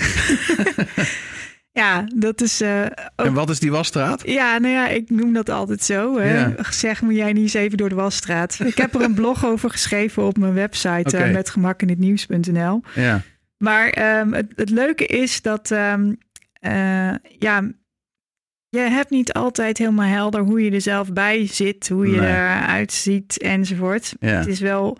ja, 1.71 2.05
dat 2.15 2.41
is 2.41 2.61
eh, 2.61 2.81
ook 3.15 3.25
En 3.25 3.33
wat 3.33 3.49
is 3.49 3.59
die 3.59 3.71
wasstraat? 3.71 4.27
Ja, 4.27 4.57
nou 4.57 4.73
ja, 4.73 4.87
ik 4.87 5.09
noem 5.09 5.33
dat 5.33 5.49
altijd 5.49 5.83
zo. 5.83 6.17
Hè. 6.17 6.39
Ja. 6.39 6.55
Zeg, 6.71 7.01
moet 7.01 7.15
jij 7.15 7.33
niet 7.33 7.41
eens 7.43 7.53
even 7.53 7.77
door 7.77 7.89
de 7.89 7.95
wasstraat? 7.95 8.59
Ik 8.63 8.77
heb 8.77 8.93
er 8.95 9.01
een 9.01 9.13
blog 9.13 9.45
over 9.51 9.69
geschreven 9.69 10.23
op 10.25 10.37
mijn 10.37 10.53
website 10.53 11.17
eh, 11.17 11.31
met 11.33 11.49
gemakinhetnieuws.nl. 11.49 12.81
Ja. 12.95 13.21
Maar 13.57 13.89
ehm, 13.89 14.31
het, 14.31 14.53
het 14.55 14.69
leuke 14.69 15.05
is 15.05 15.41
dat, 15.41 15.71
ehm, 15.71 16.13
eh, 16.53 17.13
ja, 17.39 17.71
je 18.69 18.79
hebt 18.79 19.09
niet 19.09 19.33
altijd 19.33 19.77
helemaal 19.77 20.07
helder 20.09 20.41
hoe 20.41 20.63
je 20.63 20.71
er 20.71 20.81
zelf 20.81 21.13
bij 21.13 21.47
zit, 21.47 21.89
hoe 21.89 22.07
je 22.07 22.19
Nee. 22.19 22.29
eruit 22.29 22.91
ziet 22.91 23.37
enzovoort. 23.37 24.15
Ja. 24.19 24.27
Het 24.27 24.47
is 24.47 24.59
wel 24.59 24.97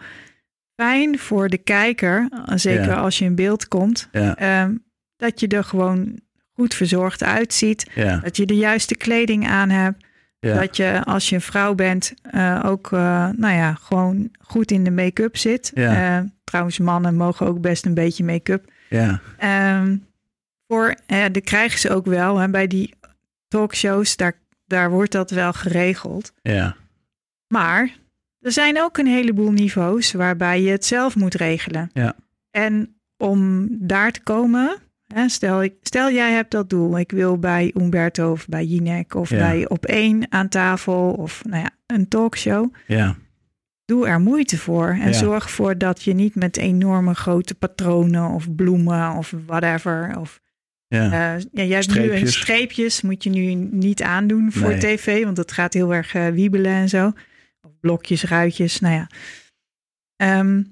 fijn 0.75 1.19
voor 1.19 1.49
de 1.49 1.57
kijker, 1.57 2.29
zeker 2.55 2.85
Ja. 2.85 2.95
als 2.95 3.17
je 3.19 3.25
in 3.25 3.35
beeld 3.35 3.67
komt, 3.67 4.09
ehm, 4.11 4.75
dat 5.15 5.39
je 5.39 5.47
er 5.47 5.63
gewoon 5.63 6.19
goed 6.61 6.73
verzorgd 6.73 7.23
uitziet. 7.23 7.89
Ja. 7.95 8.17
Dat 8.17 8.37
je 8.37 8.45
de 8.45 8.55
juiste 8.55 8.95
kleding 8.95 9.47
aan 9.47 9.69
hebt. 9.69 10.05
Ja. 10.39 10.59
Dat 10.59 10.77
je 10.77 11.03
als 11.03 11.29
je 11.29 11.35
een 11.35 11.41
vrouw 11.41 11.75
bent 11.75 12.13
eh, 12.21 12.63
ook 12.65 12.91
uh, 12.91 13.29
nou 13.29 13.53
ja, 13.53 13.73
gewoon 13.73 14.29
goed 14.39 14.71
in 14.71 14.83
de 14.83 14.91
make-up 14.91 15.37
zit. 15.37 15.71
Ja. 15.73 16.19
Uh, 16.19 16.25
trouwens, 16.43 16.79
mannen 16.79 17.15
mogen 17.15 17.47
ook 17.47 17.61
best 17.61 17.85
een 17.85 17.93
beetje 17.93 18.23
make-up. 18.23 18.71
Ja. 18.89 19.21
Um, 19.79 20.05
voor, 20.67 20.95
de 21.31 21.41
krijgen 21.43 21.79
ze 21.79 21.89
ook 21.89 22.05
wel. 22.05 22.37
Hè, 22.37 22.49
bij 22.49 22.67
die 22.67 22.93
talkshows, 23.47 24.15
daar, 24.15 24.33
daar 24.65 24.89
wordt 24.89 25.11
dat 25.11 25.31
wel 25.31 25.53
geregeld. 25.53 26.33
Ja. 26.41 26.75
Maar 27.47 27.89
er 28.39 28.51
zijn 28.51 28.81
ook 28.81 28.97
een 28.97 29.07
heleboel 29.07 29.51
niveaus 29.51 30.11
waarbij 30.11 30.61
je 30.61 30.71
het 30.71 30.85
zelf 30.85 31.15
moet 31.15 31.35
regelen. 31.35 31.89
Ja. 31.93 32.15
En 32.51 32.95
om 33.17 33.67
daar 33.69 34.11
te 34.11 34.23
komen, 34.23 34.77
stel, 35.29 35.63
ik, 35.63 35.73
stel 35.81 36.11
jij 36.11 36.31
hebt 36.31 36.51
dat 36.51 36.69
doel. 36.69 36.99
Ik 36.99 37.11
wil 37.11 37.37
bij 37.37 37.71
Umberto 37.77 38.31
of 38.31 38.47
bij 38.47 38.65
Jinek 38.65 39.15
of 39.15 39.29
Ja. 39.29 39.37
bij 39.37 39.69
Op 39.69 39.85
één 39.85 40.31
aan 40.31 40.47
tafel 40.49 41.11
of 41.13 41.43
nou 41.45 41.61
ja, 41.63 41.69
een 41.85 42.07
talkshow. 42.07 42.73
Ja. 42.87 43.15
Doe 43.85 44.07
er 44.07 44.19
moeite 44.19 44.57
voor 44.57 44.87
en 44.87 45.07
Ja. 45.07 45.13
zorg 45.13 45.43
ervoor 45.43 45.77
dat 45.77 46.03
je 46.03 46.13
niet 46.13 46.35
met 46.35 46.57
enorme 46.57 47.13
grote 47.13 47.55
patronen 47.55 48.29
of 48.29 48.55
bloemen 48.55 49.15
of 49.15 49.33
whatever. 49.45 50.17
Of, 50.19 50.39
Ja. 50.87 51.03
eh, 51.05 51.43
ja, 51.51 51.63
jij 51.63 51.77
hebt 51.79 51.93
nu 51.95 52.11
een 52.11 52.27
Streepjes. 52.27 53.01
moet 53.01 53.23
je 53.23 53.29
nu 53.29 53.53
niet 53.53 54.01
aandoen 54.01 54.51
voor 54.51 54.69
Nee. 54.69 54.77
tv, 54.79 55.23
want 55.23 55.35
dat 55.35 55.51
gaat 55.51 55.73
heel 55.73 55.93
erg 55.93 56.13
eh, 56.13 56.27
wiebelen 56.27 56.71
en 56.71 56.89
zo. 56.89 57.11
Of 57.61 57.71
blokjes, 57.79 58.23
ruitjes, 58.23 58.79
nou 58.79 58.93
ja. 58.95 59.07
Ehm, 60.15 60.63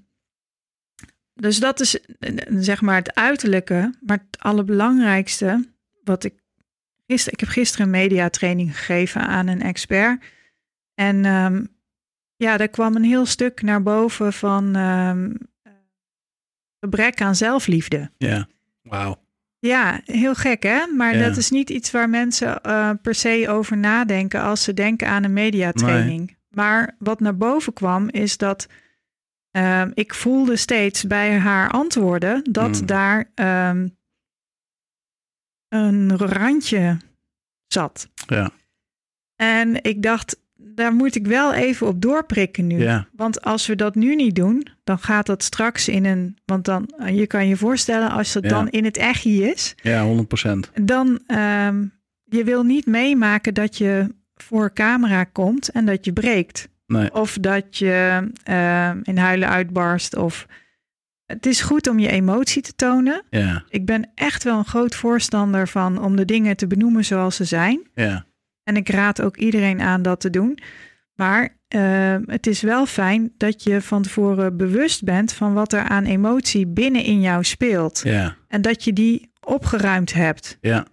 dus 1.40 1.60
dat 1.60 1.80
is 1.80 2.00
eh, 2.00 2.34
zeg 2.50 2.82
maar 2.82 2.96
het 2.96 3.16
uiterlijke. 3.16 3.94
Maar 4.02 4.18
het 4.30 4.40
allerbelangrijkste, 4.44 5.70
wat 6.04 6.24
ik 6.24 6.34
gisteren, 7.08 7.34
ik 7.34 7.40
heb 7.40 7.50
gisteren 7.50 7.86
een 7.86 7.92
mediatraining 7.92 8.78
gegeven 8.78 9.22
aan 9.22 9.48
een 9.48 9.62
expert. 9.62 10.24
En 10.94 11.26
ehm, 11.26 11.66
ja, 12.36 12.58
daar 12.58 12.68
kwam 12.68 12.96
een 12.96 13.04
heel 13.04 13.26
stuk 13.26 13.62
naar 13.62 13.84
boven 13.84 14.34
van 14.34 14.76
ehm, 14.76 15.32
gebrek 16.80 17.22
aan 17.22 17.36
zelfliefde. 17.36 18.12
Ja. 18.18 18.48
Wauw. 18.82 19.16
Ja, 19.60 20.02
heel 20.06 20.36
gek 20.36 20.64
hè? 20.64 20.88
Maar 20.88 21.18
Ja. 21.18 21.28
dat 21.28 21.38
is 21.38 21.50
niet 21.50 21.70
iets 21.70 21.92
waar 21.92 22.10
mensen 22.10 22.62
eh, 22.62 22.92
per 23.02 23.16
se 23.16 23.46
over 23.50 23.78
nadenken 23.78 24.42
als 24.42 24.64
ze 24.64 24.74
denken 24.74 25.08
aan 25.08 25.24
een 25.24 25.34
mediatraining. 25.34 26.38
Maar 26.50 26.96
wat 27.00 27.20
naar 27.20 27.38
boven 27.38 27.74
kwam 27.74 28.10
is 28.10 28.38
dat 28.38 28.68
ehm, 29.52 29.92
ik 29.94 30.14
voelde 30.14 30.56
steeds 30.56 31.04
bij 31.08 31.38
haar 31.38 31.72
antwoorden 31.72 32.44
dat 32.52 32.80
Mm. 32.82 32.86
daar 32.86 33.32
ehm, 33.36 33.88
een 35.70 36.18
randje 36.18 36.98
zat. 37.68 38.10
Ja. 38.28 38.52
En 39.36 39.84
ik 39.84 40.04
dacht, 40.04 40.40
daar 40.56 40.94
moet 40.94 41.16
ik 41.16 41.28
wel 41.28 41.54
even 41.54 41.88
op 41.88 42.02
doorprikken 42.02 42.68
nu. 42.68 42.78
Ja. 42.84 43.08
Want 43.12 43.42
als 43.42 43.68
we 43.68 43.76
dat 43.76 43.96
nu 43.96 44.16
niet 44.16 44.36
doen, 44.36 44.68
dan 44.84 45.00
gaat 45.00 45.26
dat 45.26 45.44
straks 45.44 45.88
in 45.88 46.06
een. 46.06 46.38
Want 46.46 46.66
dan, 46.66 46.90
je 47.12 47.28
kan 47.28 47.48
je 47.48 47.58
voorstellen, 47.58 48.10
als 48.10 48.34
het 48.34 48.44
Ja. 48.44 48.50
dan 48.50 48.70
in 48.70 48.84
het 48.86 48.98
echi 48.98 49.44
is, 49.44 49.76
Ja, 49.82 50.04
100%. 50.04 50.72
dan 50.82 51.20
ehm, 51.28 51.86
je 52.24 52.44
wil 52.44 52.64
niet 52.64 52.86
meemaken 52.86 53.54
dat 53.54 53.78
je 53.78 54.16
voor 54.36 54.74
camera 54.74 55.24
komt 55.24 55.70
en 55.70 55.86
dat 55.86 56.06
je 56.06 56.14
breekt. 56.14 56.70
Nee. 56.90 57.14
Of 57.14 57.38
dat 57.42 57.78
je 57.78 58.30
ehm, 58.44 59.00
in 59.04 59.18
huilen 59.18 59.50
uitbarst. 59.50 60.16
Of 60.16 60.48
het 61.26 61.46
is 61.46 61.62
goed 61.62 61.88
om 61.88 62.00
je 62.00 62.10
emotie 62.10 62.62
te 62.62 62.76
tonen. 62.76 63.24
Ja. 63.30 63.64
Ik 63.70 63.86
ben 63.86 64.12
echt 64.16 64.44
wel 64.44 64.58
een 64.58 64.66
groot 64.66 64.96
voorstander 64.96 65.68
van 65.68 66.04
om 66.04 66.16
de 66.16 66.26
dingen 66.26 66.58
te 66.58 66.68
benoemen 66.68 67.06
zoals 67.06 67.36
ze 67.36 67.44
zijn. 67.44 67.88
Ja. 67.94 68.26
En 68.64 68.76
ik 68.76 68.90
raad 68.90 69.22
ook 69.22 69.38
iedereen 69.38 69.82
aan 69.82 70.02
dat 70.02 70.20
te 70.20 70.30
doen. 70.30 70.60
Maar 71.16 71.58
uh, 71.76 72.16
het 72.26 72.48
is 72.48 72.62
wel 72.62 72.86
fijn 72.86 73.34
dat 73.38 73.64
je 73.64 73.82
van 73.82 74.02
tevoren 74.02 74.58
bewust 74.58 75.04
bent 75.04 75.34
van 75.34 75.54
wat 75.54 75.74
er 75.74 75.84
aan 75.84 76.06
emotie 76.06 76.68
binnen 76.68 77.04
in 77.04 77.22
jou 77.22 77.44
speelt. 77.44 78.02
Ja. 78.04 78.36
En 78.48 78.62
dat 78.62 78.84
je 78.84 78.94
die 78.94 79.32
opgeruimd 79.40 80.14
hebt. 80.14 80.58
Ja. 80.62 80.86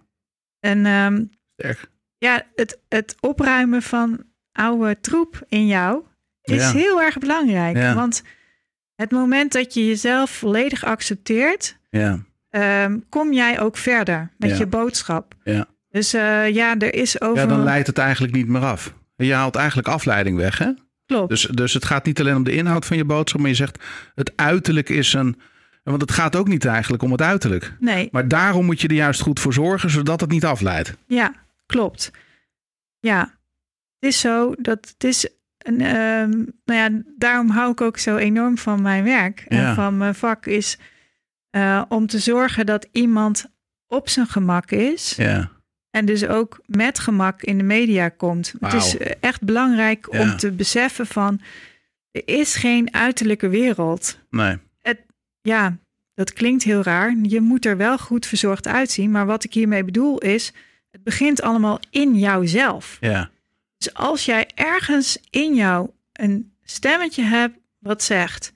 En 0.59 0.85
um, 0.85 1.29
Sterk. 1.53 1.89
ja, 2.17 2.43
het, 2.55 2.79
het 2.87 3.15
opruimen 3.19 3.81
van 3.81 4.23
oude 4.57 4.99
troep 5.01 5.45
in 5.49 5.67
jou 5.67 6.01
is 6.41 6.61
Ja. 6.61 6.71
heel 6.71 7.01
erg 7.01 7.17
belangrijk. 7.17 7.77
Ja. 7.77 7.93
Want 7.93 8.23
het 8.95 9.11
moment 9.11 9.51
dat 9.51 9.73
je 9.73 9.85
jezelf 9.87 10.29
volledig 10.31 10.83
accepteert, 10.83 11.77
Ja. 11.89 12.19
um, 12.83 13.05
kom 13.09 13.33
jij 13.33 13.59
ook 13.59 13.77
verder 13.77 14.31
met 14.37 14.57
je 14.57 14.65
boodschap. 14.65 15.33
Ja. 15.43 15.65
Dus 15.89 16.13
uh, 16.13 16.49
ja, 16.49 16.77
er 16.77 16.93
is 16.93 17.21
over. 17.21 17.41
Ja, 17.43 17.45
dan 17.49 17.63
leidt 17.63 17.87
het 17.87 17.97
eigenlijk 17.97 18.33
niet 18.33 18.47
meer 18.47 18.61
af. 18.61 18.93
Je 19.15 19.33
haalt 19.33 19.55
eigenlijk 19.55 19.87
afleiding 19.87 20.37
weg, 20.37 20.57
hè? 20.57 20.71
Klopt. 21.05 21.29
Dus, 21.29 21.41
dus 21.41 21.73
het 21.73 21.85
gaat 21.85 22.05
niet 22.05 22.19
alleen 22.19 22.35
om 22.35 22.43
de 22.43 22.51
inhoud 22.55 22.85
van 22.85 22.97
je 22.97 23.05
boodschap, 23.05 23.39
maar 23.41 23.49
je 23.49 23.55
zegt 23.55 23.83
het 24.15 24.31
uiterlijk 24.35 24.89
is 24.89 25.13
een. 25.13 25.39
Want 25.83 26.01
het 26.01 26.11
gaat 26.11 26.35
ook 26.35 26.47
niet 26.47 26.65
eigenlijk 26.65 27.03
om 27.03 27.11
het 27.11 27.21
uiterlijk. 27.21 27.73
Nee. 27.79 28.09
Maar 28.11 28.27
daarom 28.27 28.65
moet 28.65 28.81
je 28.81 28.87
er 28.87 28.93
juist 28.93 29.21
goed 29.21 29.39
voor 29.39 29.53
zorgen, 29.53 29.89
zodat 29.89 30.21
het 30.21 30.29
niet 30.29 30.45
afleidt. 30.45 30.93
Ja, 31.05 31.33
klopt. 31.65 32.11
Ja, 32.99 33.36
is 34.07 34.19
zo 34.19 34.53
dat 34.57 34.87
het 34.93 35.03
is. 35.03 35.29
Een, 35.57 35.81
um, 35.95 36.51
nou 36.65 36.79
ja, 36.79 37.01
daarom 37.17 37.49
hou 37.49 37.71
ik 37.71 37.81
ook 37.81 37.97
zo 37.97 38.15
enorm 38.17 38.57
van 38.57 38.81
mijn 38.81 39.03
werk 39.03 39.45
en 39.47 39.75
van 39.75 39.97
mijn 39.97 40.15
vak 40.15 40.45
is 40.45 40.77
uh, 41.51 41.81
om 41.89 42.07
te 42.07 42.19
zorgen 42.19 42.65
dat 42.65 42.87
iemand 42.91 43.45
op 43.87 44.09
zijn 44.09 44.27
gemak 44.27 44.71
is. 44.71 45.13
Ja. 45.15 45.51
En 45.91 46.05
dus 46.05 46.27
ook 46.27 46.59
met 46.65 46.99
gemak 46.99 47.41
in 47.41 47.57
de 47.57 47.63
media 47.63 48.09
komt. 48.09 48.53
Het 48.59 48.73
is 48.73 48.97
eh, 48.97 49.11
echt 49.19 49.41
belangrijk 49.41 50.07
Ja. 50.11 50.21
om 50.21 50.37
te 50.37 50.51
beseffen 50.51 51.07
van 51.07 51.41
er 52.11 52.21
is 52.25 52.55
geen 52.55 52.93
uiterlijke 52.93 53.49
wereld. 53.49 54.19
Nee. 54.29 54.57
Ja, 55.41 55.77
dat 56.13 56.33
klinkt 56.33 56.63
heel 56.63 56.81
raar. 56.83 57.15
Je 57.21 57.41
moet 57.41 57.65
er 57.65 57.77
wel 57.77 57.97
goed 57.97 58.25
verzorgd 58.25 58.67
uitzien. 58.67 59.11
Maar 59.11 59.25
wat 59.25 59.43
ik 59.43 59.53
hiermee 59.53 59.83
bedoel 59.83 60.17
is, 60.17 60.53
Het 60.91 61.03
begint 61.03 61.41
allemaal 61.41 61.79
in 61.89 62.15
jouzelf. 62.15 62.97
Ja. 62.99 63.29
Dus 63.77 63.93
als 63.93 64.25
jij 64.25 64.49
ergens 64.55 65.17
in 65.29 65.55
jou 65.55 65.89
een 66.13 66.53
stemmetje 66.63 67.23
hebt 67.23 67.57
wat 67.79 68.03
zegt: 68.03 68.53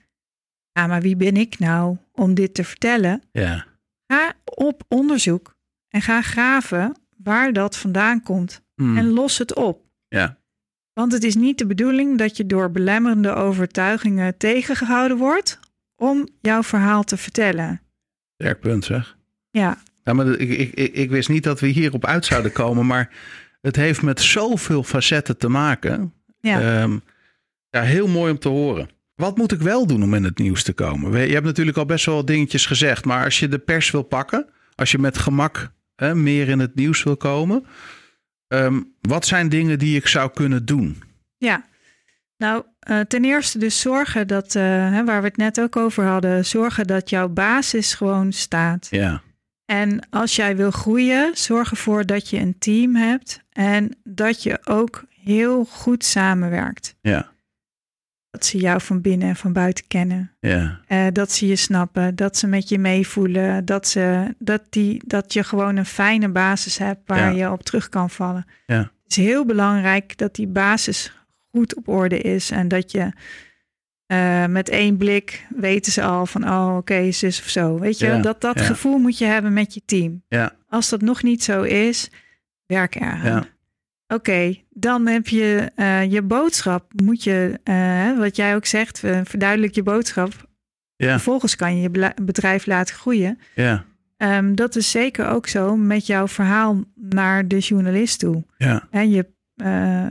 Ja, 0.72 0.86
maar 0.86 1.00
wie 1.00 1.16
ben 1.16 1.36
ik 1.36 1.58
nou 1.58 1.96
om 2.12 2.34
dit 2.34 2.54
te 2.54 2.64
vertellen? 2.64 3.22
Ja. 3.32 3.66
Ga 4.06 4.32
op 4.44 4.82
onderzoek 4.88 5.56
en 5.88 6.02
ga 6.02 6.22
graven 6.22 6.96
waar 7.16 7.52
dat 7.52 7.76
vandaan 7.76 8.22
komt 8.22 8.60
Hmm. 8.74 8.96
en 8.96 9.08
los 9.08 9.38
het 9.38 9.54
op. 9.54 9.84
Ja. 10.08 10.38
Want 10.92 11.12
het 11.12 11.24
is 11.24 11.34
niet 11.34 11.58
de 11.58 11.66
bedoeling 11.66 12.18
dat 12.18 12.36
je 12.36 12.46
door 12.46 12.70
belemmerende 12.70 13.32
overtuigingen 13.32 14.36
tegengehouden 14.36 15.16
wordt 15.16 15.60
om 15.96 16.28
jouw 16.40 16.62
verhaal 16.62 17.04
te 17.04 17.16
vertellen. 17.16 17.80
Sterk 18.38 18.60
punt 18.60 18.84
zeg. 18.84 19.16
Ja, 19.50 19.78
Ja, 20.04 20.12
maar 20.12 20.26
ik, 20.26 20.50
ik, 20.50 20.74
ik, 20.74 20.92
ik 20.94 21.10
wist 21.10 21.28
niet 21.28 21.44
dat 21.44 21.60
we 21.60 21.66
hierop 21.66 22.06
uit 22.06 22.24
zouden 22.24 22.52
komen, 22.52 22.86
maar 22.86 23.10
het 23.62 23.76
heeft 23.76 24.02
met 24.02 24.20
zoveel 24.20 24.82
facetten 24.82 25.38
te 25.38 25.48
maken. 25.48 26.12
ja. 26.40 26.60
Ehm, 26.60 26.98
ja, 27.70 27.82
heel 27.82 28.08
mooi 28.08 28.32
om 28.32 28.38
te 28.38 28.48
horen. 28.48 28.88
Wat 29.14 29.36
moet 29.36 29.52
ik 29.52 29.60
wel 29.60 29.86
doen 29.86 30.02
om 30.02 30.14
in 30.14 30.24
het 30.24 30.38
nieuws 30.38 30.62
te 30.62 30.72
komen? 30.72 31.26
Je 31.26 31.32
hebt 31.32 31.46
natuurlijk 31.46 31.76
al 31.76 31.84
best 31.84 32.06
wel 32.06 32.14
wat 32.14 32.26
dingetjes 32.26 32.66
gezegd, 32.66 33.04
maar 33.04 33.24
als 33.24 33.38
je 33.38 33.48
de 33.48 33.58
pers 33.58 33.90
wil 33.90 34.02
pakken, 34.02 34.48
als 34.74 34.90
je 34.90 34.98
met 34.98 35.18
gemak 35.18 35.72
hè, 35.96 36.14
meer 36.14 36.48
in 36.48 36.58
het 36.58 36.74
nieuws 36.74 37.02
wil 37.02 37.16
komen, 37.16 37.66
ehm, 38.48 38.80
wat 39.00 39.26
zijn 39.26 39.48
dingen 39.48 39.78
die 39.78 39.96
ik 39.96 40.06
zou 40.06 40.30
kunnen 40.30 40.64
doen? 40.64 41.02
Ja, 41.36 41.64
nou 42.36 42.64
eh, 42.78 43.00
ten 43.00 43.24
eerste 43.24 43.58
dus 43.58 43.80
zorgen 43.80 44.26
dat, 44.26 44.54
eh, 44.54 44.62
hè, 44.90 45.04
waar 45.04 45.20
we 45.20 45.28
het 45.28 45.36
net 45.36 45.60
ook 45.60 45.76
over 45.76 46.04
hadden, 46.04 46.44
zorgen 46.44 46.86
dat 46.86 47.10
jouw 47.10 47.28
basis 47.28 47.94
gewoon 47.94 48.32
staat. 48.32 48.86
Ja, 48.90 49.22
En 49.66 50.06
als 50.10 50.36
jij 50.36 50.56
wil 50.56 50.70
groeien, 50.70 51.30
zorg 51.36 51.70
ervoor 51.70 52.06
dat 52.06 52.28
je 52.28 52.38
een 52.38 52.58
team 52.58 52.96
hebt 52.96 53.40
en 53.52 53.96
dat 54.04 54.42
je 54.42 54.58
ook 54.64 55.04
heel 55.22 55.64
goed 55.64 56.04
samenwerkt. 56.04 56.94
ja, 57.00 57.30
Dat 58.30 58.44
ze 58.44 58.58
jou 58.58 58.80
van 58.80 59.00
binnen 59.00 59.28
en 59.28 59.36
van 59.36 59.52
buiten 59.52 59.86
kennen. 59.86 60.32
ja, 60.40 60.80
Eh, 60.86 61.06
dat 61.12 61.32
ze 61.32 61.46
je 61.46 61.56
snappen, 61.56 62.14
dat 62.14 62.36
ze 62.36 62.46
met 62.46 62.68
je 62.68 62.78
meevoelen, 62.78 63.64
dat, 63.64 63.88
ze, 63.88 64.34
dat, 64.38 64.62
die, 64.70 65.02
dat 65.06 65.32
je 65.32 65.44
gewoon 65.44 65.76
een 65.76 65.86
fijne 65.86 66.28
basis 66.28 66.78
hebt 66.78 67.00
waar 67.06 67.34
je 67.34 67.50
op 67.50 67.62
terug 67.62 67.88
kan 67.88 68.10
vallen. 68.10 68.44
Ja. 68.66 68.78
Het 68.78 68.90
is 69.10 69.16
heel 69.16 69.44
belangrijk 69.46 70.16
dat 70.18 70.34
die 70.34 70.46
basis 70.48 71.12
goed 71.50 71.74
op 71.76 71.88
orde 71.88 72.18
is 72.18 72.50
en 72.50 72.68
dat 72.68 72.90
je 72.92 73.12
eh, 74.12 74.46
met 74.46 74.68
één 74.68 74.96
blik 74.96 75.46
weten 75.56 75.92
ze 75.92 76.02
al 76.02 76.26
van, 76.26 76.48
oh 76.48 76.76
oké, 76.76 77.10
zus 77.12 77.40
of 77.40 77.48
zo. 77.48 77.78
Weet 77.78 77.98
je, 77.98 78.06
Ja, 78.06 78.18
dat, 78.18 78.40
dat 78.40 78.58
ja. 78.58 78.64
gevoel 78.64 78.98
moet 78.98 79.18
je 79.18 79.24
hebben 79.24 79.52
met 79.52 79.74
je 79.74 79.82
team. 79.84 80.22
ja, 80.28 80.52
Als 80.68 80.88
dat 80.88 81.00
nog 81.00 81.22
niet 81.22 81.42
zo 81.44 81.62
is, 81.62 82.10
werk 82.66 82.94
eraan. 82.94 83.24
Ja. 83.24 83.44
Oké, 84.06 84.54
dan 84.70 85.06
heb 85.06 85.28
je 85.28 85.70
eh, 85.74 86.10
je 86.12 86.22
boodschap. 86.22 86.92
Moet 87.02 87.24
je, 87.24 87.60
eh, 87.64 88.18
wat 88.18 88.36
jij 88.36 88.54
ook 88.54 88.66
zegt, 88.66 88.98
verduidelijk 89.24 89.74
je 89.74 89.82
boodschap. 89.82 90.32
ja, 90.96 91.10
Vervolgens 91.10 91.56
kan 91.56 91.76
je 91.76 91.82
je 91.90 92.12
bedrijf 92.22 92.66
laten 92.66 92.94
groeien. 92.94 93.38
ja, 93.54 93.84
Ehm, 94.16 94.54
dat 94.54 94.76
is 94.76 94.90
zeker 94.90 95.26
ook 95.28 95.46
zo 95.46 95.76
met 95.76 96.06
jouw 96.06 96.28
verhaal 96.28 96.84
naar 96.94 97.48
de 97.48 97.58
journalist 97.58 98.18
toe. 98.18 98.44
ja, 98.56 98.88
En 98.90 99.10
je 99.10 99.26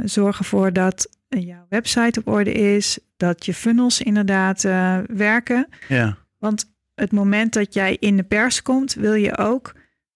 zorgt 0.05 0.39
ervoor 0.39 0.73
dat 0.73 1.09
jouw 1.39 1.65
website 1.69 2.19
op 2.19 2.27
orde 2.27 2.51
is, 2.51 2.99
dat 3.17 3.45
je 3.45 3.53
funnels 3.53 4.01
inderdaad 4.01 4.63
eh, 4.63 4.97
werken. 5.07 5.67
ja, 5.87 6.17
Want 6.39 6.71
het 6.95 7.11
moment 7.11 7.53
dat 7.53 7.73
jij 7.73 7.97
in 7.99 8.17
de 8.17 8.23
pers 8.23 8.61
komt, 8.61 8.93
wil 8.93 9.13
je 9.13 9.37
ook 9.37 9.73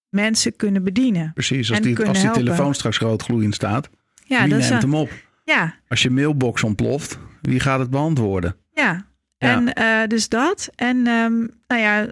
mensen 0.09 0.55
kunnen 0.55 0.83
bedienen. 0.83 1.31
precies. 1.33 1.69
Als 1.71 1.79
die, 1.81 2.05
als 2.05 2.21
die 2.21 2.31
telefoon 2.31 2.73
straks 2.73 2.97
rood 2.99 3.21
gloeiend 3.23 3.55
staat, 3.55 3.89
Ja, 4.25 4.41
wie 4.41 4.49
dat 4.49 4.69
neemt 4.69 4.81
hem 4.81 4.95
op? 4.95 5.09
ja, 5.43 5.75
Als 5.87 6.01
je 6.01 6.09
mailbox 6.09 6.63
ontploft, 6.63 7.19
wie 7.41 7.59
gaat 7.59 7.79
het 7.79 7.89
beantwoorden? 7.89 8.55
ja. 8.73 9.05
Ja. 9.37 9.53
En 9.55 9.73
eh, 9.73 10.07
dus 10.07 10.29
dat. 10.29 10.69
En 10.75 11.07
ehm, 11.07 11.37
nou 11.67 11.81
ja, 11.81 12.07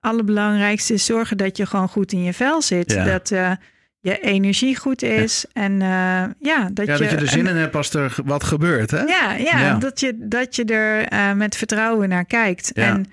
allerbelangrijkste 0.00 0.92
is 0.94 1.04
zorgen 1.04 1.36
dat 1.36 1.56
je 1.56 1.66
gewoon 1.66 1.88
goed 1.88 2.12
in 2.12 2.22
je 2.22 2.32
vel 2.32 2.62
zit. 2.62 2.92
Ja. 2.92 3.04
Dat 3.04 3.30
eh, 3.30 3.52
je 4.00 4.18
energie 4.20 4.76
goed 4.76 5.02
is. 5.02 5.44
En 5.52 5.72
eh, 5.82 6.24
ja, 6.38 6.68
dat 6.72 6.86
Ja, 6.86 6.92
je, 6.92 6.98
dat 6.98 7.10
je 7.10 7.16
er 7.16 7.28
zin 7.28 7.46
en- 7.46 7.54
in 7.54 7.60
hebt 7.60 7.76
als 7.76 7.94
er 7.94 8.16
wat 8.24 8.44
gebeurt, 8.44 8.90
hè? 8.90 9.00
Ja, 9.02 9.32
ja, 9.32 9.58
Ja. 9.60 9.74
Dat, 9.78 10.00
je, 10.00 10.14
dat 10.18 10.56
je 10.56 10.64
er 10.64 11.04
eh, 11.06 11.32
met 11.32 11.56
vertrouwen 11.56 12.08
naar 12.08 12.24
kijkt. 12.24 12.72
En 12.72 13.06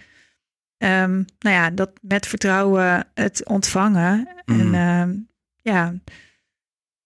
ehm, 0.78 1.14
nou 1.40 1.56
ja, 1.56 1.70
dat 1.70 1.92
met 2.02 2.28
vertrouwen 2.28 3.08
het 3.14 3.46
ontvangen. 3.46 4.28
En 4.46 4.56
Mhm. 4.70 4.74
ehm, 4.76 5.16
ja, 5.62 5.94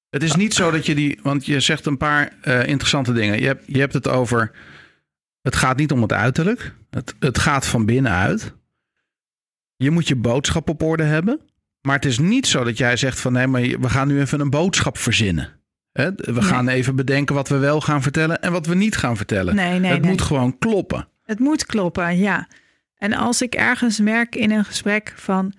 Het 0.10 0.24
is 0.24 0.36
niet 0.36 0.54
zo 0.54 0.72
dat 0.72 0.86
je 0.86 0.96
die, 0.96 1.20
want 1.24 1.46
je 1.46 1.60
zegt 1.60 1.86
een 1.86 1.98
paar 1.98 2.32
eh, 2.42 2.68
interessante 2.68 3.14
dingen. 3.14 3.40
Je 3.40 3.46
hebt, 3.48 3.64
je 3.68 3.80
hebt 3.80 3.94
het 3.94 4.08
over, 4.08 4.52
het 5.42 5.56
gaat 5.56 5.78
niet 5.78 5.92
om 5.92 6.02
het 6.02 6.14
uiterlijk. 6.14 6.74
Het, 6.90 7.16
het 7.20 7.40
gaat 7.40 7.68
van 7.68 7.86
binnenuit. 7.86 8.54
Je 9.76 9.92
moet 9.92 10.08
je 10.08 10.16
boodschap 10.16 10.70
op 10.70 10.82
orde 10.82 11.04
hebben. 11.04 11.40
Maar 11.82 11.96
het 11.96 12.06
is 12.06 12.20
niet 12.20 12.48
zo 12.48 12.64
dat 12.64 12.78
jij 12.78 12.98
zegt 12.98 13.20
van 13.20 13.34
nee, 13.34 13.48
maar 13.48 13.62
we 13.62 13.90
gaan 13.90 14.08
nu 14.08 14.20
even 14.20 14.40
een 14.40 14.50
boodschap 14.50 14.98
verzinnen. 14.98 15.50
We 16.16 16.42
gaan 16.42 16.68
even 16.68 16.96
bedenken 16.96 17.36
wat 17.36 17.50
we 17.50 17.58
wel 17.58 17.82
gaan 17.82 18.02
vertellen 18.02 18.42
en 18.42 18.52
wat 18.52 18.66
we 18.66 18.76
niet 18.76 18.98
gaan 18.98 19.18
vertellen. 19.18 19.56
nee, 19.56 19.80
nee, 19.80 19.92
het 19.92 20.06
moet 20.06 20.22
gewoon 20.22 20.58
kloppen. 20.58 21.08
Het 21.24 21.40
moet 21.40 21.66
kloppen, 21.66 22.18
ja. 22.18 22.48
En 22.96 23.14
als 23.14 23.42
ik 23.42 23.56
ergens 23.56 24.00
merk 24.00 24.36
in 24.36 24.52
een 24.52 24.66
gesprek 24.66 25.14
van, 25.16 25.54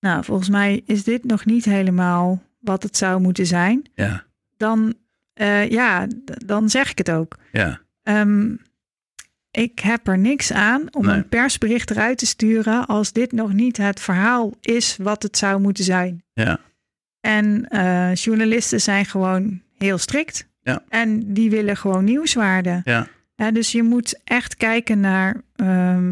nou, 0.00 0.24
volgens 0.24 0.48
mij 0.48 0.82
is 0.86 1.04
dit 1.04 1.24
nog 1.24 1.44
niet 1.44 1.64
helemaal 1.64 2.42
wat 2.60 2.82
het 2.82 2.96
zou 2.96 3.20
moeten 3.20 3.46
zijn, 3.46 3.84
Ja, 3.94 4.24
dan, 4.56 4.94
eh, 5.34 5.70
ja, 5.70 6.06
dan 6.24 6.70
zeg 6.70 6.90
ik 6.90 6.98
het 6.98 7.10
ook. 7.10 7.36
ja, 7.52 7.80
Ehm, 8.02 8.54
ik 9.56 9.78
heb 9.78 10.08
er 10.08 10.18
niks 10.18 10.52
aan 10.52 10.94
om 10.94 11.06
Nee. 11.06 11.16
een 11.16 11.28
persbericht 11.28 11.90
eruit 11.90 12.18
te 12.18 12.26
sturen 12.26 12.86
als 12.86 13.12
dit 13.12 13.32
nog 13.32 13.52
niet 13.52 13.76
het 13.76 14.00
verhaal 14.00 14.52
is 14.60 14.96
wat 14.96 15.22
het 15.22 15.36
zou 15.36 15.60
moeten 15.60 15.84
zijn. 15.84 16.24
ja, 16.32 16.58
En 17.20 17.68
eh, 17.68 18.14
journalisten 18.14 18.80
zijn 18.80 19.04
gewoon 19.04 19.62
heel 19.78 19.98
strikt. 19.98 20.46
Ja. 20.60 20.82
En 20.88 21.32
die 21.32 21.50
willen 21.50 21.76
gewoon 21.76 22.04
nieuwswaarde. 22.04 22.80
ja, 22.84 23.06
Ja, 23.34 23.50
dus 23.50 23.72
je 23.72 23.82
moet 23.82 24.20
echt 24.24 24.56
kijken 24.56 25.00
naar, 25.00 25.42
ehm, 25.54 26.08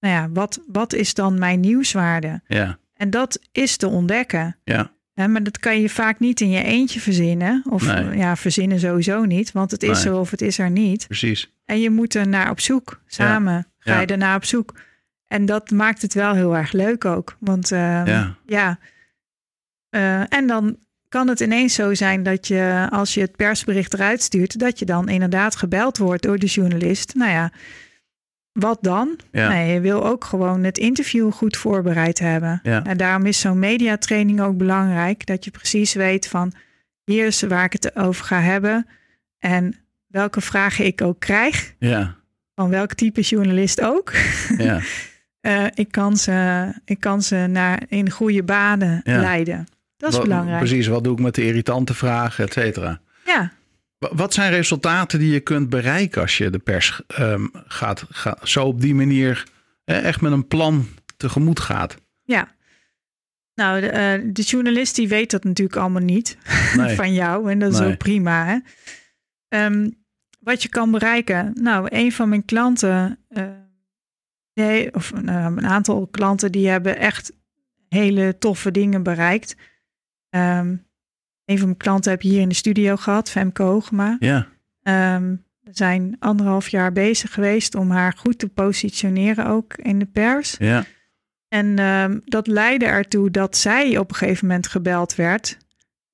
nou 0.00 0.14
ja, 0.14 0.28
wat, 0.30 0.60
wat 0.66 0.92
is 0.92 1.14
dan 1.14 1.38
mijn 1.38 1.60
nieuwswaarde? 1.60 2.40
ja, 2.46 2.78
En 2.94 3.10
dat 3.10 3.38
is 3.52 3.76
te 3.76 3.88
ontdekken. 3.88 4.56
ja, 4.64 4.90
Hè, 5.16 5.28
maar 5.28 5.42
dat 5.42 5.58
kan 5.58 5.80
je 5.80 5.88
vaak 5.88 6.18
niet 6.18 6.40
in 6.40 6.50
je 6.50 6.62
eentje 6.62 7.00
verzinnen. 7.00 7.62
Of 7.70 7.86
Nee. 7.86 8.08
eh, 8.10 8.18
ja, 8.18 8.36
verzinnen 8.36 8.80
sowieso 8.80 9.24
niet, 9.24 9.52
want 9.52 9.70
het 9.70 9.82
is 9.82 10.04
Nee. 10.04 10.12
er 10.12 10.18
of 10.20 10.30
het 10.30 10.42
is 10.42 10.58
er 10.58 10.70
niet. 10.70 11.06
precies. 11.06 11.52
En 11.64 11.80
je 11.80 11.90
moet 11.90 12.14
er 12.14 12.28
naar 12.28 12.50
op 12.50 12.60
zoek. 12.60 13.00
Samen 13.06 13.66
ga 13.78 13.92
Ja. 13.94 14.00
je 14.00 14.06
ernaar 14.06 14.36
op 14.36 14.44
zoek. 14.44 14.74
En 15.26 15.46
dat 15.46 15.70
maakt 15.70 16.02
het 16.02 16.14
wel 16.14 16.34
heel 16.34 16.56
erg 16.56 16.72
leuk 16.72 17.04
ook. 17.04 17.36
Want 17.40 17.72
ehm, 17.72 18.06
Ja. 18.06 18.36
ja. 18.46 18.78
Eh, 19.90 20.32
en 20.32 20.46
dan 20.46 20.76
kan 21.08 21.28
het 21.28 21.40
ineens 21.40 21.74
zo 21.74 21.94
zijn 21.94 22.22
dat 22.22 22.46
je, 22.48 22.86
als 22.90 23.14
je 23.14 23.20
het 23.20 23.36
persbericht 23.36 23.94
eruit 23.94 24.22
stuurt, 24.22 24.58
dat 24.58 24.78
je 24.78 24.84
dan 24.84 25.08
inderdaad 25.08 25.56
gebeld 25.56 25.98
wordt 25.98 26.22
door 26.22 26.38
de 26.38 26.46
journalist. 26.46 27.14
Nou 27.14 27.30
ja, 27.30 27.52
wat 28.58 28.78
dan? 28.80 29.18
Ja. 29.32 29.48
Nee, 29.48 29.72
je 29.72 29.80
wil 29.80 30.06
ook 30.06 30.24
gewoon 30.24 30.64
het 30.64 30.78
interview 30.78 31.32
goed 31.32 31.56
voorbereid 31.56 32.18
hebben. 32.18 32.60
Ja. 32.62 32.84
En 32.84 32.96
daarom 32.96 33.26
is 33.26 33.40
zo'n 33.40 33.58
mediatraining 33.58 34.40
ook 34.40 34.56
belangrijk. 34.56 35.26
Dat 35.26 35.44
je 35.44 35.50
precies 35.50 35.94
weet 35.94 36.28
van, 36.28 36.52
hier 37.04 37.26
is 37.26 37.42
waar 37.42 37.64
ik 37.64 37.72
het 37.72 37.96
over 37.96 38.24
ga 38.24 38.40
hebben. 38.40 38.86
En 39.38 39.74
welke 40.06 40.40
vragen 40.40 40.84
ik 40.86 41.02
ook 41.02 41.20
krijg. 41.20 41.74
Ja, 41.78 42.16
Van 42.54 42.68
welk 42.70 42.92
type 42.94 43.20
journalist 43.20 43.80
ook. 43.80 44.12
ja, 44.58 44.80
Eh, 45.40 45.64
ik, 45.74 45.90
kan 45.90 46.16
ze, 46.16 46.66
ik 46.84 47.00
kan 47.00 47.22
ze 47.22 47.36
naar 47.36 47.82
in 47.88 48.10
goede 48.10 48.42
banen 48.42 49.00
leiden. 49.04 49.66
Dat 49.96 50.10
is 50.10 50.16
Wat- 50.16 50.26
belangrijk. 50.26 50.58
Precies, 50.58 50.86
wat 50.86 51.04
doe 51.04 51.12
ik 51.12 51.18
met 51.20 51.34
de 51.34 51.44
irritante 51.44 51.94
vragen, 51.94 52.44
et 52.44 52.52
cetera. 52.52 53.00
Ja, 53.24 53.52
Wat 53.98 54.34
zijn 54.34 54.50
resultaten 54.50 55.18
die 55.18 55.32
je 55.32 55.40
kunt 55.40 55.68
bereiken 55.68 56.20
als 56.22 56.38
je 56.38 56.50
de 56.50 56.58
pers 56.58 57.02
ehm, 57.06 57.46
gaat, 57.52 58.04
ga- 58.10 58.38
zo 58.42 58.64
op 58.64 58.80
die 58.80 58.94
manier 58.94 59.46
eh, 59.84 60.04
echt 60.04 60.20
met 60.20 60.32
een 60.32 60.46
plan 60.46 60.86
tegemoet 61.16 61.60
gaat? 61.60 61.96
ja. 62.24 62.54
Nou, 63.54 63.80
de, 63.80 63.88
eh, 63.88 64.20
de 64.32 64.42
journalist 64.42 64.94
die 64.94 65.08
weet 65.08 65.30
dat 65.30 65.44
natuurlijk 65.44 65.76
allemaal 65.78 66.02
niet 66.02 66.36
Nee. 66.76 66.96
van 66.96 67.12
jou. 67.12 67.50
En 67.50 67.58
dat 67.58 67.72
is 67.72 67.78
Nee. 67.78 67.90
ook 67.92 67.98
prima. 67.98 68.44
Hè? 68.46 68.58
Ehm, 69.48 69.90
wat 70.40 70.62
je 70.62 70.68
kan 70.68 70.90
bereiken. 70.90 71.52
Nou, 71.60 71.86
een 71.90 72.12
van 72.12 72.28
mijn 72.28 72.44
klanten, 72.44 73.18
eh, 73.28 73.44
nee, 74.54 74.94
of 74.94 75.12
nou, 75.22 75.56
een 75.56 75.66
aantal 75.66 76.06
klanten, 76.06 76.52
die 76.52 76.68
hebben 76.68 76.96
echt 76.98 77.32
hele 77.88 78.36
toffe 78.38 78.70
dingen 78.70 79.02
bereikt. 79.02 79.56
Ehm, 80.30 80.76
een 81.46 81.56
van 81.58 81.66
mijn 81.66 81.78
klanten 81.78 82.10
heb 82.10 82.22
je 82.22 82.28
hier 82.28 82.40
in 82.40 82.48
de 82.48 82.54
studio 82.54 82.96
gehad, 82.96 83.30
Femke 83.30 83.62
Hoogma. 83.62 84.16
Ja, 84.20 84.46
Ehm, 84.82 85.36
we 85.62 85.70
zijn 85.72 86.16
anderhalf 86.18 86.68
jaar 86.68 86.92
bezig 86.92 87.32
geweest 87.32 87.74
om 87.74 87.90
haar 87.90 88.12
goed 88.16 88.38
te 88.38 88.48
positioneren 88.48 89.46
ook 89.46 89.74
in 89.74 89.98
de 89.98 90.04
pers. 90.06 90.56
ja, 90.58 90.84
En 91.48 91.78
ehm, 91.78 92.18
dat 92.24 92.46
leidde 92.46 92.86
ertoe 92.86 93.30
dat 93.30 93.56
zij 93.56 93.98
op 93.98 94.10
een 94.10 94.16
gegeven 94.16 94.46
moment 94.46 94.66
gebeld 94.66 95.14
werd 95.14 95.56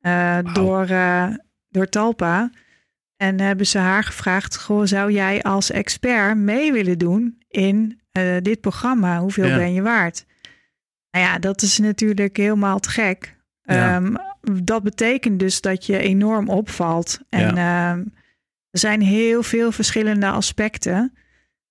eh, 0.01 0.39
door, 0.53 0.85
eh, 0.87 1.29
door 1.69 1.87
Talpa. 1.89 2.51
En 3.17 3.41
hebben 3.41 3.67
ze 3.67 3.79
haar 3.79 4.05
gevraagd: 4.05 4.59
Goh, 4.59 4.85
zou 4.85 5.13
jij 5.13 5.43
als 5.43 5.71
expert 5.71 6.37
mee 6.37 6.73
willen 6.73 6.99
doen 6.99 7.39
in 7.49 8.01
eh, 8.13 8.37
dit 8.43 8.61
programma? 8.61 9.19
Hoeveel 9.21 9.47
Ja. 9.47 9.57
ben 9.57 9.73
je 9.73 9.83
waard? 9.83 10.27
Nou 11.11 11.25
ja, 11.25 11.39
dat 11.39 11.63
is 11.63 11.79
natuurlijk 11.79 12.37
helemaal 12.37 12.79
te 12.79 12.91
gek. 12.91 13.37
Ja. 13.63 13.95
Ehm, 13.97 14.15
dat 14.63 14.83
betekent 14.83 15.39
dus 15.39 15.61
dat 15.61 15.87
je 15.87 15.99
enorm 15.99 16.49
opvalt. 16.49 17.19
En 17.29 17.57
ehm, 17.57 17.99
er 18.71 18.79
zijn 18.79 19.01
heel 19.01 19.43
veel 19.43 19.73
verschillende 19.73 20.27
aspecten 20.31 21.13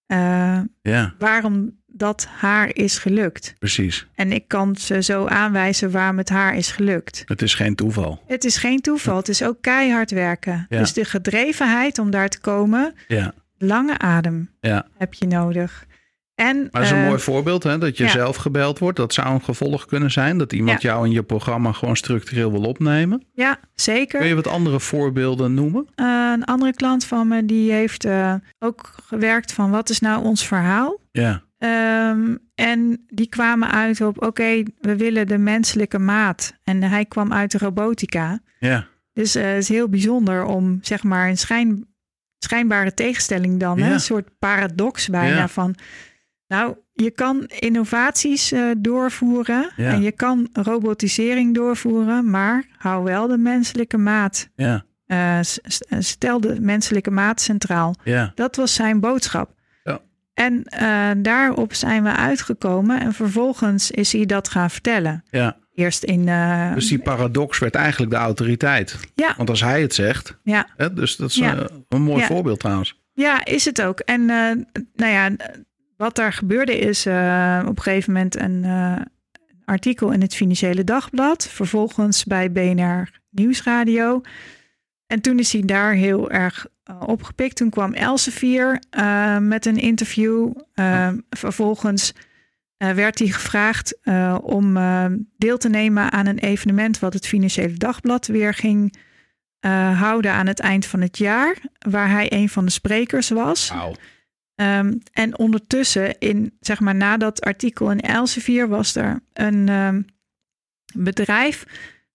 eh, 0.05 0.59
Ja, 0.81 1.13
waarom 1.19 1.79
dat 1.87 2.27
haar 2.37 2.75
is 2.75 2.97
gelukt. 2.97 3.55
precies. 3.59 4.07
En 4.15 4.31
ik 4.31 4.47
kan 4.47 4.75
ze 4.75 5.01
zo 5.03 5.25
aanwijzen 5.27 5.91
waarom 5.91 6.17
het 6.17 6.29
haar 6.29 6.55
is 6.55 6.71
gelukt. 6.71 7.23
Het 7.25 7.41
is 7.41 7.53
geen 7.53 7.75
toeval. 7.75 8.23
Het 8.27 8.43
is 8.43 8.57
geen 8.57 8.79
toeval, 8.81 9.15
het 9.15 9.29
is 9.29 9.43
ook 9.43 9.61
keihard 9.61 10.11
werken. 10.11 10.65
Ja. 10.69 10.79
Dus 10.79 10.93
de 10.93 11.05
gedrevenheid 11.05 11.99
om 11.99 12.09
daar 12.11 12.29
te 12.29 12.39
komen, 12.39 12.93
Ja, 13.07 13.33
lange 13.57 13.97
adem 13.97 14.49
ja. 14.59 14.87
heb 14.97 15.13
je 15.13 15.27
nodig. 15.27 15.85
En, 16.41 16.57
Maar 16.57 16.69
dat 16.71 16.81
is 16.81 16.91
een 16.91 16.97
eh, 16.97 17.07
mooi 17.07 17.19
voorbeeld, 17.19 17.63
hè? 17.63 17.77
dat 17.77 17.97
je 17.97 18.03
ja. 18.03 18.09
zelf 18.09 18.35
gebeld 18.35 18.79
wordt. 18.79 18.97
Dat 18.97 19.13
zou 19.13 19.33
een 19.33 19.43
gevolg 19.43 19.85
kunnen 19.85 20.11
zijn. 20.11 20.37
Dat 20.37 20.53
iemand 20.53 20.81
jou 20.81 21.05
in 21.05 21.11
je 21.11 21.23
programma 21.23 21.71
gewoon 21.71 21.95
structureel 21.95 22.51
wil 22.51 22.63
opnemen. 22.63 23.23
Ja, 23.33 23.59
zeker. 23.75 24.19
Kun 24.19 24.27
je 24.27 24.35
wat 24.35 24.47
andere 24.47 24.79
voorbeelden 24.79 25.53
noemen? 25.53 25.87
Eh, 25.95 26.05
een 26.33 26.45
andere 26.45 26.73
klant 26.73 27.05
van 27.05 27.27
me 27.27 27.45
die 27.45 27.71
heeft 27.71 28.05
eh, 28.05 28.33
ook 28.59 28.93
gewerkt 29.05 29.53
van 29.53 29.71
wat 29.71 29.89
is 29.89 29.99
nou 29.99 30.23
ons 30.23 30.47
verhaal? 30.47 30.99
Ja, 31.11 31.43
Ehm, 31.61 32.35
en 32.55 33.05
die 33.07 33.27
kwamen 33.27 33.71
uit 33.71 34.01
op 34.01 34.23
oké, 34.23 34.63
we 34.79 34.95
willen 34.95 35.27
de 35.27 35.37
menselijke 35.37 35.99
maat. 35.99 36.53
En 36.63 36.83
hij 36.83 37.05
kwam 37.05 37.33
uit 37.33 37.51
de 37.51 37.57
robotica. 37.57 38.39
ja, 38.59 38.87
Dus 39.13 39.33
het 39.33 39.57
is 39.57 39.69
heel 39.69 39.89
bijzonder 39.89 40.45
om 40.45 40.79
zeg 40.81 41.03
maar 41.03 41.29
een 41.29 41.37
schijn, 41.37 41.85
schijnbare 42.37 42.93
tegenstelling 42.93 43.59
dan. 43.59 43.79
Hè? 43.79 43.93
Een 43.93 43.99
soort 43.99 44.29
paradox 44.39 45.07
bijna 45.07 45.47
van. 45.47 45.75
Nou, 46.51 46.75
je 46.93 47.11
kan 47.11 47.43
innovaties 47.59 48.51
eh, 48.51 48.61
doorvoeren 48.77 49.71
Ja. 49.75 49.89
en 49.91 50.01
je 50.01 50.11
kan 50.11 50.49
robotisering 50.53 51.55
doorvoeren, 51.55 52.29
maar 52.29 52.65
hou 52.77 53.03
wel 53.03 53.27
de 53.27 53.37
menselijke 53.37 53.97
maat. 53.97 54.49
ja, 54.55 54.83
eh, 55.05 55.37
s- 55.41 55.59
stel 55.99 56.41
de 56.41 56.61
menselijke 56.61 57.11
maat 57.11 57.41
centraal. 57.41 57.95
ja. 58.03 58.31
Dat 58.35 58.55
was 58.55 58.73
zijn 58.73 58.99
boodschap. 58.99 59.53
Ja. 59.83 59.99
En 60.33 60.63
eh, 60.63 61.09
daarop 61.17 61.73
zijn 61.73 62.03
we 62.03 62.15
uitgekomen 62.15 62.99
en 62.99 63.13
vervolgens 63.13 63.91
is 63.91 64.11
hij 64.13 64.25
dat 64.25 64.49
gaan 64.49 64.69
vertellen. 64.69 65.23
ja. 65.29 65.59
Eerst 65.73 66.03
in. 66.03 66.27
eh, 66.27 66.73
Dus 66.73 66.87
die 66.87 66.99
paradox 66.99 67.59
werd 67.59 67.75
eigenlijk 67.75 68.11
de 68.11 68.17
autoriteit. 68.17 68.99
ja, 69.15 69.33
Want 69.37 69.49
als 69.49 69.61
hij 69.61 69.81
het 69.81 69.93
zegt, 69.93 70.37
ja, 70.43 70.67
hè, 70.77 70.93
dus 70.93 71.15
dat 71.15 71.29
is 71.29 71.35
Ja. 71.35 71.55
eh, 71.55 71.65
een 71.89 72.01
mooi 72.01 72.19
Ja. 72.21 72.27
voorbeeld 72.27 72.59
trouwens. 72.59 72.99
ja, 73.13 73.45
is 73.45 73.65
het 73.65 73.81
ook. 73.81 73.99
En 73.99 74.21
eh, 74.29 74.51
nou 74.95 75.11
ja, 75.11 75.29
wat 76.01 76.15
daar 76.15 76.33
gebeurde 76.33 76.77
is 76.77 77.05
eh, 77.05 77.63
op 77.67 77.77
een 77.77 77.83
gegeven 77.83 78.13
moment 78.13 78.39
een 78.39 78.63
eh, 78.63 79.01
artikel 79.65 80.11
in 80.11 80.21
het 80.21 80.35
Financiële 80.35 80.83
Dagblad. 80.83 81.47
Vervolgens 81.47 82.23
bij 82.23 82.51
BNR 82.51 83.19
Nieuwsradio. 83.29 84.21
En 85.07 85.21
toen 85.21 85.39
is 85.39 85.53
hij 85.53 85.61
daar 85.65 85.93
heel 85.93 86.31
erg 86.31 86.67
eh, 86.83 87.01
opgepikt. 87.05 87.55
Toen 87.55 87.69
kwam 87.69 87.93
Elsevier 87.93 88.81
met 89.39 89.65
een 89.65 89.77
interview. 89.77 90.51
Eh, 90.73 91.09
Vervolgens 91.29 92.13
werd 92.77 93.19
hij 93.19 93.27
gevraagd 93.27 93.99
om 94.41 94.73
deel 95.37 95.57
te 95.57 95.69
nemen 95.69 96.11
aan 96.11 96.25
een 96.25 96.39
evenement 96.39 96.99
wat 96.99 97.13
het 97.13 97.27
Financiële 97.27 97.73
Dagblad 97.73 98.27
weer 98.27 98.53
ging 98.53 98.95
houden 99.95 100.31
aan 100.31 100.47
het 100.47 100.59
eind 100.59 100.85
van 100.85 101.01
het 101.01 101.17
jaar, 101.17 101.57
waar 101.89 102.09
hij 102.09 102.31
een 102.31 102.49
van 102.49 102.65
de 102.65 102.71
sprekers 102.71 103.29
was. 103.29 103.71
Ehm, 104.61 104.93
en 105.13 105.37
ondertussen, 105.37 106.19
in, 106.19 106.57
zeg 106.59 106.79
maar, 106.79 106.95
na 106.95 107.17
dat 107.17 107.41
artikel 107.41 107.91
in 107.91 107.99
Elsevier, 107.99 108.67
was 108.67 108.95
er 108.95 109.19
een 109.33 109.69
ehm, 109.69 110.01
bedrijf 110.93 111.65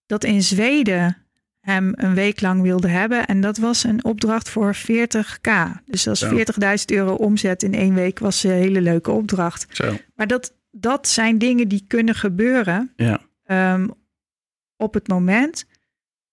dat 0.05 0.23
in 0.23 0.43
Zweden 0.43 1.17
hem 1.59 1.91
een 1.95 2.13
week 2.13 2.41
lang 2.41 2.61
wilde 2.61 2.87
hebben. 2.87 3.25
En 3.25 3.41
dat 3.41 3.57
was 3.57 3.83
een 3.83 4.03
opdracht 4.03 4.49
voor 4.49 4.75
40k. 4.75 5.51
Dus 5.85 6.03
dat 6.03 6.15
is 6.15 6.23
40.000 6.23 6.85
euro 6.85 7.13
omzet 7.13 7.63
in 7.63 7.73
één 7.73 7.93
week, 7.93 8.19
was 8.19 8.43
een 8.43 8.51
hele 8.51 8.81
leuke 8.81 9.11
opdracht. 9.11 9.65
Zo, 9.69 9.97
Maar 10.15 10.27
dat, 10.27 10.53
dat 10.71 11.07
zijn 11.07 11.37
dingen 11.37 11.67
die 11.67 11.83
kunnen 11.87 12.15
gebeuren 12.15 12.93
ja, 12.95 13.21
ehm, 13.43 13.87
op 14.75 14.93
het 14.93 15.07
moment 15.07 15.65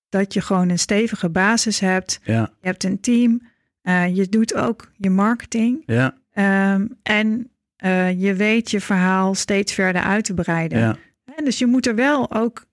dat 0.08 0.34
je 0.34 0.40
gewoon 0.40 0.68
een 0.68 0.78
stevige 0.78 1.28
basis 1.28 1.80
hebt. 1.80 2.20
ja, 2.22 2.52
Je 2.60 2.66
hebt 2.66 2.84
een 2.84 3.00
team. 3.00 3.52
Eh, 3.84 4.16
je 4.16 4.28
doet 4.28 4.54
ook 4.54 4.90
je 4.96 5.10
marketing. 5.10 5.82
ja, 5.86 6.14
ehm, 6.32 6.86
en 7.02 7.50
eh, 7.76 8.20
je 8.20 8.34
weet 8.34 8.70
je 8.70 8.80
verhaal 8.80 9.34
steeds 9.34 9.72
verder 9.72 10.02
uit 10.02 10.24
te 10.24 10.34
breiden. 10.34 10.78
ja. 10.78 10.96
En 11.36 11.44
dus 11.44 11.58
je 11.58 11.66
moet 11.66 11.86
er 11.86 11.94
wel 11.94 12.32
ook 12.32 12.64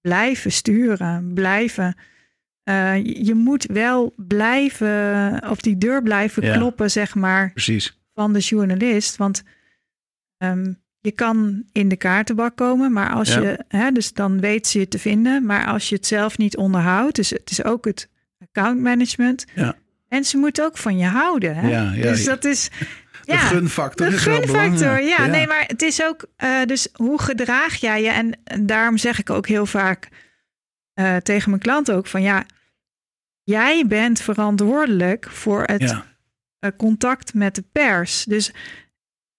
blijven 0.00 0.52
sturen, 0.52 1.30
blijven. 1.34 1.94
eh, 2.62 3.04
je- 3.04 3.34
moet 3.34 3.64
wel 3.66 4.14
blijven 4.16 5.42
op 5.50 5.62
die 5.62 5.78
deur 5.78 6.02
blijven 6.02 6.42
Ja. 6.44 6.56
kloppen, 6.56 6.90
zeg 6.90 7.14
maar, 7.14 7.52
Precies. 7.52 8.00
van 8.14 8.32
de 8.32 8.38
journalist. 8.38 9.16
Want 9.16 9.42
ehm, 10.36 10.72
je 11.00 11.10
kan 11.10 11.64
in 11.72 11.88
de 11.88 11.96
kaartenbak 11.96 12.56
komen, 12.56 12.92
maar 12.92 13.10
als 13.12 13.34
Ja. 13.34 13.40
je, 13.40 13.64
hè, 13.68 13.90
dus 13.90 14.12
dan 14.12 14.40
weet 14.40 14.66
ze 14.66 14.78
je 14.78 14.88
te 14.88 14.98
vinden. 14.98 15.46
Maar 15.46 15.66
als 15.66 15.88
je 15.88 15.94
het 15.94 16.06
zelf 16.06 16.38
niet 16.38 16.56
onderhoudt, 16.56 17.16
dus 17.16 17.30
het 17.30 17.50
is 17.50 17.64
ook 17.64 17.84
het 17.84 18.08
account 18.38 18.80
management. 18.80 19.44
Ja. 19.54 19.74
En 20.10 20.24
ze 20.24 20.36
moeten 20.36 20.64
ook 20.64 20.76
van 20.76 20.98
je 20.98 21.06
houden. 21.06 21.56
Hè? 21.56 21.68
Ja, 21.68 21.92
ja, 21.92 22.02
dus 22.02 22.24
dat 22.24 22.44
is. 22.44 22.68
De 22.68 23.32
Ja, 23.32 23.38
gunfactor 23.38 24.08
de 24.08 24.14
is 24.14 24.22
gunfactor, 24.22 25.00
ja, 25.02 25.26
Nee, 25.26 25.46
maar 25.46 25.64
het 25.66 25.82
is 25.82 26.02
ook, 26.02 26.26
eh, 26.36 26.62
dus 26.64 26.88
hoe 26.92 27.20
gedraag 27.22 27.76
jij 27.76 28.02
je? 28.02 28.08
En, 28.08 28.38
en 28.44 28.66
daarom 28.66 28.98
zeg 28.98 29.18
ik 29.18 29.30
ook 29.30 29.46
heel 29.46 29.66
vaak 29.66 30.08
eh, 30.94 31.16
tegen 31.16 31.50
mijn 31.50 31.62
klant 31.62 31.90
ook 31.90 32.06
van 32.06 32.22
ja, 32.22 32.44
jij 33.42 33.86
bent 33.86 34.20
verantwoordelijk 34.20 35.30
voor 35.30 35.62
het 35.64 35.80
Ja, 35.80 36.06
eh, 36.58 36.70
contact 36.76 37.34
met 37.34 37.54
de 37.54 37.64
pers. 37.72 38.24
Dus 38.24 38.52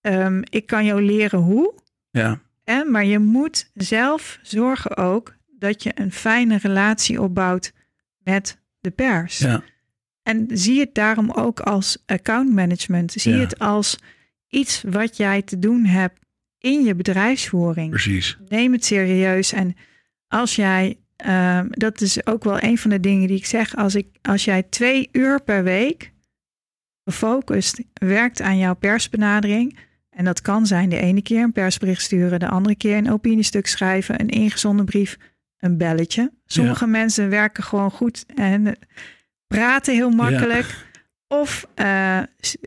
ehm, 0.02 0.42
ik 0.50 0.66
kan 0.66 0.86
jou 0.86 1.02
leren 1.02 1.40
hoe, 1.40 1.74
ja, 2.12 2.40
hè, 2.64 2.84
maar 2.84 3.06
je 3.06 3.20
moet 3.20 3.72
zelf 3.74 4.40
zorgen 4.42 4.98
ook 4.98 5.36
dat 5.48 5.84
je 5.84 5.92
een 5.96 6.12
fijne 6.12 6.58
relatie 6.58 7.22
opbouwt 7.22 7.72
met 8.18 8.58
de 8.80 8.92
pers. 8.92 9.38
ja, 9.38 9.62
En 10.24 10.48
zie 10.54 10.80
het 10.80 10.94
daarom 10.94 11.32
ook 11.32 11.60
als 11.60 12.04
account 12.06 12.54
management. 12.54 13.12
Zie 13.12 13.34
Ja. 13.34 13.40
het 13.40 13.60
als 13.60 13.98
iets 14.50 14.84
wat 14.90 15.18
jij 15.18 15.42
te 15.42 15.60
doen 15.60 15.86
hebt 15.86 16.20
in 16.58 16.84
je 16.84 16.96
bedrijfsvoering. 16.96 17.90
precies. 17.90 18.38
Neem 18.50 18.72
het 18.72 18.86
serieus. 18.86 19.52
En 19.54 19.76
als 20.28 20.56
jij, 20.56 20.98
ehm, 21.16 21.68
dat 21.70 22.02
is 22.02 22.26
ook 22.26 22.44
wel 22.44 22.64
een 22.64 22.78
van 22.78 22.90
de 22.90 23.00
dingen 23.00 23.28
die 23.28 23.38
ik 23.38 23.46
zeg, 23.46 23.76
als, 23.76 23.96
ik, 23.96 24.08
als 24.22 24.46
jij 24.46 24.64
twee 24.64 25.10
uur 25.12 25.42
per 25.44 25.64
week 25.64 26.12
gefocust 27.04 27.82
werkt 27.94 28.42
aan 28.42 28.58
jouw 28.58 28.76
persbenadering. 28.76 29.78
En 30.10 30.26
dat 30.26 30.42
kan 30.42 30.66
zijn 30.66 30.90
de 30.90 31.00
ene 31.00 31.22
keer 31.22 31.44
een 31.44 31.52
persbericht 31.52 32.02
sturen, 32.02 32.40
de 32.40 32.48
andere 32.48 32.76
keer 32.76 32.98
een 32.98 33.12
opiniestuk 33.12 33.68
schrijven, 33.68 34.20
een 34.22 34.30
ingezonden 34.30 34.86
brief, 34.86 35.18
een 35.60 35.78
belletje. 35.78 36.32
Sommige 36.46 36.88
mensen 36.88 37.30
werken 37.30 37.64
gewoon 37.64 37.92
goed 37.92 38.26
en 38.36 38.78
praten 39.58 39.94
heel 39.94 40.10
makkelijk. 40.10 40.76
Of, 41.28 41.66
eh, 41.76 41.86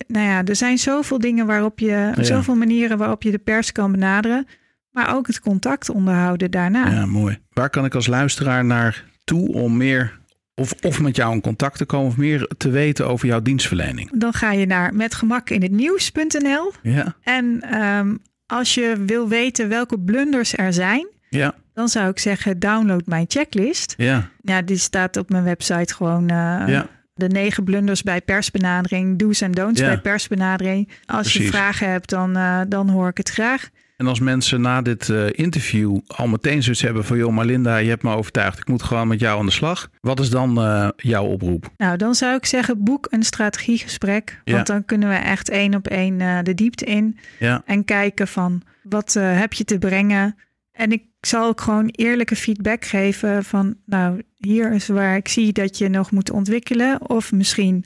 nou 0.07 0.27
ja, 0.27 0.45
er 0.45 0.57
zijn 0.57 0.79
zoveel 0.79 1.19
dingen 1.19 1.47
waarop 1.47 1.79
je, 1.79 1.87
Ja. 2.15 2.23
zoveel 2.23 2.55
manieren 2.55 2.99
waarop 2.99 3.23
je 3.23 3.31
de 3.31 3.39
pers 3.39 3.73
kan 3.73 3.93
benaderen. 3.93 4.47
Maar 4.91 5.15
ook 5.15 5.27
het 5.27 5.41
contact 5.41 5.89
onderhouden 5.91 6.51
daarna. 6.51 6.91
Ja, 6.91 7.07
mooi. 7.07 7.39
Waar 7.53 7.71
kan 7.71 7.85
ik 7.85 7.95
als 7.95 8.07
luisteraar 8.07 8.65
naar 8.65 9.05
toe 9.25 9.53
om 9.53 9.77
meer 9.77 10.19
of, 10.55 10.73
of 10.83 11.01
met 11.01 11.17
jou 11.17 11.35
in 11.35 11.41
contact 11.41 11.77
te 11.79 11.85
komen 11.85 12.07
of 12.07 12.17
meer 12.17 12.51
te 12.57 12.71
weten 12.71 13.07
over 13.09 13.27
jouw 13.27 13.41
dienstverlening? 13.43 14.11
Dan 14.19 14.33
ga 14.33 14.53
je 14.53 14.67
naar 14.67 14.95
metgemakinhetnieuws.nl. 14.95 16.73
Ja, 16.83 17.17
En 17.23 17.61
ehm, 17.71 18.15
als 18.47 18.75
je 18.75 19.03
wil 19.07 19.29
weten 19.29 19.69
welke 19.69 20.01
blunders 20.01 20.57
er 20.57 20.73
zijn, 20.73 21.07
ja, 21.29 21.55
dan 21.75 21.89
zou 21.89 22.09
ik 22.09 22.19
zeggen 22.19 22.59
download 22.59 23.03
mijn 23.07 23.25
checklist. 23.29 23.95
ja, 23.97 24.29
Ja, 24.41 24.63
die 24.63 24.77
staat 24.77 25.17
op 25.17 25.31
mijn 25.31 25.45
website 25.45 25.95
gewoon. 25.95 26.29
eh, 26.29 26.63
ja, 26.67 26.87
De 27.15 27.27
negen 27.29 27.65
blunders 27.65 28.03
bij 28.03 28.21
persbenadering, 28.21 29.19
do's 29.19 29.41
en 29.41 29.53
don'ts 29.53 29.81
Ja. 29.81 29.87
bij 29.87 30.01
persbenadering. 30.01 30.89
Als 31.07 31.33
je 31.33 31.43
vragen 31.43 31.91
hebt, 31.91 32.11
dan, 32.11 32.37
eh, 32.37 32.61
dan 32.69 32.89
hoor 32.89 33.09
ik 33.09 33.17
het 33.17 33.29
graag. 33.31 33.69
En 33.97 34.07
als 34.07 34.21
mensen 34.21 34.61
na 34.61 34.83
dit 34.83 35.09
eh, 35.09 35.27
interview 35.33 35.99
al 36.07 36.27
meteen 36.29 36.63
zoiets 36.63 36.83
hebben 36.83 37.05
van... 37.05 37.17
joh, 37.17 37.33
maar 37.33 37.45
Linda, 37.45 37.77
je 37.77 37.89
hebt 37.89 38.03
me 38.03 38.15
overtuigd. 38.15 38.59
Ik 38.59 38.69
moet 38.69 38.83
gewoon 38.83 39.09
met 39.09 39.21
jou 39.21 39.39
aan 39.39 39.47
de 39.47 39.53
slag. 39.53 39.89
Wat 40.01 40.21
is 40.21 40.31
dan 40.31 40.55
jouw 40.97 41.25
oproep? 41.25 41.71
Nou, 41.77 41.97
dan 41.97 42.15
zou 42.15 42.37
ik 42.37 42.47
zeggen, 42.47 42.85
boek 42.85 43.07
een 43.11 43.23
strategiegesprek. 43.23 44.41
Ja. 44.45 44.55
Want 44.55 44.67
dan 44.67 44.85
kunnen 44.85 45.09
we 45.09 45.15
echt 45.15 45.49
één 45.49 45.75
op 45.75 45.87
één 45.87 46.45
de 46.45 46.55
diepte 46.55 46.85
in. 46.85 47.19
Ja, 47.39 47.63
En 47.67 47.85
kijken 47.85 48.29
van, 48.29 48.63
wat 48.83 49.13
heb 49.21 49.53
je 49.53 49.65
te 49.65 49.79
brengen? 49.79 50.37
En 50.73 50.93
ik 50.93 51.03
ik 51.25 51.31
zal 51.31 51.47
ook 51.47 51.61
gewoon 51.61 51.89
eerlijke 51.89 52.37
feedback 52.37 52.85
geven 52.85 53.45
van, 53.45 53.75
nou, 53.87 54.23
hier 54.37 54.73
is 54.73 54.87
waar 54.87 55.17
ik 55.17 55.29
zie 55.29 55.53
dat 55.53 55.79
je 55.79 55.89
nog 55.89 56.11
moet 56.11 56.31
ontwikkelen. 56.31 57.09
Of 57.11 57.33
misschien, 57.33 57.85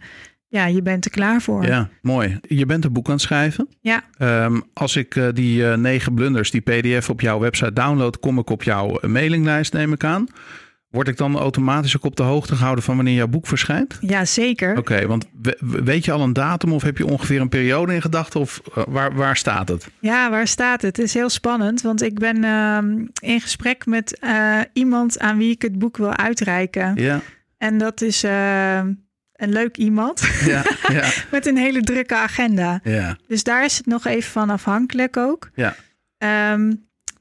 ja, 0.48 0.66
je 0.66 0.82
bent 0.82 1.04
er 1.04 1.10
klaar 1.10 1.42
voor. 1.42 1.64
Ja, 1.64 1.88
mooi. 2.02 2.40
Je 2.48 2.66
bent 2.66 2.84
een 2.84 2.92
boek 2.92 3.06
aan 3.06 3.12
het 3.12 3.22
schrijven. 3.22 3.68
Ja. 3.80 4.04
Ehm, 4.18 4.60
als 4.72 4.96
ik 4.96 5.16
eh, 5.16 5.28
die 5.32 5.70
eh, 5.70 5.76
negen 5.76 6.14
blunders, 6.14 6.50
die 6.50 6.60
pdf 6.60 7.10
op 7.10 7.20
jouw 7.20 7.38
website 7.38 7.72
download, 7.72 8.20
kom 8.20 8.38
ik 8.38 8.50
op 8.50 8.62
jouw 8.62 8.98
mailinglijst, 9.06 9.72
neem 9.72 9.92
ik 9.92 10.04
aan. 10.04 10.26
Word 10.90 11.08
ik 11.08 11.16
dan 11.16 11.36
automatisch 11.38 11.96
ook 11.96 12.04
op 12.04 12.16
de 12.16 12.22
hoogte 12.22 12.56
gehouden 12.56 12.84
van 12.84 12.96
wanneer 12.96 13.14
jouw 13.14 13.26
boek 13.26 13.46
verschijnt? 13.46 13.96
Ja, 14.00 14.24
zeker. 14.24 14.76
Oké, 14.76 15.06
want 15.06 15.26
we- 15.42 15.58
weet 15.84 16.04
je 16.04 16.12
al 16.12 16.20
een 16.22 16.32
datum 16.32 16.72
of 16.72 16.82
heb 16.82 16.98
je 16.98 17.06
ongeveer 17.06 17.40
een 17.40 17.48
periode 17.48 17.94
in 17.94 18.00
gedachten 18.02 18.40
of 18.40 18.60
eh, 18.74 18.82
waar, 18.88 19.14
waar 19.14 19.36
staat 19.36 19.68
het? 19.68 19.88
Ja, 20.00 20.30
waar 20.30 20.46
staat 20.46 20.82
het? 20.82 20.96
Het 20.96 21.06
is 21.06 21.14
heel 21.14 21.28
spannend, 21.28 21.82
want 21.82 22.02
ik 22.02 22.18
ben 22.18 22.44
ehm, 22.44 23.06
in 23.20 23.40
gesprek 23.40 23.86
met 23.86 24.18
eh, 24.18 24.58
iemand 24.72 25.18
aan 25.18 25.38
wie 25.38 25.50
ik 25.50 25.62
het 25.62 25.78
boek 25.78 25.96
wil 25.96 26.16
uitreiken. 26.16 26.92
Ja, 26.94 27.20
En 27.58 27.78
dat 27.78 28.00
is 28.00 28.22
ehm, 28.22 28.92
een 29.32 29.52
leuk 29.52 29.76
iemand 29.76 30.20
ja, 30.44 30.62
ja, 30.88 31.10
met 31.30 31.46
een 31.46 31.56
hele 31.56 31.80
drukke 31.80 32.16
agenda. 32.16 32.80
ja. 32.84 33.16
Dus 33.26 33.42
daar 33.42 33.64
is 33.64 33.76
het 33.76 33.86
nog 33.86 34.06
even 34.06 34.30
van 34.30 34.50
afhankelijk 34.50 35.16
ook. 35.16 35.50
Ja. 35.54 35.74
Ehm, 36.18 36.72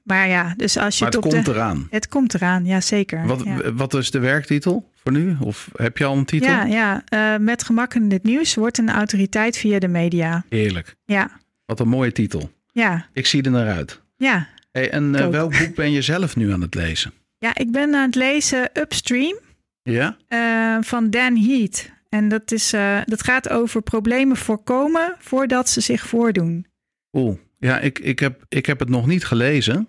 maar 0.08 0.28
ja, 0.28 0.54
dus 0.58 0.78
als 0.78 0.98
je 0.98 1.04
Maar 1.04 1.14
het 1.14 1.24
op 1.26 1.32
komt 1.32 1.46
de... 1.46 1.52
eraan. 1.52 1.88
Het 1.90 2.08
komt 2.08 2.34
eraan, 2.34 2.66
ja 2.66 2.82
zeker. 2.82 3.26
Wat, 3.28 3.44
ja. 3.44 3.74
wat 3.74 3.94
is 3.94 4.12
de 4.12 4.20
werktitel 4.20 4.90
voor 5.04 5.12
nu? 5.12 5.36
Of 5.40 5.70
heb 5.76 5.98
je 5.98 6.06
al 6.06 6.18
een 6.18 6.26
titel? 6.26 6.50
Ja, 6.50 6.64
ja. 6.66 7.02
eh, 7.06 7.40
met 7.40 7.64
gemak 7.64 7.94
in 7.94 8.12
het 8.12 8.24
nieuws 8.24 8.56
wordt 8.56 8.78
een 8.78 8.90
autoriteit 8.90 9.58
via 9.58 9.80
de 9.80 9.88
media. 9.88 10.44
Heerlijk. 10.50 10.96
Ja, 11.06 11.30
Wat 11.66 11.80
een 11.80 11.88
mooie 11.88 12.12
titel. 12.12 12.52
ja, 12.72 13.06
Ik 13.14 13.26
zie 13.26 13.44
er 13.44 13.52
naar 13.52 13.76
uit. 13.76 14.02
ja. 14.18 14.48
Hey, 14.72 14.90
en 14.92 15.16
eh, 15.16 15.28
welk 15.28 15.58
boek 15.60 15.76
ben 15.76 15.92
je 15.92 16.02
zelf 16.02 16.36
nu 16.36 16.52
aan 16.54 16.62
het 16.62 16.76
lezen? 16.76 17.14
Ja, 17.38 17.56
ik 17.56 17.72
ben 17.72 17.96
aan 17.96 18.06
het 18.06 18.16
lezen 18.16 18.70
Upstream 18.74 19.38
Ja? 19.84 20.18
eh, 20.28 20.78
van 20.82 21.10
Dan 21.10 21.38
Heath. 21.38 21.90
En 22.10 22.28
dat, 22.30 22.52
is, 22.52 22.70
dat 23.06 23.24
gaat 23.24 23.50
over 23.50 23.82
problemen 23.82 24.38
voorkomen 24.38 25.16
voordat 25.20 25.70
ze 25.70 25.82
zich 25.82 26.08
voordoen. 26.08 26.66
Oeh. 27.14 27.38
Ja, 27.58 27.80
ik, 27.80 28.00
ik, 28.00 28.20
heb, 28.20 28.46
ik 28.50 28.66
heb 28.66 28.80
het 28.80 28.90
nog 28.90 29.08
niet 29.08 29.26
gelezen. 29.26 29.88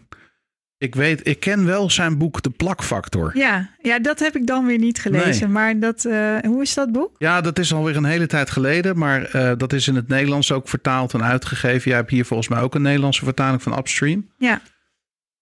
Ik 0.79 0.95
weet, 0.95 1.27
ik 1.27 1.41
ken 1.41 1.65
wel 1.65 1.91
zijn 1.91 2.19
boek 2.19 2.43
De 2.43 2.51
Plakfactor. 2.51 3.31
Ja, 3.37 3.71
ja, 3.83 3.99
dat 3.99 4.19
heb 4.19 4.37
ik 4.37 4.47
dan 4.47 4.67
weer 4.67 4.79
niet 4.79 5.01
gelezen. 5.01 5.45
Nee. 5.45 5.53
Maar 5.53 5.79
dat, 5.79 6.05
eh, 6.05 6.37
hoe 6.43 6.63
is 6.63 6.75
dat 6.75 6.93
boek? 6.93 7.15
Ja, 7.19 7.41
dat 7.41 7.59
is 7.59 7.73
alweer 7.73 7.97
een 7.97 8.05
hele 8.05 8.27
tijd 8.27 8.51
geleden, 8.51 8.99
maar 8.99 9.23
eh, 9.25 9.53
dat 9.57 9.73
is 9.73 9.89
in 9.89 9.95
het 9.95 10.09
Nederlands 10.09 10.53
ook 10.53 10.69
vertaald 10.69 11.15
en 11.15 11.25
uitgegeven. 11.25 11.89
Jij 11.89 11.99
hebt 11.99 12.11
hier 12.11 12.25
volgens 12.25 12.49
mij 12.49 12.61
ook 12.61 12.75
een 12.75 12.83
Nederlandse 12.83 13.25
vertaling 13.25 13.63
van 13.63 13.79
Upstream. 13.79 14.31
Ja, 14.39 14.61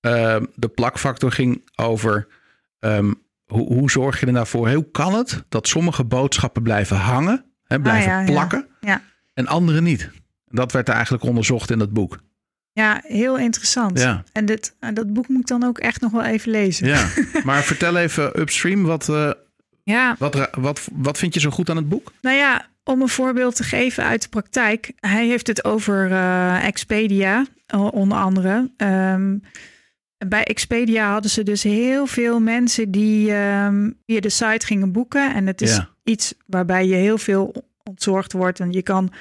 Ehm, 0.01 0.45
de 0.55 0.68
plakfactor 0.68 1.33
ging 1.33 1.70
over 1.74 2.27
ehm, 2.79 3.12
hoe, 3.45 3.66
hoe 3.74 3.91
zorg 3.91 4.20
je 4.20 4.27
er 4.27 4.33
nou 4.33 4.47
voor? 4.47 4.70
Hoe 4.70 4.91
kan 4.91 5.14
het 5.14 5.45
dat 5.49 5.68
sommige 5.68 6.05
boodschappen 6.05 6.62
blijven 6.62 6.97
hangen, 6.97 7.45
hè, 7.64 7.81
blijven 7.81 8.11
Ah, 8.12 8.18
ja, 8.18 8.20
ja. 8.20 8.33
plakken, 8.33 8.66
Ja. 8.81 9.03
en 9.35 9.47
andere 9.47 9.81
niet? 9.81 10.11
Dat 10.51 10.72
werd 10.72 10.88
eigenlijk 10.88 11.24
onderzocht 11.24 11.70
in 11.70 11.78
dat 11.78 11.92
boek. 11.92 12.18
ja 12.72 13.01
heel 13.05 13.38
interessant. 13.38 13.99
Ja, 13.99 14.24
En 14.32 14.44
dit, 14.47 14.76
dat 14.94 15.12
boek 15.12 15.28
moet 15.28 15.40
ik 15.40 15.47
dan 15.47 15.64
ook 15.64 15.78
echt 15.78 16.01
nog 16.01 16.12
wel 16.12 16.24
even 16.24 16.51
lezen. 16.51 16.86
ja. 16.88 17.09
maar 17.44 17.62
vertel 17.62 17.97
even 17.97 18.40
Upstream, 18.40 18.82
wat, 18.82 19.09
eh, 19.09 19.30
ja 19.82 20.16
wat, 20.18 20.49
wat, 20.53 20.88
wat 20.92 21.18
vind 21.18 21.34
je 21.34 21.40
zo 21.40 21.51
goed 21.51 21.70
aan 21.70 21.76
het 21.76 21.88
boek? 21.88 22.12
Nou 22.20 22.36
ja, 22.36 22.66
om 22.84 23.03
een 23.03 23.09
voorbeeld 23.09 23.57
te 23.57 23.62
geven 23.64 24.05
uit 24.05 24.22
de 24.22 24.28
praktijk. 24.28 24.92
Hij 25.01 25.26
heeft 25.26 25.47
het 25.47 25.64
over 25.64 26.11
eh, 26.11 26.64
Expedia, 26.66 27.47
onder 27.90 28.18
andere. 28.18 28.70
Ehm, 28.76 29.38
bij 30.28 30.44
Expedia 30.44 31.12
hadden 31.12 31.30
ze 31.30 31.42
dus 31.42 31.62
heel 31.62 32.07
veel 32.07 32.40
mensen 32.40 32.90
die 32.90 33.32
ehm, 33.32 33.90
via 34.07 34.20
de 34.20 34.28
site 34.28 34.66
gingen 34.66 34.92
boeken. 34.92 35.34
En 35.34 35.47
het 35.47 35.61
is 35.62 35.76
Ja. 35.76 35.88
iets 36.05 36.34
waarbij 36.47 36.86
je 36.86 36.94
heel 36.94 37.18
veel 37.18 37.55
ontzorgd 37.82 38.32
wordt. 38.32 38.61
En 38.61 38.72
je 38.72 38.82
kan 38.82 39.12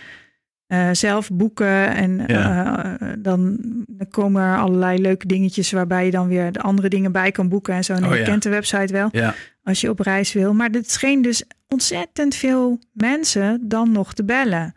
eh, 0.68 0.90
zelf 0.92 1.30
boeken 1.32 1.96
en 1.96 2.24
Ja. 2.28 3.00
eh, 3.00 3.10
dan, 3.20 3.58
dan 3.88 4.08
komen 4.10 4.42
er 4.42 4.58
allerlei 4.58 5.02
leuke 5.02 5.28
dingetjes 5.28 5.72
waarbij 5.72 6.06
je 6.06 6.12
dan 6.12 6.28
weer 6.28 6.52
de 6.52 6.62
andere 6.62 6.90
dingen 6.90 7.12
bij 7.12 7.32
kan 7.32 7.50
boeken 7.50 7.74
en 7.74 7.84
zo. 7.84 7.94
En 7.94 8.06
Oh 8.06 8.12
je 8.14 8.18
ja. 8.20 8.24
kent 8.26 8.44
de 8.44 8.50
website 8.50 8.94
wel 8.94 9.10
Ja, 9.12 9.34
als 9.64 9.82
je 9.82 9.90
op 9.90 10.00
reis 10.00 10.34
wil. 10.34 10.54
Maar 10.54 10.70
het 10.70 10.92
scheen 10.92 11.22
dus 11.22 11.44
ontzettend 11.68 12.36
veel 12.36 12.80
mensen 12.94 13.68
dan 13.68 13.92
nog 13.92 14.14
te 14.14 14.24
bellen 14.24 14.74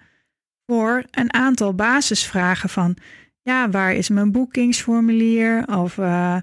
voor 0.66 1.05
een 1.11 1.32
aantal 1.34 1.74
basisvragen 1.74 2.68
van 2.68 2.97
ja, 3.43 3.70
waar 3.70 3.93
is 3.95 4.09
mijn 4.09 4.32
boekingsformulier? 4.32 5.66
Of 5.78 5.99
eh, 5.99 6.36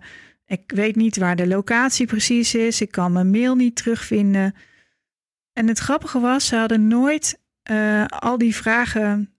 ik 0.45 0.71
weet 0.75 0.95
niet 0.95 1.17
waar 1.17 1.35
de 1.35 1.47
locatie 1.47 2.05
precies 2.07 2.55
is. 2.55 2.81
Ik 2.81 2.91
kan 2.91 3.11
mijn 3.11 3.29
mail 3.29 3.55
niet 3.55 3.75
terugvinden. 3.75 4.55
En 5.53 5.67
het 5.67 5.79
grappige 5.79 6.19
was, 6.19 6.47
ze 6.47 6.55
hadden 6.55 6.87
nooit 6.87 7.39
al 8.19 8.37
die 8.37 8.55
vragen 8.55 9.34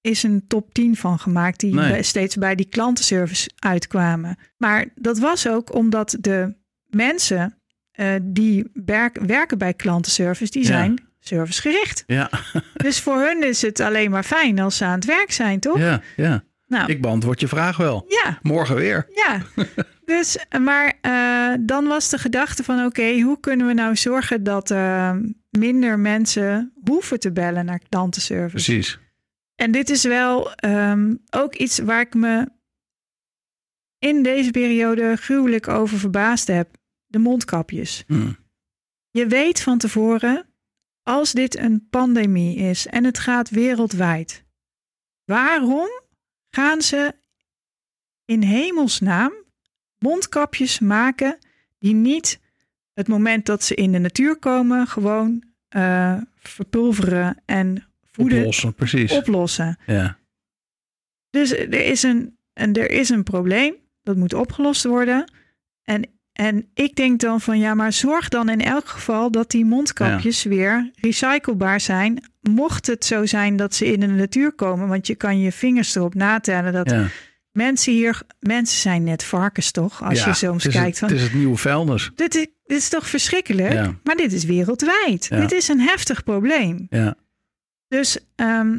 is 0.00 0.22
een 0.22 0.44
top 0.46 0.74
10 0.74 0.96
van 0.96 1.18
gemaakt 1.18 1.60
die 1.60 1.74
Nee. 1.74 2.02
steeds 2.02 2.36
bij 2.36 2.54
die 2.54 2.68
klantenservice 2.68 3.50
uitkwamen. 3.58 4.36
Maar 4.56 4.86
dat 4.94 5.18
was 5.18 5.48
ook 5.48 5.74
omdat 5.74 6.16
de 6.20 6.54
mensen 6.86 7.52
eh, 7.92 8.14
die 8.22 8.70
werk- 8.84 9.18
werken 9.26 9.58
bij 9.58 9.74
klantenservice, 9.74 10.52
die 10.52 10.62
Ja. 10.62 10.68
zijn 10.68 11.06
servicegericht. 11.20 12.04
ja, 12.06 12.30
Dus 12.84 13.00
voor 13.00 13.16
hun 13.20 13.44
is 13.48 13.62
het 13.62 13.80
alleen 13.80 14.10
maar 14.10 14.22
fijn 14.22 14.58
als 14.58 14.76
ze 14.76 14.84
aan 14.84 14.94
het 14.94 15.04
werk 15.04 15.32
zijn, 15.32 15.60
toch? 15.60 15.78
ja, 15.78 16.00
ja. 16.16 16.44
Nou, 16.66 16.90
Ik 16.92 17.00
beantwoord 17.02 17.40
je 17.40 17.48
vraag 17.48 17.76
wel. 17.76 18.04
ja, 18.08 18.38
Morgen 18.42 18.74
weer. 18.76 19.06
ja. 19.14 19.40
Dus, 20.04 20.38
maar 20.60 20.92
eh, 21.00 21.54
dan 21.60 21.86
was 21.86 22.08
de 22.10 22.18
gedachte 22.18 22.64
van, 22.64 22.84
oké, 22.84 23.20
hoe 23.20 23.40
kunnen 23.40 23.66
we 23.66 23.72
nou 23.72 23.96
zorgen 23.96 24.42
dat 24.42 24.70
eh, 24.70 25.16
minder 25.50 25.98
mensen 25.98 26.72
hoeven 26.84 27.20
te 27.20 27.32
bellen 27.32 27.64
naar 27.64 27.80
klantenservice? 27.88 28.64
Precies. 28.64 28.98
En 29.60 29.70
dit 29.70 29.90
is 29.90 30.02
wel 30.02 30.54
ehm, 30.54 31.14
ook 31.30 31.54
iets 31.54 31.78
waar 31.78 32.00
ik 32.00 32.14
me 32.14 32.48
in 33.98 34.22
deze 34.22 34.50
periode 34.50 35.16
gruwelijk 35.16 35.68
over 35.68 35.98
verbaasd 35.98 36.46
heb. 36.46 36.76
De 37.06 37.18
mondkapjes. 37.18 38.04
Hm. 38.06 38.32
Je 39.10 39.26
weet 39.26 39.62
van 39.62 39.78
tevoren, 39.78 40.46
als 41.02 41.32
dit 41.32 41.58
een 41.58 41.86
pandemie 41.90 42.56
is 42.56 42.86
en 42.86 43.04
het 43.04 43.18
gaat 43.18 43.50
wereldwijd, 43.50 44.44
waarom 45.24 45.88
gaan 46.50 46.82
ze 46.82 47.14
in 48.24 48.42
hemelsnaam 48.42 49.32
mondkapjes 49.98 50.78
maken 50.78 51.38
die 51.78 51.94
niet 51.94 52.40
het 52.92 53.08
moment 53.08 53.46
dat 53.46 53.62
ze 53.62 53.74
in 53.74 53.92
de 53.92 53.98
natuur 53.98 54.38
komen 54.38 54.86
gewoon 54.86 55.42
eh, 55.68 56.20
verpulveren 56.36 57.42
en 57.44 57.87
Oplossen, 58.24 58.74
precies. 58.74 59.12
oplossen? 59.12 59.78
Ja. 59.86 60.18
Dus 61.30 61.50
er 61.52 61.84
is 61.86 62.02
een, 62.02 62.36
en 62.52 62.72
er 62.72 62.90
is 62.90 63.08
een 63.08 63.22
probleem, 63.22 63.74
dat 64.02 64.16
moet 64.16 64.34
opgelost 64.34 64.84
worden. 64.84 65.32
En, 65.82 66.08
en 66.32 66.70
ik 66.74 66.96
denk 66.96 67.20
dan 67.20 67.40
van 67.40 67.58
ja, 67.58 67.74
maar 67.74 67.92
zorg 67.92 68.28
dan 68.28 68.48
in 68.48 68.60
elk 68.60 68.88
geval 68.88 69.30
dat 69.30 69.50
die 69.50 69.64
mondkapjes 69.64 70.42
weer 70.42 70.90
recyclebaar 71.00 71.80
zijn. 71.80 72.22
Mocht 72.40 72.86
het 72.86 73.04
zo 73.04 73.26
zijn 73.26 73.56
dat 73.56 73.74
ze 73.74 73.86
in 73.92 74.00
de 74.00 74.06
natuur 74.06 74.52
komen, 74.52 74.88
want 74.88 75.06
je 75.06 75.14
kan 75.14 75.40
je 75.40 75.52
vingers 75.52 75.94
erop 75.94 76.14
natellen 76.14 76.72
dat 76.72 76.90
ja. 76.90 77.06
mensen 77.52 77.92
hier, 77.92 78.22
mensen 78.40 78.78
zijn 78.80 79.04
net 79.04 79.24
varkens 79.24 79.70
toch? 79.70 80.02
Als 80.02 80.18
Ja, 80.18 80.26
je 80.28 80.34
soms 80.34 80.64
het 80.64 80.72
kijkt 80.72 80.88
het, 80.88 80.98
van 80.98 81.08
het 81.08 81.16
is 81.16 81.22
het 81.22 81.34
nieuwe 81.34 81.56
vuilnis. 81.56 82.10
dit 82.14 82.34
is, 82.34 82.46
dit 82.66 82.78
is 82.78 82.88
toch 82.88 83.08
verschrikkelijk? 83.08 83.72
Ja. 83.72 83.94
Maar 84.04 84.16
dit 84.16 84.32
is 84.32 84.44
wereldwijd. 84.44 85.28
Dit 85.28 85.52
is 85.52 85.68
een 85.68 85.80
heftig 85.80 86.24
probleem. 86.24 86.86
Ja. 86.90 87.16
Dus 87.88 88.18
ehm, 88.34 88.78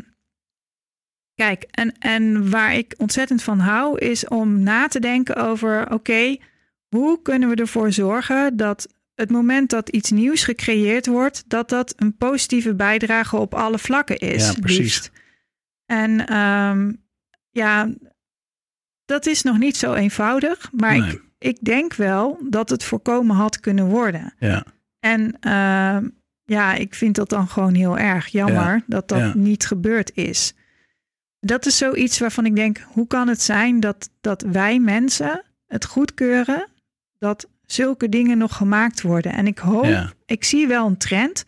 kijk, 1.36 1.64
en, 1.64 1.98
en 2.00 2.50
waar 2.50 2.76
ik 2.76 2.94
ontzettend 2.98 3.44
van 3.44 3.60
hou, 3.60 3.98
is 4.00 4.28
om 4.28 4.60
na 4.60 4.88
te 4.88 5.00
denken 5.00 5.36
over: 5.36 5.92
oké, 5.94 6.38
hoe 6.88 7.22
kunnen 7.22 7.50
we 7.50 7.56
ervoor 7.56 7.92
zorgen 7.92 8.58
dat 8.58 8.94
het 9.16 9.30
moment 9.32 9.70
dat 9.70 9.90
iets 9.90 10.12
nieuws 10.12 10.44
gecreëerd 10.44 11.06
wordt, 11.06 11.44
dat 11.48 11.70
dat 11.70 11.94
een 11.98 12.18
positieve 12.18 12.76
bijdrage 12.76 13.38
op 13.38 13.54
alle 13.54 13.80
vlakken 13.80 14.18
is. 14.18 14.48
Ja, 14.48 14.54
precies. 14.60 14.80
liefst. 14.80 15.12
En 15.86 16.26
ehm, 16.28 16.94
ja, 17.50 17.94
dat 19.06 19.26
is 19.26 19.42
nog 19.42 19.58
niet 19.58 19.78
zo 19.78 19.94
eenvoudig, 19.94 20.72
maar 20.72 20.98
Nee. 21.00 21.12
ik, 21.12 21.24
ik 21.38 21.58
denk 21.64 21.94
wel 21.94 22.40
dat 22.50 22.70
het 22.70 22.84
voorkomen 22.84 23.36
had 23.36 23.60
kunnen 23.60 23.86
worden. 23.86 24.34
Ja. 24.40 24.66
En 25.00 25.38
ehm, 25.40 26.08
ja, 26.50 26.74
ik 26.74 26.96
vind 26.96 27.16
dat 27.16 27.30
dan 27.30 27.48
gewoon 27.48 27.74
heel 27.74 27.98
erg 27.98 28.28
jammer 28.28 28.84
dat 28.88 29.08
dat 29.08 29.20
ja. 29.20 29.34
niet 29.36 29.66
gebeurd 29.66 30.12
is. 30.16 30.54
Dat 31.40 31.66
is 31.66 31.78
zoiets 31.78 32.20
waarvan 32.20 32.46
ik 32.46 32.56
denk, 32.56 32.86
hoe 32.88 33.08
kan 33.08 33.28
het 33.28 33.42
zijn 33.42 33.80
dat, 33.80 34.10
dat 34.22 34.42
wij 34.42 34.80
mensen 34.80 35.44
het 35.68 35.86
goedkeuren 35.86 36.68
dat 37.18 37.50
zulke 37.66 38.10
dingen 38.10 38.38
nog 38.38 38.56
gemaakt 38.56 39.02
worden? 39.02 39.34
En 39.34 39.48
ik 39.48 39.58
hoop, 39.58 39.86
Ja. 39.86 40.14
ik 40.26 40.44
zie 40.44 40.68
wel 40.68 40.88
een 40.88 40.98
trend. 40.98 41.46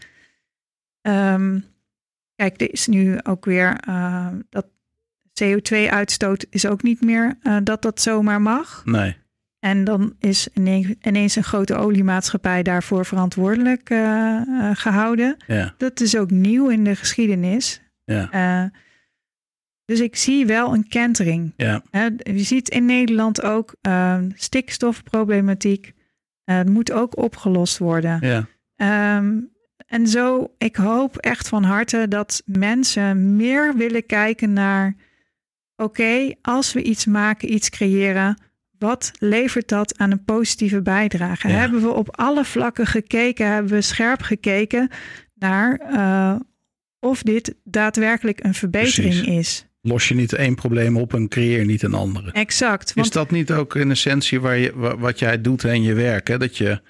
Ehm, 1.01 1.59
kijk, 2.35 2.61
er 2.61 2.71
is 2.71 2.87
nu 2.87 3.19
ook 3.23 3.45
weer 3.45 3.77
eh, 3.79 4.27
dat 4.49 4.65
CO2-uitstoot 5.43 6.45
is 6.49 6.65
ook 6.65 6.83
niet 6.83 7.01
meer 7.01 7.37
eh, 7.41 7.57
dat 7.63 7.81
dat 7.81 8.01
zomaar 8.01 8.41
mag. 8.41 8.81
Nee. 8.85 9.17
En 9.61 9.83
dan 9.83 10.15
is 10.19 10.47
ineens 11.01 11.35
een 11.35 11.43
grote 11.43 11.75
oliemaatschappij 11.75 12.63
daarvoor 12.63 13.05
verantwoordelijk 13.05 13.89
uh, 13.89 14.41
uh, 14.47 14.69
gehouden. 14.73 15.37
Ja. 15.47 15.73
Dat 15.77 15.99
is 15.99 16.17
ook 16.17 16.31
nieuw 16.31 16.69
in 16.69 16.83
de 16.83 16.95
geschiedenis. 16.95 17.81
Ja. 18.05 18.63
Uh, 18.63 18.69
dus 19.85 19.99
ik 19.99 20.15
zie 20.15 20.45
wel 20.45 20.73
een 20.73 20.87
kentering. 20.87 21.53
Ja. 21.57 21.83
je 22.23 22.43
ziet 22.43 22.69
in 22.69 22.85
Nederland 22.85 23.41
ook 23.41 23.75
stikstofproblematiek. 24.35 25.93
Het 26.43 26.69
moet 26.69 26.91
ook 26.91 27.17
opgelost 27.17 27.77
worden. 27.77 28.45
Ja. 28.77 29.17
Um, 29.17 29.51
en 29.91 30.07
zo, 30.07 30.53
ik 30.57 30.75
hoop 30.75 31.17
echt 31.17 31.47
van 31.47 31.63
harte 31.63 32.07
dat 32.07 32.41
mensen 32.45 33.35
meer 33.35 33.75
willen 33.75 34.05
kijken 34.05 34.53
naar: 34.53 34.95
oké, 35.75 36.33
als 36.41 36.73
we 36.73 36.83
iets 36.83 37.05
maken, 37.05 37.53
iets 37.53 37.69
creëren, 37.69 38.37
wat 38.81 39.11
levert 39.19 39.67
dat 39.67 39.97
aan 39.97 40.11
een 40.11 40.23
positieve 40.23 40.81
bijdrage? 40.81 41.47
Ja. 41.47 41.53
Hebben 41.53 41.81
we 41.81 41.89
op 41.89 42.17
alle 42.17 42.45
vlakken 42.45 42.85
gekeken, 42.87 43.47
hebben 43.51 43.71
we 43.71 43.81
scherp 43.81 44.21
gekeken 44.21 44.89
naar 45.35 45.81
uh, 45.91 46.35
of 46.99 47.23
dit 47.23 47.55
daadwerkelijk 47.63 48.43
een 48.43 48.53
verbetering 48.53 49.13
Precies. 49.13 49.37
is? 49.37 49.65
Los 49.81 50.07
je 50.07 50.15
niet 50.15 50.33
één 50.33 50.55
probleem 50.55 50.97
op 50.97 51.13
en 51.13 51.27
creëer 51.27 51.65
niet 51.65 51.83
een 51.83 51.93
andere. 51.93 52.31
Exact. 52.31 52.93
Want 52.93 53.07
Is 53.07 53.13
dat 53.13 53.31
niet 53.31 53.51
ook 53.51 53.75
in 53.75 53.89
essentie 53.91 54.39
waar 54.39 54.57
je, 54.57 54.71
wa- 54.75 54.97
wat 54.97 55.19
jij 55.19 55.41
doet 55.41 55.63
in 55.63 55.83
je 55.83 55.93
werk? 55.93 56.27
Hè? 56.27 56.37
Dat 56.37 56.57
je 56.57 56.81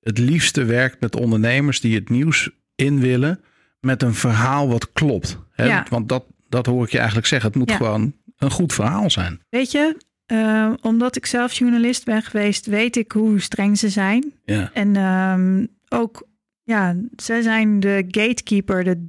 het 0.00 0.18
liefste 0.18 0.64
werkt 0.64 1.00
met 1.00 1.16
ondernemers 1.16 1.80
die 1.80 1.94
het 1.94 2.08
nieuws 2.08 2.50
in 2.74 3.00
willen 3.00 3.40
met 3.80 4.02
een 4.02 4.14
verhaal 4.14 4.68
wat 4.68 4.92
klopt. 4.92 5.38
Hè? 5.52 5.64
Ja. 5.64 5.86
Want 5.88 6.08
dat, 6.08 6.24
dat 6.48 6.66
hoor 6.66 6.84
ik 6.84 6.90
je 6.90 6.96
eigenlijk 6.98 7.26
zeggen. 7.26 7.48
Het 7.48 7.58
moet 7.58 7.70
Ja. 7.70 7.76
gewoon 7.76 8.14
een 8.38 8.50
goed 8.50 8.72
verhaal 8.72 9.10
zijn. 9.10 9.40
weet 9.50 9.70
je, 9.70 9.96
uh, 10.32 10.72
omdat 10.80 11.16
ik 11.16 11.26
zelf 11.26 11.52
journalist 11.52 12.04
ben 12.04 12.22
geweest, 12.22 12.66
weet 12.66 12.96
ik 12.96 13.12
hoe 13.12 13.40
streng 13.40 13.78
ze 13.78 13.88
zijn. 13.88 14.32
Ja, 14.44 14.70
En 14.72 14.96
um, 14.96 15.68
ook, 15.88 16.28
ja, 16.62 16.96
zij 17.16 17.42
zijn 17.42 17.80
de 17.80 18.04
gatekeeper, 18.08 18.84
de, 18.84 19.06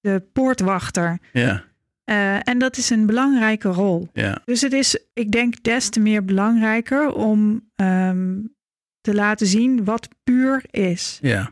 de 0.00 0.22
poortwachter. 0.32 1.18
ja, 1.32 1.68
Uh, 2.04 2.48
en 2.48 2.58
dat 2.58 2.76
is 2.76 2.90
een 2.90 3.06
belangrijke 3.06 3.68
rol. 3.68 4.08
ja, 4.12 4.42
Dus 4.44 4.60
het 4.60 4.72
is, 4.72 4.98
ik 5.12 5.30
denk, 5.32 5.62
des 5.62 5.88
te 5.88 6.00
meer 6.00 6.24
belangrijker 6.24 7.12
om 7.12 7.68
um, 7.76 8.54
te 9.00 9.14
laten 9.14 9.46
zien 9.46 9.84
wat 9.84 10.08
puur 10.24 10.62
is. 10.70 11.18
ja. 11.22 11.50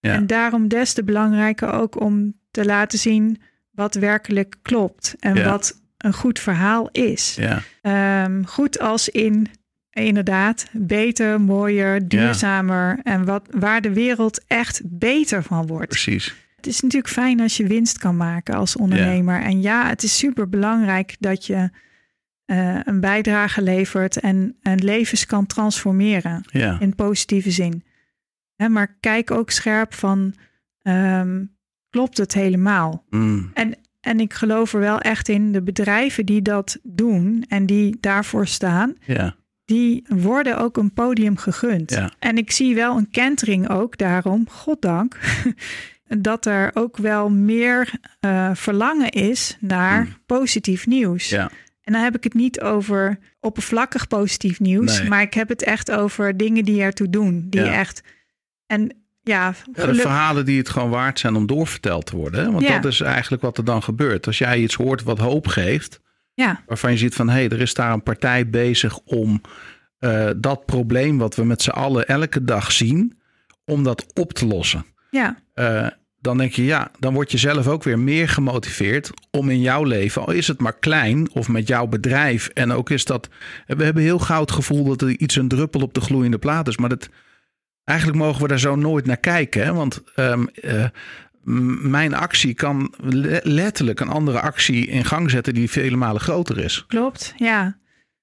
Ja. 0.00 0.14
En 0.14 0.26
daarom 0.26 0.68
des 0.68 0.92
te 0.92 1.04
belangrijker 1.04 1.72
ook 1.72 2.00
om 2.00 2.34
te 2.50 2.64
laten 2.64 2.98
zien 2.98 3.40
wat 3.70 3.94
werkelijk 3.94 4.56
klopt 4.62 5.14
en 5.18 5.34
Ja. 5.34 5.44
wat 5.50 5.79
een 6.04 6.14
goed 6.14 6.38
verhaal 6.38 6.88
is. 6.92 7.38
ja. 7.38 8.24
Um, 8.24 8.46
goed 8.46 8.78
als 8.78 9.08
in 9.08 9.46
inderdaad 9.92 10.66
beter, 10.72 11.40
mooier, 11.40 12.08
duurzamer 12.08 12.98
en 13.02 13.24
wat, 13.24 13.48
waar 13.50 13.80
de 13.80 13.92
wereld 13.92 14.44
echt 14.46 14.80
beter 14.84 15.42
van 15.42 15.66
wordt. 15.66 15.88
Precies. 15.88 16.34
Het 16.56 16.66
is 16.66 16.80
natuurlijk 16.80 17.12
fijn 17.12 17.40
als 17.40 17.56
je 17.56 17.66
winst 17.66 17.98
kan 17.98 18.16
maken 18.16 18.54
als 18.54 18.76
ondernemer. 18.76 19.42
En 19.42 19.60
ja, 19.60 19.88
het 19.88 20.02
is 20.02 20.18
super 20.18 20.48
belangrijk 20.48 21.16
dat 21.18 21.46
je 21.46 21.70
uh, 22.46 22.80
een 22.84 23.00
bijdrage 23.00 23.62
levert 23.62 24.20
en, 24.20 24.56
en 24.62 24.84
levens 24.84 25.26
kan 25.26 25.46
transformeren 25.46 26.44
Ja, 26.50 26.80
in 26.80 26.94
positieve 26.94 27.50
zin. 27.50 27.84
Hè, 28.56 28.68
maar 28.68 28.96
kijk 29.00 29.30
ook 29.30 29.50
scherp 29.50 29.94
van, 29.94 30.34
um, 30.82 31.56
klopt 31.90 32.16
het 32.18 32.34
helemaal? 32.34 33.04
Mm. 33.08 33.50
En, 33.54 33.74
en 34.00 34.20
ik 34.20 34.32
geloof 34.32 34.72
er 34.74 34.80
wel 34.80 35.00
echt 35.00 35.28
in, 35.28 35.52
de 35.52 35.62
bedrijven 35.62 36.26
die 36.26 36.42
dat 36.42 36.78
doen 36.82 37.44
en 37.48 37.66
die 37.66 37.96
daarvoor 38.00 38.46
staan, 38.46 38.94
ja, 39.06 39.36
die 39.64 40.04
worden 40.08 40.58
ook 40.58 40.76
een 40.76 40.92
podium 40.92 41.36
gegund. 41.36 41.90
Ja. 41.90 42.10
En 42.18 42.36
ik 42.36 42.50
zie 42.50 42.74
wel 42.74 42.96
een 42.96 43.10
kentering 43.10 43.68
ook 43.68 43.96
daarom, 43.98 44.48
goddank, 44.48 45.18
dat 46.18 46.46
er 46.46 46.70
ook 46.74 46.96
wel 46.96 47.30
meer 47.30 47.90
uh, 48.20 48.50
verlangen 48.54 49.10
is 49.10 49.56
naar 49.60 50.00
Mm. 50.04 50.16
positief 50.26 50.86
nieuws. 50.86 51.28
ja, 51.28 51.50
En 51.82 51.92
dan 51.92 52.02
heb 52.02 52.16
ik 52.16 52.24
het 52.24 52.34
niet 52.34 52.60
over 52.60 53.18
oppervlakkig 53.40 54.06
positief 54.08 54.60
nieuws, 54.60 54.98
Nee. 55.00 55.08
maar 55.08 55.22
ik 55.22 55.34
heb 55.34 55.48
het 55.48 55.62
echt 55.62 55.90
over 55.90 56.36
dingen 56.36 56.64
die 56.64 56.82
ertoe 56.82 57.10
doen. 57.10 57.46
Die 57.50 57.60
echt. 57.62 58.02
En 58.66 58.99
ja, 59.22 59.54
verhalen 60.02 60.44
die 60.44 60.58
het 60.58 60.68
gewoon 60.68 60.90
waard 60.90 61.18
zijn 61.18 61.34
om 61.34 61.46
doorverteld 61.46 62.06
te 62.06 62.16
worden. 62.16 62.44
Hè? 62.44 62.50
Want 62.50 62.62
Ja. 62.66 62.78
dat 62.78 62.92
is 62.92 63.00
eigenlijk 63.00 63.42
wat 63.42 63.58
er 63.58 63.64
dan 63.64 63.82
gebeurt. 63.82 64.26
Als 64.26 64.38
jij 64.38 64.58
iets 64.58 64.74
hoort 64.74 65.02
wat 65.02 65.18
hoop 65.18 65.46
geeft, 65.46 66.00
ja, 66.34 66.62
waarvan 66.66 66.90
je 66.90 66.98
ziet 66.98 67.14
van 67.14 67.28
hé, 67.28 67.34
hey, 67.34 67.48
er 67.48 67.60
is 67.60 67.74
daar 67.74 67.92
een 67.92 68.02
partij 68.02 68.48
bezig 68.50 68.98
om 68.98 69.40
eh, 69.98 70.28
dat 70.36 70.64
probleem 70.66 71.18
wat 71.18 71.34
we 71.36 71.44
met 71.44 71.62
z'n 71.62 71.70
allen 71.70 72.06
elke 72.08 72.44
dag 72.44 72.72
zien, 72.72 73.18
om 73.64 73.82
dat 73.82 74.06
op 74.14 74.32
te 74.32 74.46
lossen. 74.46 74.84
ja, 75.10 75.36
Eh, 75.54 75.86
dan 76.20 76.38
denk 76.38 76.52
je 76.52 76.64
ja, 76.64 76.90
dan 76.98 77.14
word 77.14 77.30
je 77.30 77.38
zelf 77.38 77.66
ook 77.68 77.82
weer 77.82 77.98
meer 77.98 78.28
gemotiveerd 78.28 79.10
om 79.30 79.50
in 79.50 79.60
jouw 79.60 79.84
leven, 79.84 80.26
al 80.26 80.32
is 80.32 80.46
het 80.46 80.60
maar 80.60 80.78
klein 80.78 81.30
of 81.32 81.48
met 81.48 81.68
jouw 81.68 81.86
bedrijf. 81.86 82.48
En 82.48 82.72
ook 82.72 82.90
is 82.90 83.04
dat, 83.04 83.28
we 83.66 83.84
hebben 83.84 84.02
heel 84.02 84.18
gauw 84.18 84.40
het 84.40 84.52
gevoel 84.52 84.84
dat 84.84 85.02
er 85.02 85.08
iets 85.08 85.36
een 85.36 85.48
druppel 85.48 85.80
op 85.80 85.94
de 85.94 86.00
gloeiende 86.00 86.38
plaat 86.38 86.68
is, 86.68 86.76
maar 86.76 86.88
dat, 86.88 87.08
eigenlijk 87.90 88.18
mogen 88.18 88.42
we 88.42 88.48
daar 88.48 88.58
zo 88.58 88.76
nooit 88.76 89.06
naar 89.06 89.16
kijken. 89.16 89.64
Hè? 89.64 89.72
Want 89.72 90.02
ehm, 90.14 90.44
eh, 90.54 90.84
mijn 91.90 92.14
actie 92.14 92.54
kan 92.54 92.94
le- 93.00 93.40
letterlijk 93.42 94.00
een 94.00 94.08
andere 94.08 94.40
actie 94.40 94.86
in 94.86 95.04
gang 95.04 95.30
zetten 95.30 95.54
die 95.54 95.70
vele 95.70 95.96
malen 95.96 96.20
groter 96.20 96.58
is. 96.58 96.84
klopt. 96.86 97.32
Ja. 97.36 97.78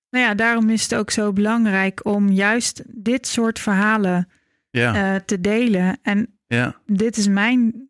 Nou 0.09 0.25
ja, 0.25 0.33
daarom 0.33 0.69
is 0.69 0.83
het 0.83 0.95
ook 0.95 1.11
zo 1.11 1.33
belangrijk 1.33 2.05
om 2.05 2.31
juist 2.31 2.83
dit 2.87 3.27
soort 3.27 3.59
verhalen 3.59 4.27
Ja, 4.69 5.13
uh, 5.13 5.19
te 5.25 5.41
delen. 5.41 5.97
En 6.01 6.37
ja, 6.47 6.75
dit 6.85 7.17
is 7.17 7.27
mijn 7.27 7.89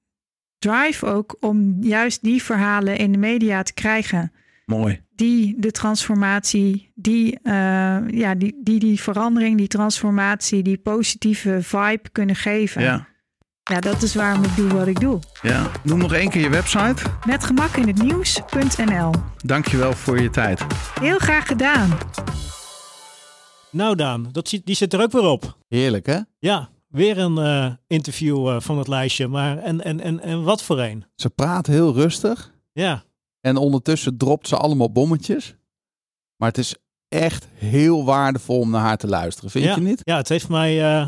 drive 0.60 1.06
ook 1.06 1.38
om 1.40 1.78
juist 1.84 2.24
die 2.24 2.44
verhalen 2.44 2.98
in 2.98 3.12
de 3.12 3.18
media 3.18 3.64
te 3.64 3.74
krijgen. 3.74 4.32
mooi. 4.66 5.02
Die 5.18 5.56
de 5.58 5.72
transformatie, 5.72 6.92
die, 6.96 7.40
uh, 7.44 7.54
ja, 8.10 8.36
die, 8.36 8.60
die 8.64 8.80
die 8.80 9.02
verandering, 9.02 9.58
die 9.58 9.68
transformatie, 9.68 10.64
die 10.64 10.78
positieve 10.78 11.60
vibe 11.62 12.10
kunnen 12.12 12.36
geven. 12.36 12.82
Ja, 12.82 13.08
Ja, 13.64 13.80
dat 13.80 14.02
is 14.02 14.16
waarom 14.16 14.44
ik 14.44 14.56
doe 14.56 14.74
wat 14.74 14.88
ik 14.88 15.00
doe. 15.00 15.20
ja. 15.42 15.72
Noem 15.84 15.98
nog 16.00 16.14
één 16.14 16.30
keer 16.30 16.42
je 16.42 16.50
website. 16.50 17.04
Met 17.26 17.44
gemak 17.44 17.76
in 17.76 17.88
het 17.88 18.02
nieuws.nl. 18.04 19.12
Dankjewel 19.46 19.94
voor 19.94 20.22
je 20.22 20.30
tijd. 20.30 20.66
Heel 21.02 21.18
graag 21.18 21.48
gedaan. 21.48 21.98
Nou 23.72 23.96
Daan, 23.96 24.30
dat 24.32 24.48
zit, 24.48 24.66
die 24.66 24.76
zit 24.76 24.94
er 24.94 25.02
ook 25.02 25.12
weer 25.12 25.24
op. 25.24 25.58
Heerlijk 25.68 26.06
hè? 26.06 26.20
Ja, 26.40 26.70
weer 26.88 27.18
een 27.18 27.38
uh, 27.40 27.72
interview 27.88 28.48
uh, 28.48 28.56
van 28.60 28.78
het 28.78 28.88
lijstje. 28.88 29.28
Maar 29.28 29.58
en, 29.58 29.84
en, 29.84 30.00
en, 30.02 30.20
en 30.20 30.44
wat 30.44 30.64
voor 30.64 30.80
een? 30.80 31.06
Ze 31.16 31.30
praat 31.30 31.68
heel 31.68 31.94
rustig. 31.94 32.52
Ja. 32.72 33.04
En 33.48 33.58
ondertussen 33.58 34.18
dropt 34.18 34.48
ze 34.48 34.58
allemaal 34.58 34.92
bommetjes. 34.92 35.56
Maar 36.36 36.50
het 36.50 36.58
is 36.58 36.76
echt 37.08 37.48
heel 37.54 38.06
waardevol 38.06 38.60
om 38.60 38.70
naar 38.70 38.82
haar 38.82 38.98
te 38.98 39.08
luisteren. 39.08 39.50
Vind 39.50 39.66
ja, 39.66 39.76
je 39.76 39.82
niet? 39.82 40.02
Ja, 40.04 40.18
het 40.18 40.30
heeft 40.30 40.50
mij 40.50 41.02
uh, 41.02 41.08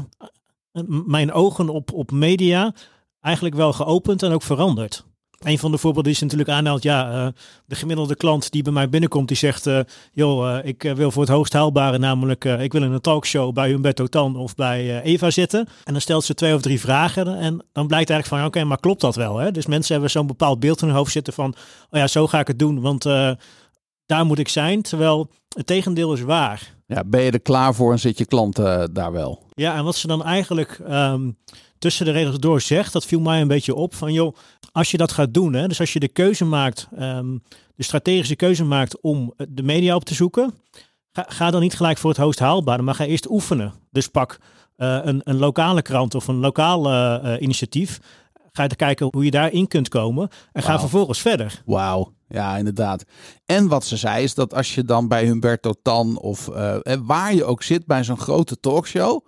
mijn 1.06 1.32
ogen 1.32 1.70
op, 1.70 1.94
op 1.94 2.12
media 2.12 2.74
eigenlijk 3.22 3.56
wel 3.56 3.74
geopend 3.74 4.24
en 4.24 4.32
ook 4.32 4.42
veranderd. 4.42 5.06
Een 5.40 5.60
van 5.60 5.72
de 5.72 5.78
voorbeelden 5.78 6.12
is 6.12 6.20
natuurlijk 6.20 6.50
aanhaalt, 6.50 6.84
ja, 6.84 7.26
uh, 7.26 7.28
de 7.66 7.76
gemiddelde 7.76 8.16
klant 8.16 8.52
die 8.52 8.64
bij 8.64 8.74
mij 8.74 8.90
binnenkomt, 8.90 9.28
die 9.28 9.38
zegt, 9.38 9.68
uh, 9.68 9.80
joh, 10.14 10.48
uh, 10.48 10.66
ik 10.66 10.82
wil 10.96 11.12
voor 11.12 11.22
het 11.22 11.32
hoogst 11.32 11.54
haalbare, 11.54 11.98
namelijk 11.98 12.44
ik 12.46 12.72
wil 12.72 12.84
in 12.84 12.92
een 12.92 13.02
talkshow 13.02 13.54
bij 13.54 13.70
Humberto 13.70 14.08
Tan 14.08 14.36
of 14.36 14.56
bij 14.56 15.02
Eva 15.02 15.30
zitten. 15.30 15.68
En 15.84 15.94
dan 15.94 16.02
stelt 16.02 16.24
ze 16.24 16.34
twee 16.34 16.54
of 16.54 16.62
drie 16.62 16.80
vragen 16.80 17.38
en 17.38 17.66
dan 17.72 17.88
blijkt 17.88 18.10
eigenlijk 18.10 18.28
van, 18.28 18.38
oké, 18.38 18.48
okay, 18.48 18.64
maar 18.64 18.80
klopt 18.80 19.02
dat 19.02 19.16
wel? 19.16 19.38
Hè? 19.38 19.52
Dus 19.52 19.66
mensen 19.66 19.92
hebben 19.92 20.12
zo'n 20.12 20.28
bepaald 20.28 20.60
beeld 20.60 20.82
in 20.82 20.88
hun 20.88 20.98
hoofd 20.98 21.12
zitten 21.12 21.34
van, 21.34 21.56
oh 21.90 22.00
ja, 22.00 22.08
zo 22.08 22.28
ga 22.28 22.40
ik 22.40 22.48
het 22.48 22.60
doen, 22.60 22.82
want 22.82 23.04
daar 24.06 24.26
moet 24.26 24.40
ik 24.40 24.50
zijn. 24.50 24.82
Terwijl 24.82 25.30
het 25.56 25.66
tegendeel 25.66 26.14
is 26.14 26.22
waar. 26.22 26.76
Ja, 26.88 27.04
ben 27.06 27.22
je 27.22 27.32
er 27.32 27.40
klaar 27.40 27.76
voor 27.76 27.92
en 27.92 28.00
zit 28.00 28.18
je 28.18 28.26
klant 28.26 28.56
daar 28.92 29.12
wel? 29.12 29.44
Ja, 29.56 29.76
en 29.76 29.84
wat 29.84 29.96
ze 29.96 30.08
dan 30.08 30.24
eigenlijk 30.24 30.80
um, 30.90 31.38
tussen 31.80 32.05
de 32.05 32.11
regels 32.11 32.38
door 32.38 32.61
zegt, 32.61 32.93
dat 32.93 33.05
viel 33.05 33.19
mij 33.19 33.41
een 33.41 33.47
beetje 33.47 33.75
op. 33.75 33.95
Van 33.95 34.13
joh, 34.13 34.36
als 34.71 34.91
je 34.91 34.97
dat 34.97 35.11
gaat 35.11 35.34
doen, 35.34 35.53
hè, 35.53 35.67
dus 35.67 35.80
als 35.80 35.93
je 35.93 35.99
de 35.99 36.07
keuze 36.07 36.45
maakt, 36.45 36.88
um, 36.99 37.43
de 37.75 37.84
strategische 37.84 38.36
keuze 38.36 38.63
maakt 38.63 39.01
om 39.01 39.34
de 39.49 39.63
media 39.63 39.95
op 39.95 40.05
te 40.05 40.13
zoeken, 40.13 40.53
ga, 41.11 41.25
ga 41.27 41.51
dan 41.51 41.61
niet 41.61 41.75
gelijk 41.75 41.97
voor 41.97 42.09
het 42.09 42.19
hoogst 42.19 42.39
haalbare, 42.39 42.82
maar 42.82 42.95
ga 42.95 43.05
eerst 43.05 43.30
oefenen. 43.30 43.73
Dus 43.91 44.07
pak 44.07 44.39
uh, 44.77 44.99
een, 45.03 45.21
een, 45.23 45.38
lokale 45.38 45.82
krant 45.82 46.15
of 46.15 46.27
een 46.27 46.39
lokaal 46.39 46.91
uh, 46.91 47.34
initiatief. 47.39 47.99
Ga 48.51 48.67
te 48.67 48.75
kijken 48.75 49.07
hoe 49.11 49.25
je 49.25 49.32
daarin 49.32 49.67
kunt 49.67 49.89
komen 49.89 50.30
en 50.51 50.63
ga 50.63 50.80
vervolgens 50.80 51.19
verder. 51.19 51.61
Wauw, 51.65 52.13
ja, 52.27 52.57
inderdaad. 52.57 53.03
En 53.45 53.67
wat 53.67 53.86
ze 53.86 53.97
zei 53.97 54.23
is 54.23 54.34
dat 54.34 54.53
als 54.53 54.75
je 54.75 54.84
dan 54.84 55.07
bij 55.07 55.25
Humberto 55.25 55.73
Tan 55.82 56.19
of 56.19 56.47
uh, 56.47 56.75
waar 57.03 57.34
je 57.34 57.43
ook 57.43 57.63
zit 57.63 57.86
bij 57.86 58.03
zo'n 58.03 58.19
grote 58.19 58.59
talkshow, 58.59 59.25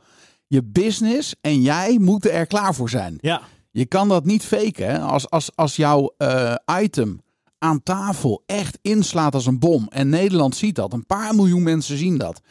je 0.51 0.63
business 0.63 1.35
en 1.41 1.61
jij 1.61 1.97
moeten 1.99 2.33
er 2.33 2.47
klaar 2.47 2.75
voor 2.75 2.89
zijn. 2.89 3.17
Ja. 3.21 3.41
Je 3.71 3.85
kan 3.85 4.07
dat 4.07 4.25
niet 4.25 4.45
faken. 4.45 4.87
Hè? 4.87 4.99
Als, 4.99 5.29
als, 5.29 5.55
als 5.55 5.75
jouw 5.75 6.13
uh, 6.17 6.55
item 6.81 7.21
aan 7.57 7.83
tafel 7.83 8.43
echt 8.45 8.77
inslaat 8.81 9.33
als 9.33 9.45
een 9.45 9.59
bom 9.59 9.87
en 9.89 10.09
Nederland 10.09 10.55
ziet 10.55 10.75
dat, 10.75 10.93
een 10.93 11.05
paar 11.05 11.35
miljoen 11.35 11.63
mensen 11.63 11.97
zien 11.97 12.17
dat. 12.17 12.41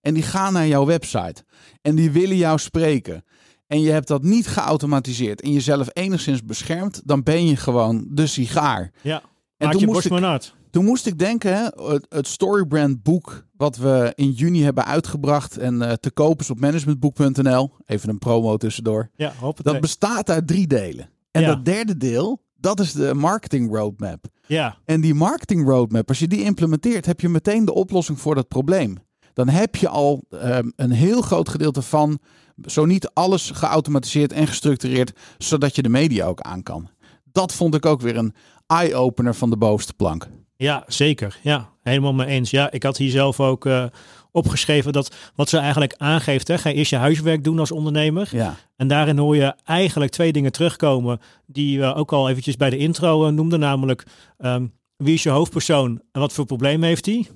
En 0.00 0.14
die 0.14 0.22
gaan 0.22 0.52
naar 0.52 0.66
jouw 0.66 0.86
website. 0.86 1.44
En 1.82 1.94
die 1.94 2.10
willen 2.10 2.36
jou 2.36 2.58
spreken. 2.58 3.24
En 3.66 3.80
je 3.80 3.90
hebt 3.90 4.08
dat 4.08 4.22
niet 4.22 4.46
geautomatiseerd. 4.46 5.40
En 5.40 5.52
jezelf 5.52 5.88
enigszins 5.92 6.44
beschermd. 6.44 7.02
Dan 7.04 7.22
ben 7.22 7.46
je 7.46 7.56
gewoon 7.56 8.06
de 8.10 8.26
sigaar. 8.26 8.90
Ja, 9.02 9.22
En 9.56 9.66
maak 9.66 9.70
toen 9.70 9.80
je 9.80 9.86
moest 9.86 10.04
ik-. 10.04 10.52
Toen 10.70 10.84
moest 10.84 11.06
ik 11.06 11.18
denken, 11.18 11.54
hè, 11.56 11.92
het, 11.92 12.06
het 12.08 12.26
Storybrand 12.26 13.02
boek 13.02 13.45
wat 13.56 13.76
we 13.76 14.12
in 14.14 14.30
juni 14.30 14.62
hebben 14.62 14.84
uitgebracht 14.84 15.58
en 15.58 15.82
eh, 15.82 15.92
te 15.92 16.10
koop 16.10 16.40
is 16.40 16.50
op 16.50 16.60
managementboek.nl. 16.60 17.70
Even 17.86 18.08
een 18.08 18.18
promo 18.18 18.56
tussendoor. 18.56 19.10
Ja, 19.16 19.32
hoop 19.40 19.56
het. 19.56 19.66
Dat 19.66 19.80
bestaat 19.80 20.30
uit 20.30 20.46
drie 20.46 20.66
delen. 20.66 21.08
En 21.30 21.40
Ja. 21.42 21.46
dat 21.48 21.64
derde 21.64 21.96
deel, 21.96 22.42
dat 22.56 22.80
is 22.80 22.92
de 22.92 23.14
marketing 23.14 23.70
roadmap. 23.74 24.24
Ja, 24.46 24.76
En 24.84 25.00
die 25.00 25.14
marketing 25.14 25.68
roadmap, 25.68 26.08
als 26.08 26.18
je 26.18 26.28
die 26.28 26.42
implementeert, 26.42 27.06
heb 27.06 27.20
je 27.20 27.28
meteen 27.28 27.64
de 27.64 27.74
oplossing 27.74 28.20
voor 28.20 28.34
dat 28.34 28.48
probleem. 28.48 28.96
Dan 29.32 29.48
heb 29.48 29.76
je 29.76 29.88
al 29.88 30.24
ehm, 30.30 30.70
een 30.76 30.90
heel 30.90 31.20
groot 31.22 31.48
gedeelte 31.48 31.82
van, 31.82 32.18
zo 32.64 32.84
niet 32.84 33.10
alles 33.12 33.50
geautomatiseerd 33.50 34.32
en 34.32 34.46
gestructureerd, 34.46 35.12
zodat 35.38 35.76
je 35.76 35.82
de 35.82 35.88
media 35.88 36.26
ook 36.26 36.40
aan 36.40 36.62
kan. 36.62 36.88
Dat 37.32 37.52
vond 37.52 37.74
ik 37.74 37.86
ook 37.86 38.00
weer 38.00 38.16
een 38.16 38.34
eye-opener 38.66 39.34
van 39.34 39.50
de 39.50 39.56
bovenste 39.56 39.94
plank. 39.94 40.28
ja, 40.56 40.84
zeker. 40.86 41.38
Ja, 41.42 41.68
helemaal 41.88 42.14
mee 42.14 42.26
eens. 42.26 42.50
Ja, 42.50 42.70
ik 42.70 42.82
had 42.82 42.96
hier 42.96 43.10
zelf 43.10 43.40
ook 43.40 43.66
eh, 43.66 43.84
opgeschreven 44.30 44.92
dat 44.92 45.14
wat 45.34 45.48
ze 45.48 45.58
eigenlijk 45.58 45.94
aangeeft. 45.96 46.48
Hè, 46.48 46.58
ga 46.58 46.70
eerst 46.70 46.90
je 46.90 46.96
huiswerk 46.96 47.44
doen 47.44 47.58
als 47.58 47.70
ondernemer. 47.72 48.28
Ja, 48.32 48.56
En 48.76 48.88
daarin 48.88 49.18
hoor 49.18 49.36
je 49.36 49.54
eigenlijk 49.64 50.12
twee 50.12 50.32
dingen 50.32 50.52
terugkomen 50.52 51.20
die 51.46 51.80
we 51.80 51.94
ook 51.94 52.12
al 52.12 52.28
eventjes 52.28 52.56
bij 52.56 52.70
de 52.70 52.76
intro 52.76 53.26
eh, 53.26 53.32
noemden. 53.32 53.58
Namelijk, 53.60 54.06
ehm, 54.38 54.66
wie 54.96 55.14
is 55.14 55.22
je 55.22 55.30
hoofdpersoon 55.30 56.02
en 56.12 56.20
wat 56.20 56.32
voor 56.32 56.46
probleem 56.46 56.82
heeft 56.82 57.06
hij? 57.06 57.26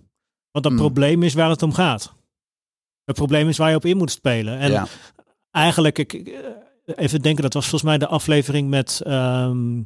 Want 0.51 0.65
dat 0.65 0.73
Hmm. 0.73 0.77
probleem 0.77 1.23
is 1.23 1.35
waar 1.35 1.51
het 1.51 1.63
om 1.63 1.73
gaat. 1.73 2.15
Het 3.05 3.17
probleem 3.17 3.49
is 3.49 3.57
waar 3.57 3.71
je 3.71 3.77
op 3.77 3.85
in 3.85 3.97
moet 3.97 4.11
spelen. 4.11 4.59
En 4.59 4.71
ja. 4.71 4.87
eigenlijk, 5.51 5.99
ik, 5.99 6.13
eh, 6.13 6.35
even 6.97 7.23
denken, 7.23 7.43
dat 7.43 7.55
was 7.55 7.69
volgens 7.69 7.91
mij 7.91 7.99
de 7.99 8.07
aflevering 8.07 8.69
met 8.69 9.01
ehm, 9.05 9.83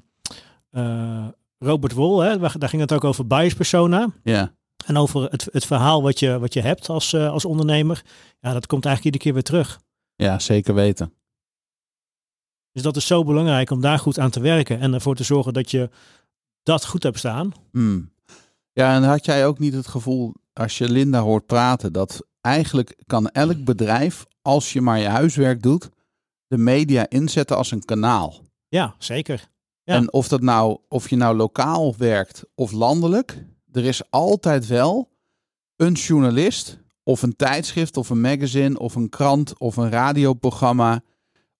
eh, 0.70 1.26
Robert 1.64 1.92
Wol. 1.92 2.20
Hè? 2.20 2.38
Daar 2.38 2.68
ging 2.68 2.82
het 2.82 2.92
ook 2.92 3.04
over 3.04 3.26
bias 3.26 3.54
persona. 3.54 4.08
ja. 4.22 4.54
En 4.86 4.96
over 4.96 5.22
het, 5.30 5.48
het 5.52 5.66
verhaal 5.66 6.02
wat 6.02 6.18
je, 6.18 6.38
wat 6.38 6.52
je 6.52 6.60
hebt 6.60 6.88
als, 6.88 7.12
eh, 7.12 7.30
als 7.30 7.44
ondernemer. 7.44 8.02
Ja, 8.40 8.52
dat 8.52 8.66
komt 8.66 8.84
eigenlijk 8.84 9.04
iedere 9.04 9.24
keer 9.24 9.32
weer 9.32 9.62
terug. 9.62 9.80
Ja, 10.14 10.38
zeker 10.38 10.74
weten. 10.74 11.12
Dus 12.72 12.82
dat 12.82 12.96
is 12.96 13.06
zo 13.06 13.24
belangrijk 13.24 13.70
om 13.70 13.80
daar 13.80 13.98
goed 13.98 14.18
aan 14.18 14.30
te 14.30 14.40
werken. 14.40 14.80
En 14.80 14.94
ervoor 14.94 15.16
te 15.16 15.24
zorgen 15.24 15.52
dat 15.52 15.70
je 15.70 15.90
dat 16.62 16.86
goed 16.86 17.02
hebt 17.02 17.18
staan. 17.18 17.52
Hmm. 17.72 18.12
Ja, 18.72 18.94
en 18.94 19.02
had 19.02 19.24
jij 19.24 19.46
ook 19.46 19.58
niet 19.58 19.74
het 19.74 19.86
gevoel, 19.86 20.34
als 20.52 20.78
je 20.78 20.88
Linda 20.88 21.20
hoort 21.20 21.46
praten, 21.46 21.92
dat 21.92 22.26
eigenlijk 22.40 23.02
kan 23.06 23.28
elk 23.28 23.64
bedrijf, 23.64 24.26
als 24.42 24.72
je 24.72 24.80
maar 24.80 24.98
je 24.98 25.08
huiswerk 25.08 25.62
doet, 25.62 25.88
de 26.46 26.58
media 26.58 27.08
inzetten 27.08 27.56
als 27.56 27.70
een 27.70 27.84
kanaal. 27.84 28.34
Ja, 28.68 28.94
zeker. 28.98 29.48
En 29.84 30.12
of 30.12 30.28
dat 30.28 30.40
nou, 30.40 30.78
of 30.88 31.10
je 31.10 31.16
nou 31.16 31.36
lokaal 31.36 31.94
werkt 31.96 32.44
of 32.54 32.72
landelijk, 32.72 33.44
er 33.72 33.84
is 33.84 34.10
altijd 34.10 34.66
wel 34.66 35.10
een 35.76 35.92
journalist 35.92 36.78
of 37.02 37.22
een 37.22 37.36
tijdschrift 37.36 37.96
of 37.96 38.10
een 38.10 38.20
magazine 38.20 38.78
of 38.78 38.94
een 38.94 39.08
krant 39.08 39.58
of 39.58 39.76
een 39.76 39.90
radioprogramma 39.90 41.02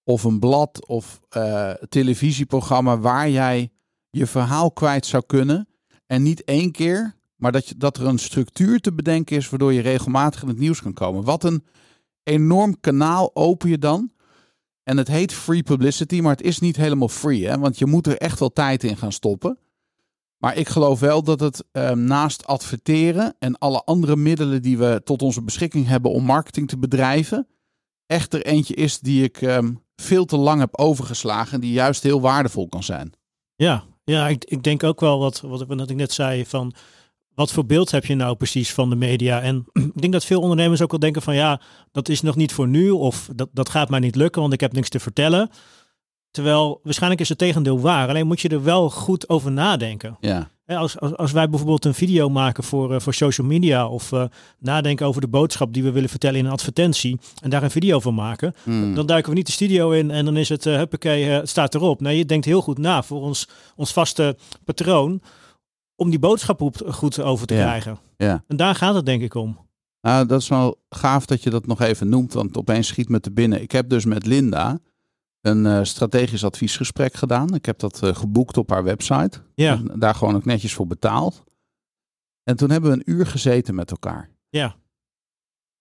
of 0.05 0.25
een 0.25 0.39
blad 0.39 0.87
of 0.87 1.21
eh, 1.29 1.71
televisieprogramma 1.71 2.99
waar 2.99 3.31
jij 3.31 3.71
je 4.11 4.27
verhaal 4.27 4.71
kwijt 4.71 5.07
zou 5.07 5.23
kunnen. 5.27 5.69
En 6.07 6.23
niet 6.23 6.45
één 6.45 6.73
keer, 6.73 7.15
maar 7.37 7.53
dat, 7.53 7.69
je, 7.69 7.77
dat 7.77 7.97
er 7.97 8.07
een 8.07 8.19
structuur 8.19 8.81
te 8.81 8.93
bedenken 8.93 9.37
is 9.37 9.49
waardoor 9.49 9.73
je 9.73 9.81
regelmatig 9.81 10.43
in 10.43 10.49
het 10.49 10.59
nieuws 10.59 10.83
kan 10.83 10.93
komen. 10.93 11.25
Wat 11.25 11.45
een 11.45 11.65
enorm 12.23 12.81
kanaal 12.81 13.31
open 13.35 13.69
je 13.69 13.79
dan. 13.79 14.13
En 14.85 14.97
het 14.97 15.09
heet 15.09 15.33
free 15.33 15.63
publicity, 15.63 16.21
maar 16.21 16.33
het 16.33 16.43
is 16.43 16.59
niet 16.59 16.77
helemaal 16.77 17.09
free. 17.09 17.47
Hè? 17.47 17.59
Want 17.59 17.79
je 17.79 17.87
moet 17.87 18.07
er 18.07 18.17
echt 18.17 18.39
wel 18.39 18.53
tijd 18.53 18.85
in 18.85 18.97
gaan 18.97 19.13
stoppen. 19.13 19.59
Maar 20.39 20.57
ik 20.57 20.69
geloof 20.69 21.01
wel 21.01 21.23
dat 21.23 21.41
het 21.41 21.65
ehm, 21.73 22.05
naast 22.05 22.47
adverteren 22.47 23.37
en 23.39 23.59
alle 23.59 23.85
andere 23.85 24.17
middelen 24.17 24.63
die 24.63 24.79
we 24.79 25.01
tot 25.05 25.23
onze 25.23 25.43
beschikking 25.43 25.87
hebben 25.87 26.11
om 26.11 26.25
marketing 26.25 26.69
te 26.69 26.79
bedrijven, 26.79 27.49
echt 28.07 28.35
er 28.35 28.47
eentje 28.47 28.75
is 28.75 28.99
die 28.99 29.23
ik 29.23 29.43
ehm, 29.43 29.75
veel 29.97 30.25
te 30.25 30.37
lang 30.37 30.61
heb 30.61 30.79
overgeslagen 30.79 31.53
en 31.53 31.61
die 31.61 31.73
juist 31.73 32.03
heel 32.03 32.21
waardevol 32.21 32.69
kan 32.69 32.83
zijn. 32.83 33.13
Ja, 33.55 33.85
ja 34.05 34.29
ik, 34.29 34.45
ik 34.45 34.63
denk 34.63 34.83
ook 34.83 35.01
wel 35.01 35.19
wat, 35.19 35.41
wat, 35.41 35.67
wat 35.67 35.91
ik 35.91 35.97
net 35.97 36.13
zei 36.13 36.47
van 36.47 36.75
wat 37.35 37.53
voor 37.53 37.67
beeld 37.67 37.91
heb 37.91 38.05
je 38.05 38.15
nou 38.15 38.37
precies 38.37 38.73
van 38.73 38.91
de 38.91 38.97
media? 38.97 39.41
En 39.41 39.67
ik 39.95 40.01
denk 40.01 40.13
dat 40.13 40.25
veel 40.25 40.41
ondernemers 40.41 40.83
ook 40.83 40.91
wel 40.91 41.01
denken 41.01 41.23
van 41.23 41.35
ja, 41.35 41.61
dat 41.93 42.09
is 42.09 42.21
nog 42.21 42.37
niet 42.37 42.53
voor 42.53 42.69
nu 42.69 42.91
of 42.91 43.29
dat, 43.35 43.49
dat 43.53 43.69
gaat 43.69 43.89
mij 43.89 44.01
niet 44.01 44.17
lukken, 44.17 44.41
want 44.41 44.53
ik 44.53 44.61
heb 44.61 44.73
niks 44.73 44.89
te 44.89 45.01
vertellen. 45.01 45.51
Terwijl 46.31 46.81
waarschijnlijk 46.83 47.21
is 47.21 47.29
het 47.29 47.39
tegendeel 47.39 47.81
waar. 47.81 48.09
Alleen 48.09 48.27
moet 48.27 48.41
je 48.41 48.49
er 48.49 48.63
wel 48.63 48.91
goed 48.91 49.29
over 49.29 49.53
nadenken. 49.53 50.17
Ja, 50.21 50.51
Als, 50.67 50.99
als, 51.01 51.17
als 51.17 51.33
wij 51.33 51.49
bijvoorbeeld 51.49 51.85
een 51.85 51.95
video 51.95 52.29
maken 52.29 52.65
voor, 52.65 52.95
eh, 52.95 53.01
voor 53.01 53.15
social 53.15 53.47
media 53.47 53.89
of 53.89 54.13
eh, 54.13 54.25
nadenken 54.59 55.07
over 55.07 55.21
de 55.21 55.29
boodschap 55.29 55.73
die 55.73 55.83
we 55.83 55.91
willen 55.91 56.09
vertellen 56.09 56.39
in 56.39 56.45
een 56.45 56.53
advertentie 56.53 57.19
en 57.43 57.51
daar 57.51 57.63
een 57.63 57.71
video 57.71 58.01
van 58.01 58.15
maken, 58.15 58.55
Hmm. 58.63 58.95
dan 58.95 59.07
duiken 59.07 59.31
we 59.31 59.37
niet 59.37 59.47
de 59.47 59.53
studio 59.53 59.91
in 59.91 60.11
en 60.11 60.25
dan 60.25 60.37
is 60.37 60.49
het, 60.49 60.67
uh, 60.67 60.77
huppakee, 60.77 61.25
het 61.25 61.49
staat 61.49 61.75
erop. 61.75 62.01
Nee, 62.01 62.19
je 62.19 62.25
denkt 62.27 62.45
heel 62.45 62.61
goed 62.63 62.79
na 62.79 63.03
voor 63.03 63.21
ons, 63.21 63.49
ons 63.77 63.93
vaste 63.93 64.37
patroon 64.65 65.21
om 65.97 66.11
die 66.11 66.19
boodschap 66.19 66.61
goed- 66.87 67.21
over 67.21 67.47
te 67.47 67.55
Ja. 67.55 67.63
krijgen. 67.63 67.99
ja. 68.17 68.45
En 68.49 68.57
daar 68.57 68.75
gaat 68.75 68.95
het 68.95 69.07
denk 69.07 69.23
ik 69.23 69.35
om. 69.35 69.63
Nou, 70.01 70.27
dat 70.27 70.41
is 70.41 70.49
wel 70.49 70.83
gaaf 70.89 71.27
dat 71.27 71.43
je 71.43 71.51
dat 71.51 71.67
nog 71.67 71.81
even 71.81 72.09
noemt, 72.09 72.33
want 72.33 72.57
opeens 72.57 72.87
schiet 72.87 73.09
me 73.09 73.21
te 73.21 73.33
binnen. 73.33 73.63
Ik 73.63 73.73
heb 73.73 73.89
dus 73.89 74.05
met 74.05 74.27
Linda 74.27 74.79
een 75.41 75.67
eh, 75.67 75.81
strategisch 75.83 76.45
adviesgesprek 76.45 77.15
gedaan. 77.15 77.55
Ik 77.55 77.65
heb 77.67 77.79
dat 77.79 78.03
eh, 78.03 78.15
geboekt 78.17 78.57
op 78.57 78.71
haar 78.71 78.85
website. 78.85 79.41
Ja, 79.55 79.73
En 79.73 79.99
daar 79.99 80.15
gewoon 80.15 80.37
ook 80.37 80.45
netjes 80.45 80.75
voor 80.75 80.87
betaald. 80.87 81.45
En 82.43 82.57
toen 82.57 82.71
hebben 82.71 82.91
we 82.91 82.97
een 82.97 83.13
uur 83.13 83.27
gezeten 83.27 83.75
met 83.75 83.91
elkaar. 83.91 84.31
ja, 84.49 84.77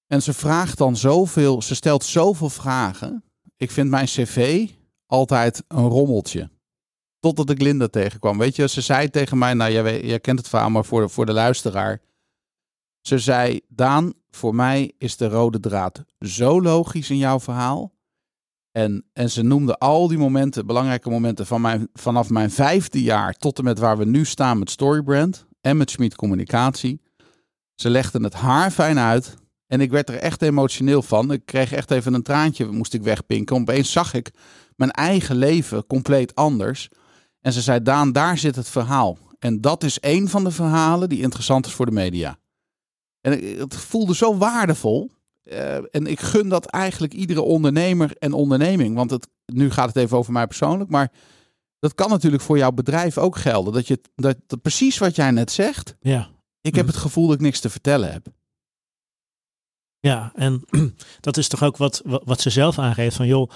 En 0.07 0.21
ze 0.21 0.33
vraagt 0.33 0.77
dan 0.77 0.95
zoveel, 0.97 1.61
ze 1.61 1.75
stelt 1.75 2.03
zoveel 2.03 2.49
vragen. 2.49 3.23
Ik 3.57 3.71
vind 3.71 3.89
mijn 3.89 4.05
cv 4.05 4.69
altijd 5.05 5.63
een 5.67 5.87
rommeltje. 5.87 6.49
Totdat 7.23 7.49
ik 7.49 7.61
Linda 7.61 7.87
tegenkwam. 7.87 8.37
Weet 8.37 8.55
je, 8.55 8.67
ze 8.67 8.81
zei 8.81 9.09
tegen 9.09 9.37
mij, 9.37 9.53
nou 9.53 9.71
jij, 9.71 10.19
kent 10.19 10.39
het 10.39 10.47
verhaal, 10.49 10.69
maar 10.69 10.85
voor 10.85 11.01
de, 11.01 11.09
voor 11.09 11.25
de 11.25 11.33
luisteraar. 11.33 12.01
Ze 13.01 13.19
zei, 13.19 13.59
Daan, 13.67 14.13
voor 14.31 14.55
mij 14.55 14.91
is 14.97 15.17
de 15.17 15.27
rode 15.27 15.59
draad 15.59 16.03
zo 16.19 16.61
logisch 16.61 17.09
in 17.09 17.17
jouw 17.17 17.39
verhaal. 17.39 17.93
En, 18.71 19.05
en 19.13 19.29
ze 19.29 19.41
noemde 19.41 19.77
al 19.77 20.07
die 20.07 20.17
momenten, 20.17 20.65
belangrijke 20.65 21.09
momenten 21.09 21.45
van 21.45 21.61
mijn, 21.61 21.89
vanaf 21.93 22.29
mijn 22.29 22.51
vijfde 22.51 23.01
jaar 23.01 23.33
tot 23.33 23.57
en 23.57 23.63
met 23.63 23.79
waar 23.79 23.97
we 23.97 24.05
nu 24.05 24.25
staan 24.25 24.59
met 24.59 24.69
Storybrand 24.69 25.45
en 25.61 25.77
met 25.77 25.91
Schmid 25.91 26.15
Communicatie. 26.15 27.01
Ze 27.75 27.89
legde 27.89 28.23
het 28.23 28.33
haar 28.33 28.71
fijn 28.71 28.99
uit. 28.99 29.35
En 29.67 29.81
ik 29.81 29.91
werd 29.91 30.09
er 30.09 30.15
echt 30.15 30.41
emotioneel 30.41 31.01
van. 31.01 31.31
Ik 31.31 31.45
kreeg 31.45 31.71
echt 31.71 31.91
even 31.91 32.13
een 32.13 32.23
traantje, 32.23 32.65
moest 32.65 32.93
ik 32.93 33.03
wegpinken. 33.03 33.55
Opeens 33.55 33.91
zag 33.91 34.13
ik 34.13 34.31
mijn 34.75 34.91
eigen 34.91 35.35
leven 35.35 35.87
compleet 35.87 36.35
anders. 36.35 36.89
En 37.43 37.53
ze 37.53 37.61
zei, 37.61 37.81
Daan, 37.81 38.11
daar 38.11 38.37
zit 38.37 38.55
het 38.55 38.69
verhaal. 38.69 39.17
En 39.39 39.61
dat 39.61 39.83
is 39.83 39.99
één 39.99 40.27
van 40.27 40.43
de 40.43 40.51
verhalen 40.51 41.09
die 41.09 41.21
interessant 41.21 41.65
is 41.65 41.71
voor 41.73 41.85
de 41.85 41.91
media. 41.91 42.37
En 43.21 43.57
het 43.57 43.75
voelde 43.75 44.15
zo 44.15 44.37
waardevol. 44.37 45.11
Eh, 45.43 45.75
en 45.75 46.07
ik 46.07 46.19
gun 46.19 46.49
dat 46.49 46.65
eigenlijk 46.65 47.13
iedere 47.13 47.41
ondernemer 47.41 48.15
en 48.19 48.33
onderneming. 48.33 48.95
Want 48.95 49.11
het, 49.11 49.27
nu 49.45 49.71
gaat 49.71 49.87
het 49.87 49.95
even 49.95 50.17
over 50.17 50.33
mij 50.33 50.47
persoonlijk. 50.47 50.89
Maar 50.89 51.11
dat 51.79 51.93
kan 51.95 52.09
natuurlijk 52.09 52.43
voor 52.43 52.57
jouw 52.57 52.71
bedrijf 52.71 53.17
ook 53.17 53.37
gelden. 53.37 53.73
Dat 53.73 53.87
je 53.87 54.01
dat, 54.15 54.37
dat 54.47 54.61
precies 54.61 54.97
wat 54.97 55.15
jij 55.15 55.31
net 55.31 55.51
zegt. 55.51 55.95
ja. 55.99 56.31
Ik 56.61 56.75
heb 56.75 56.85
Mhm. 56.85 56.93
het 56.93 57.03
gevoel 57.03 57.25
dat 57.27 57.35
ik 57.35 57.41
niks 57.41 57.59
te 57.59 57.69
vertellen 57.69 58.11
heb. 58.11 58.27
Ja, 59.99 60.31
en 60.35 60.63
dat 61.19 61.37
is 61.37 61.47
toch 61.47 61.63
ook 61.63 61.77
wat, 61.77 62.01
wat, 62.05 62.41
ze 62.41 62.49
zelf 62.49 62.79
aangeeft 62.79 63.15
van 63.15 63.27
joh, 63.27 63.49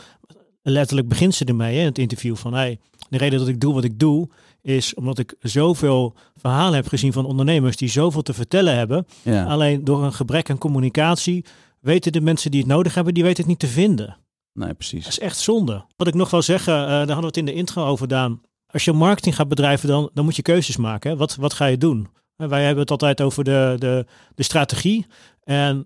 letterlijk 0.62 1.08
begint 1.08 1.36
ze 1.36 1.46
ermee 1.46 1.80
in 1.80 1.86
het 1.86 1.98
interview 1.98 2.36
van 2.36 2.54
hey, 2.54 2.80
de 3.10 3.18
reden 3.18 3.40
dat 3.40 3.48
ik 3.48 3.60
doe 3.60 3.74
wat 3.74 3.84
ik 3.84 4.00
doe 4.00 4.30
is 4.62 4.94
omdat 4.94 5.20
ik 5.20 5.36
zoveel 5.40 6.16
verhalen 6.36 6.74
heb 6.76 6.88
gezien 6.88 7.14
van 7.14 7.26
ondernemers 7.26 7.78
die 7.78 7.90
zoveel 7.90 8.22
te 8.22 8.34
vertellen 8.34 8.76
hebben. 8.76 9.08
Ja. 9.22 9.46
Alleen 9.46 9.84
door 9.84 10.04
een 10.04 10.14
gebrek 10.14 10.50
aan 10.50 10.58
communicatie 10.58 11.46
weten 11.80 12.12
de 12.12 12.22
mensen 12.22 12.52
die 12.52 12.60
het 12.60 12.70
nodig 12.70 12.94
hebben, 12.94 13.14
die 13.14 13.24
weten 13.24 13.38
het 13.40 13.48
niet 13.48 13.60
te 13.60 13.68
vinden. 13.68 14.18
Nee, 14.54 14.68
Dat 14.68 14.78
precies. 14.78 15.08
is 15.08 15.20
echt 15.20 15.38
zonde. 15.38 15.86
Wat 15.96 16.08
ik 16.08 16.14
nog 16.14 16.30
wil 16.30 16.42
zeggen, 16.42 16.74
eh, 16.74 16.88
daar 16.88 16.98
hadden 16.98 17.20
we 17.20 17.26
het 17.26 17.38
in 17.38 17.46
de 17.46 17.54
intro 17.54 17.84
over 17.86 17.98
gedaan. 18.08 18.42
Als 18.68 18.86
je 18.86 18.92
marketing 18.94 19.36
gaat 19.36 19.48
bedrijven, 19.48 19.88
dan, 19.90 20.10
dan 20.14 20.24
moet 20.26 20.36
je 20.36 20.42
keuzes 20.42 20.78
maken. 20.78 21.12
Hè. 21.12 21.18
Wat, 21.18 21.36
wat 21.36 21.54
ga 21.54 21.66
je 21.66 21.78
doen? 21.78 22.08
En 22.36 22.50
wij 22.50 22.64
hebben 22.64 22.82
het 22.82 22.92
altijd 22.92 23.22
over 23.22 23.44
de, 23.44 23.76
de, 23.80 24.06
de 24.36 24.44
strategie. 24.44 25.06
En 25.44 25.86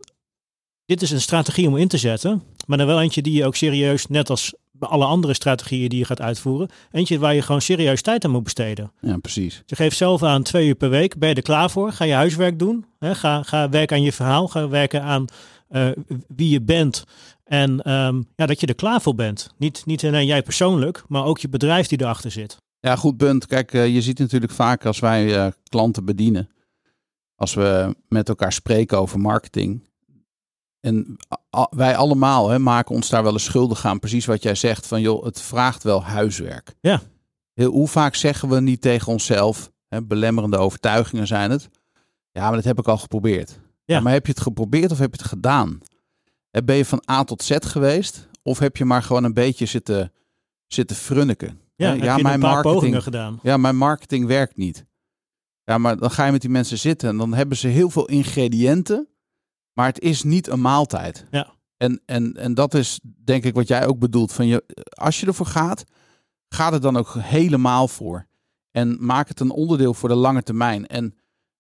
dit 0.85 1.01
is 1.01 1.11
een 1.11 1.21
strategie 1.21 1.67
om 1.67 1.77
in 1.77 1.87
te 1.87 1.97
zetten. 1.97 2.43
Maar 2.67 2.77
dan 2.77 2.87
wel 2.87 3.01
eentje 3.01 3.21
die 3.21 3.33
je 3.33 3.45
ook 3.45 3.55
serieus, 3.55 4.07
net 4.07 4.29
als 4.29 4.53
bij 4.81 4.89
alle 4.89 5.05
andere 5.05 5.33
strategieën 5.33 5.89
die 5.89 5.99
je 5.99 6.05
gaat 6.05 6.21
uitvoeren. 6.21 6.69
Eentje 6.91 7.19
waar 7.19 7.35
je 7.35 7.41
gewoon 7.41 7.61
serieus 7.61 8.01
tijd 8.01 8.25
aan 8.25 8.31
moet 8.31 8.43
besteden. 8.43 8.91
Ja, 9.01 9.17
precies. 9.17 9.63
Je 9.65 9.75
geeft 9.75 9.97
zelf 9.97 10.23
aan 10.23 10.43
twee 10.43 10.67
uur 10.67 10.75
per 10.75 10.89
week. 10.89 11.17
Ben 11.17 11.29
je 11.29 11.35
er 11.35 11.41
klaar 11.41 11.69
voor? 11.69 11.91
Ga 11.91 12.05
je 12.05 12.13
huiswerk 12.13 12.59
doen. 12.59 12.85
Hè? 12.99 13.15
Ga, 13.15 13.43
ga 13.43 13.69
werken 13.69 13.97
aan 13.97 14.03
je 14.03 14.11
verhaal. 14.11 14.47
Ga 14.47 14.67
werken 14.67 15.01
aan 15.03 15.25
eh, 15.67 15.89
wie 16.27 16.49
je 16.49 16.61
bent. 16.61 17.03
En 17.43 17.81
ehm, 17.81 18.21
ja, 18.35 18.45
dat 18.45 18.59
je 18.59 18.67
er 18.67 18.75
klaar 18.75 19.01
voor 19.01 19.15
bent. 19.15 19.49
Niet, 19.57 19.85
niet 19.85 20.05
alleen 20.05 20.25
jij 20.25 20.43
persoonlijk, 20.43 21.03
maar 21.07 21.25
ook 21.25 21.39
je 21.39 21.49
bedrijf 21.49 21.87
die 21.87 22.01
erachter 22.01 22.31
zit. 22.31 22.57
Ja, 22.79 22.95
goed 22.95 23.17
punt. 23.17 23.45
Kijk, 23.45 23.73
eh, 23.73 23.93
je 23.93 24.01
ziet 24.01 24.19
natuurlijk 24.19 24.51
vaak 24.51 24.85
als 24.85 24.99
wij 24.99 25.35
eh, 25.35 25.51
klanten 25.69 26.05
bedienen, 26.05 26.49
als 27.35 27.53
we 27.53 27.95
met 28.07 28.29
elkaar 28.29 28.53
spreken 28.53 28.97
over 28.97 29.19
marketing. 29.19 29.89
En 30.81 31.17
wij 31.69 31.95
allemaal 31.95 32.49
hè, 32.49 32.59
maken 32.59 32.95
ons 32.95 33.09
daar 33.09 33.23
wel 33.23 33.31
eens 33.31 33.43
schuldig 33.43 33.85
aan. 33.85 33.99
Precies 33.99 34.25
wat 34.25 34.43
jij 34.43 34.55
zegt, 34.55 34.87
van 34.87 35.01
joh, 35.01 35.23
het 35.23 35.41
vraagt 35.41 35.83
wel 35.83 36.03
huiswerk. 36.03 36.75
Ja. 36.79 37.01
Heel, 37.53 37.71
hoe 37.71 37.87
vaak 37.87 38.15
zeggen 38.15 38.49
we 38.49 38.61
niet 38.61 38.81
tegen 38.81 39.11
onszelf, 39.11 39.71
hè, 39.87 40.03
belemmerende 40.03 40.57
overtuigingen 40.57 41.27
zijn 41.27 41.51
het. 41.51 41.69
Ja, 42.31 42.41
maar 42.47 42.55
dat 42.55 42.63
heb 42.63 42.79
ik 42.79 42.87
al 42.87 42.97
geprobeerd. 42.97 43.59
Ja. 43.85 43.99
maar 43.99 44.13
heb 44.13 44.25
je 44.25 44.31
het 44.31 44.41
geprobeerd 44.41 44.91
of 44.91 44.97
heb 44.99 45.13
je 45.15 45.21
het 45.21 45.29
gedaan? 45.29 45.79
Ben 46.65 46.75
je 46.75 46.85
van 46.85 47.03
A 47.11 47.23
tot 47.23 47.43
Z 47.43 47.55
geweest? 47.59 48.27
Of 48.43 48.59
heb 48.59 48.77
je 48.77 48.85
maar 48.85 49.03
gewoon 49.03 49.23
een 49.23 49.33
beetje 49.33 49.65
zitten, 49.65 50.11
zitten 50.67 50.95
frunniken? 50.95 51.59
Ja, 51.75 51.93
een 51.93 52.21
paar 52.21 52.39
marketing- 52.39 53.03
gedaan. 53.03 53.39
ja, 53.43 53.57
mijn 53.57 53.77
marketing 53.77 54.25
werkt 54.25 54.57
niet. 54.57 54.85
Ja, 55.63 55.77
maar 55.77 55.97
dan 55.97 56.11
ga 56.11 56.25
je 56.25 56.31
met 56.31 56.41
die 56.41 56.49
mensen 56.49 56.77
zitten 56.77 57.09
en 57.09 57.17
dan 57.17 57.33
hebben 57.33 57.57
ze 57.57 57.67
heel 57.67 57.89
veel 57.89 58.05
ingrediënten, 58.07 59.07
maar 59.73 59.85
het 59.85 59.99
is 59.99 60.23
niet 60.23 60.47
een 60.47 60.61
maaltijd. 60.61 61.25
Ja. 61.31 61.53
En, 61.77 62.01
en, 62.05 62.33
en 62.33 62.53
dat 62.53 62.73
is 62.73 62.99
denk 63.23 63.43
ik 63.43 63.53
wat 63.53 63.67
jij 63.67 63.87
ook 63.87 63.99
bedoelt. 63.99 64.33
Van 64.33 64.47
je, 64.47 64.63
als 64.89 65.19
je 65.19 65.25
ervoor 65.25 65.45
gaat, 65.45 65.83
ga 66.49 66.73
er 66.73 66.81
dan 66.81 66.97
ook 66.97 67.13
helemaal 67.17 67.87
voor. 67.87 68.27
En 68.71 68.97
maak 68.99 69.27
het 69.27 69.39
een 69.39 69.51
onderdeel 69.51 69.93
voor 69.93 70.09
de 70.09 70.15
lange 70.15 70.43
termijn. 70.43 70.87
En 70.87 71.15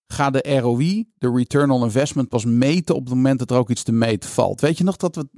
ga 0.07 0.29
de 0.29 0.59
ROI, 0.59 1.09
de 1.17 1.31
return 1.31 1.71
on 1.71 1.83
investment, 1.83 2.29
pas 2.29 2.45
meten 2.45 2.95
op 2.95 3.05
het 3.05 3.13
moment 3.13 3.39
dat 3.39 3.51
er 3.51 3.57
ook 3.57 3.69
iets 3.69 3.83
te 3.83 3.91
meten 3.91 4.29
valt. 4.29 4.61
Weet 4.61 4.77
je 4.77 4.83
nog 4.83 4.97
dat 4.97 5.15
we 5.15 5.29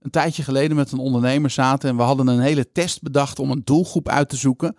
een 0.00 0.10
tijdje 0.10 0.42
geleden 0.42 0.76
met 0.76 0.92
een 0.92 0.98
ondernemer 0.98 1.50
zaten 1.50 1.90
en 1.90 1.96
we 1.96 2.02
hadden 2.02 2.26
een 2.26 2.40
hele 2.40 2.72
test 2.72 3.02
bedacht 3.02 3.38
om 3.38 3.50
een 3.50 3.62
doelgroep 3.64 4.08
uit 4.08 4.28
te 4.28 4.36
zoeken. 4.36 4.76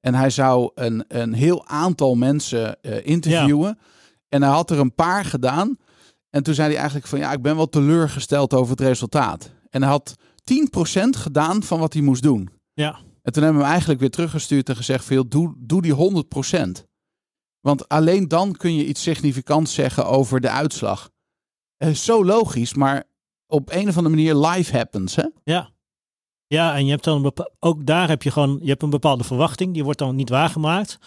En 0.00 0.14
hij 0.14 0.30
zou 0.30 0.70
een, 0.74 1.04
een 1.08 1.32
heel 1.32 1.66
aantal 1.66 2.14
mensen 2.14 2.82
eh, 2.82 3.06
interviewen. 3.06 3.78
En 4.28 4.42
hij 4.42 4.52
had 4.52 4.70
er 4.70 4.78
een 4.78 4.94
paar 4.94 5.24
gedaan. 5.24 5.76
En 6.30 6.42
toen 6.42 6.54
zei 6.54 6.68
hij 6.68 6.76
eigenlijk 6.76 7.06
van 7.06 7.18
ja, 7.18 7.32
ik 7.32 7.42
ben 7.42 7.56
wel 7.56 7.68
teleurgesteld 7.68 8.54
over 8.54 8.70
het 8.70 8.80
resultaat. 8.80 9.50
En 9.70 9.82
hij 9.82 9.90
had 9.90 10.16
10% 10.16 11.00
gedaan 11.10 11.62
van 11.62 11.80
wat 11.80 11.92
hij 11.92 12.02
moest 12.02 12.22
doen. 12.22 12.50
Ja. 12.72 12.98
En 13.22 13.32
toen 13.32 13.42
hebben 13.42 13.60
we 13.60 13.66
hem 13.66 13.72
eigenlijk 13.72 14.00
weer 14.00 14.10
teruggestuurd 14.10 14.68
en 14.68 14.76
gezegd 14.76 15.04
van 15.04 15.16
joh, 15.16 15.24
doe, 15.28 15.54
doe 15.58 15.82
die 15.82 15.94
100%. 15.94 16.86
Want 17.60 17.88
alleen 17.88 18.28
dan 18.28 18.52
kun 18.52 18.74
je 18.74 18.86
iets 18.86 19.02
significants 19.02 19.74
zeggen 19.74 20.06
over 20.06 20.40
de 20.40 20.50
uitslag. 20.50 21.10
Het 21.76 21.88
is 21.88 22.04
zo 22.04 22.24
logisch, 22.24 22.74
maar 22.74 23.04
op 23.46 23.70
een 23.70 23.88
of 23.88 23.96
andere 23.96 24.14
manier 24.14 24.34
live 24.34 24.76
happens. 24.76 25.16
Hè? 25.16 25.26
Ja. 25.44 25.70
Ja, 26.46 26.74
en 26.74 26.84
je 26.84 26.90
hebt 26.90 27.04
dan 27.04 27.32
ook 27.58 27.86
daar 27.86 28.08
heb 28.08 28.22
je 28.22 28.30
gewoon, 28.30 28.58
je 28.62 28.68
hebt 28.68 28.82
een 28.82 28.90
bepaalde 28.90 29.24
verwachting, 29.24 29.74
die 29.74 29.84
wordt 29.84 29.98
dan 29.98 30.16
niet 30.16 30.28
waargemaakt. 30.28 30.98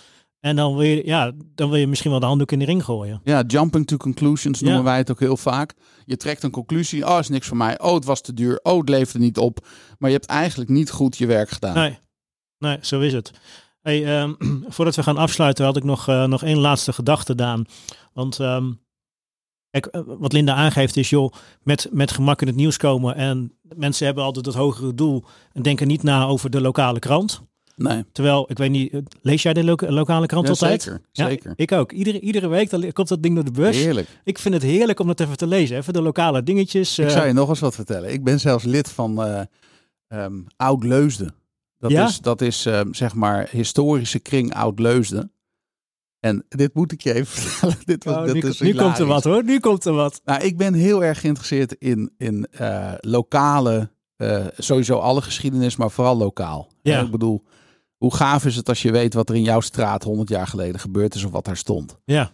En 0.41 0.55
dan 0.55 0.75
wil 0.75 0.85
je, 0.85 1.05
ja, 1.05 1.31
dan 1.55 1.69
wil 1.69 1.79
je 1.79 1.87
misschien 1.87 2.11
wel 2.11 2.19
de 2.19 2.25
handdoek 2.25 2.51
in 2.51 2.59
de 2.59 2.65
ring 2.65 2.83
gooien. 2.83 3.21
Ja, 3.23 3.43
jumping 3.47 3.87
to 3.87 3.97
conclusions 3.97 4.61
noemen 4.61 4.79
Ja. 4.79 4.85
wij 4.85 4.97
het 4.97 5.11
ook 5.11 5.19
heel 5.19 5.37
vaak. 5.37 5.73
Je 6.05 6.17
trekt 6.17 6.43
een 6.43 6.51
conclusie. 6.51 7.07
Oh, 7.07 7.19
is 7.19 7.29
niks 7.29 7.47
voor 7.47 7.57
mij. 7.57 7.79
Oh, 7.79 7.93
het 7.93 8.05
was 8.05 8.21
te 8.21 8.33
duur. 8.33 8.59
Oh, 8.63 8.77
het 8.79 8.89
leverde 8.89 9.19
niet 9.19 9.37
op. 9.37 9.67
Maar 9.97 10.09
je 10.09 10.15
hebt 10.15 10.29
eigenlijk 10.29 10.69
niet 10.69 10.91
goed 10.91 11.17
je 11.17 11.25
werk 11.25 11.49
gedaan. 11.49 11.73
Nee, 11.75 11.97
nee, 12.57 12.77
zo 12.81 12.99
is 12.99 13.13
het. 13.13 13.31
Hey, 13.81 14.19
ehm, 14.19 14.33
voordat 14.73 14.95
we 14.95 15.03
gaan 15.03 15.17
afsluiten 15.17 15.65
had 15.65 15.77
ik 15.77 15.83
nog, 15.83 16.07
eh, 16.07 16.25
nog 16.25 16.43
één 16.43 16.57
laatste 16.57 16.93
gedachte, 16.93 17.35
Daan. 17.35 17.65
Want 18.13 18.39
ehm, 18.39 18.71
kijk, 19.69 19.85
eh, 19.85 20.01
wat 20.05 20.33
Linda 20.33 20.53
aangeeft 20.53 20.97
is, 20.97 21.09
joh, 21.09 21.33
met, 21.63 21.87
met 21.91 22.11
gemak 22.11 22.41
in 22.41 22.47
het 22.47 22.55
nieuws 22.55 22.77
komen. 22.77 23.15
En 23.15 23.57
mensen 23.75 24.05
hebben 24.05 24.23
altijd 24.23 24.45
het 24.45 24.55
hogere 24.55 24.93
doel 24.93 25.23
en 25.53 25.61
denken 25.61 25.87
niet 25.87 26.03
na 26.03 26.25
over 26.25 26.49
de 26.49 26.61
lokale 26.61 26.99
krant. 26.99 27.41
Nee, 27.81 28.05
Terwijl, 28.11 28.45
ik 28.49 28.57
weet 28.57 28.69
niet, 28.71 28.93
lees 29.21 29.41
jij 29.41 29.53
de 29.53 29.63
loka- 29.63 29.91
lokale 29.91 30.25
krant 30.25 30.45
ja, 30.45 30.51
altijd? 30.51 30.81
zeker. 30.81 31.01
Ja, 31.11 31.25
zeker. 31.27 31.53
Ik 31.55 31.71
ook. 31.71 31.91
Iedere, 31.91 32.19
iedere 32.19 32.47
week 32.47 32.69
dan 32.69 32.91
komt 32.91 33.07
dat 33.07 33.23
ding 33.23 33.35
door 33.35 33.43
de 33.43 33.51
bus. 33.51 33.75
Heerlijk. 33.75 34.07
Ik 34.23 34.39
vind 34.39 34.53
het 34.53 34.63
heerlijk 34.63 34.99
om 34.99 35.07
dat 35.07 35.19
even 35.19 35.37
te 35.37 35.47
lezen. 35.47 35.77
Even 35.77 35.93
de 35.93 36.01
lokale 36.01 36.43
dingetjes. 36.43 36.99
Ik 36.99 37.05
eh, 37.05 37.11
zou 37.11 37.27
je 37.27 37.33
nog 37.33 37.49
eens 37.49 37.59
wat 37.59 37.75
vertellen. 37.75 38.13
Ik 38.13 38.23
ben 38.23 38.39
zelfs 38.39 38.63
lid 38.63 38.89
van 38.89 39.23
eh 39.23 39.41
ehm, 40.07 40.41
Oud-Leusden. 40.57 41.33
Dat 41.77 41.91
Ja? 41.91 42.07
is, 42.07 42.19
dat 42.19 42.41
is 42.41 42.65
ehm, 42.65 42.93
zeg 42.93 43.13
maar 43.13 43.47
historische 43.51 44.19
kring 44.19 44.53
Oud-Leusden. 44.53 45.31
En 46.19 46.45
dit 46.49 46.73
moet 46.73 46.91
ik 46.91 47.01
je 47.01 47.13
even 47.13 47.27
vertellen. 47.41 47.77
Dit, 47.85 48.03
was, 48.03 48.15
oh, 48.15 48.25
dit 48.25 48.33
nu 48.43 48.49
is 48.49 48.59
nu 48.59 48.73
komt 48.75 48.97
er 48.99 49.05
wat 49.05 49.23
hoor. 49.23 49.43
Nu 49.43 49.59
komt 49.59 49.85
er 49.85 49.93
wat. 49.93 50.21
Nou, 50.25 50.43
ik 50.43 50.57
ben 50.57 50.73
heel 50.73 51.03
erg 51.03 51.19
geïnteresseerd 51.19 51.73
in, 51.79 52.11
in 52.17 52.47
eh, 52.51 52.93
lokale, 52.99 53.89
sowieso 54.57 54.97
alle 54.97 55.21
geschiedenis, 55.21 55.75
maar 55.75 55.91
vooral 55.91 56.17
lokaal. 56.17 56.67
Ja. 56.81 57.01
Ik 57.01 57.11
bedoel, 57.11 57.43
hoe 58.01 58.15
gaaf 58.15 58.45
is 58.45 58.55
het 58.55 58.69
als 58.69 58.81
je 58.81 58.91
weet 58.91 59.13
wat 59.13 59.29
er 59.29 59.35
in 59.35 59.43
jouw 59.43 59.59
straat 59.59 60.03
100 60.03 60.29
jaar 60.29 60.47
geleden 60.47 60.79
gebeurd 60.79 61.15
is 61.15 61.23
of 61.23 61.31
wat 61.31 61.45
daar 61.45 61.57
stond. 61.57 61.97
Ja. 62.05 62.31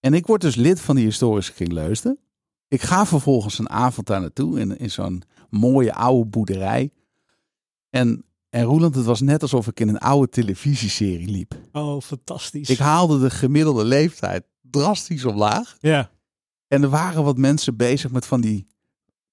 En 0.00 0.14
ik 0.14 0.26
word 0.26 0.40
dus 0.40 0.54
lid 0.54 0.80
van 0.80 0.96
die 0.96 1.04
historische 1.04 1.52
kring 1.52 1.72
Leusden. 1.72 2.18
Ik 2.68 2.82
ga 2.82 3.06
vervolgens 3.06 3.58
een 3.58 3.70
avond 3.70 4.06
daar 4.06 4.20
naartoe 4.20 4.60
in, 4.60 4.78
in 4.78 4.90
zo'n 4.90 5.22
mooie 5.50 5.94
oude 5.94 6.30
boerderij. 6.30 6.92
En, 7.90 8.24
en 8.48 8.62
Roeland, 8.62 8.94
het 8.94 9.04
was 9.04 9.20
net 9.20 9.42
alsof 9.42 9.66
ik 9.66 9.80
in 9.80 9.88
een 9.88 9.98
oude 9.98 10.28
televisieserie 10.28 11.28
liep. 11.28 11.54
Oh, 11.72 12.00
fantastisch. 12.00 12.68
Ik 12.68 12.78
haalde 12.78 13.18
de 13.18 13.30
gemiddelde 13.30 13.84
leeftijd 13.84 14.44
drastisch 14.60 15.24
omlaag. 15.24 15.76
Ja. 15.80 16.10
En 16.68 16.82
er 16.82 16.88
waren 16.88 17.24
wat 17.24 17.38
mensen 17.38 17.76
bezig 17.76 18.10
met 18.10 18.26
van 18.26 18.40
die 18.40 18.66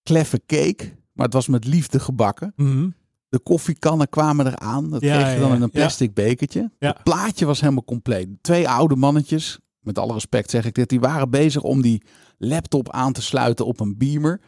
kleffe 0.04 0.42
cake. 0.46 0.94
Maar 1.14 1.26
het 1.26 1.34
was 1.34 1.48
met 1.48 1.66
liefde 1.66 2.00
gebakken. 2.00 2.54
Mhm. 2.56 2.90
De 3.34 3.40
koffiekannen 3.40 4.10
kwamen 4.10 4.48
eraan. 4.48 4.90
Dat 4.90 5.02
Ja, 5.02 5.18
kreeg 5.18 5.34
je 5.34 5.40
dan 5.40 5.50
ja, 5.50 5.56
in 5.56 5.62
een 5.62 5.70
ja. 5.72 5.80
plastic 5.80 6.14
bekertje. 6.14 6.72
Ja. 6.80 6.88
Het 6.88 7.04
plaatje 7.04 7.46
was 7.46 7.62
helemaal 7.62 7.84
compleet. 7.84 8.28
Twee 8.42 8.70
oude 8.70 8.96
mannetjes, 8.96 9.60
met 9.80 9.98
alle 10.00 10.14
respect 10.14 10.50
zeg 10.50 10.66
ik 10.66 10.74
dit, 10.74 10.90
die 10.90 11.00
waren 11.00 11.30
bezig 11.30 11.62
om 11.62 11.82
die 11.82 12.04
laptop 12.38 12.92
aan 12.92 13.14
te 13.14 13.22
sluiten 13.22 13.66
op 13.66 13.80
een 13.80 13.98
beamer. 13.98 14.42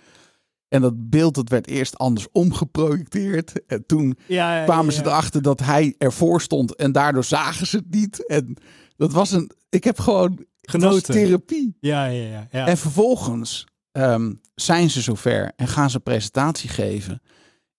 En 0.68 0.82
dat 0.82 1.10
beeld 1.10 1.36
dat 1.36 1.50
werd 1.50 1.68
eerst 1.68 1.98
anders 1.98 2.28
omgeprojecteerd. 2.32 3.66
En 3.68 3.86
toen 3.86 4.18
kwamen 4.66 4.94
ze 4.94 5.02
erachter 5.02 5.42
dat 5.42 5.60
hij 5.60 5.96
ervoor 5.98 6.42
stond 6.42 6.76
en 6.76 6.92
daardoor 6.92 7.24
zagen 7.24 7.68
ze 7.68 7.78
het 7.78 7.90
niet. 7.90 8.28
En 8.28 8.58
dat 8.98 9.14
was 9.14 9.32
een, 9.32 9.52
ik 9.70 9.84
heb 9.84 10.00
gewoon, 10.00 10.46
Genoten. 10.62 11.14
therapie. 11.14 11.78
Ja, 11.80 12.06
ja, 12.06 12.28
ja. 12.28 12.48
ja. 12.52 12.68
En 12.68 12.78
vervolgens 12.78 13.68
ehm, 13.92 14.34
zijn 14.56 14.90
ze 14.90 15.02
zover 15.02 15.52
en 15.56 15.68
gaan 15.68 15.90
ze 15.90 16.00
presentatie 16.00 16.70
geven. 16.70 17.22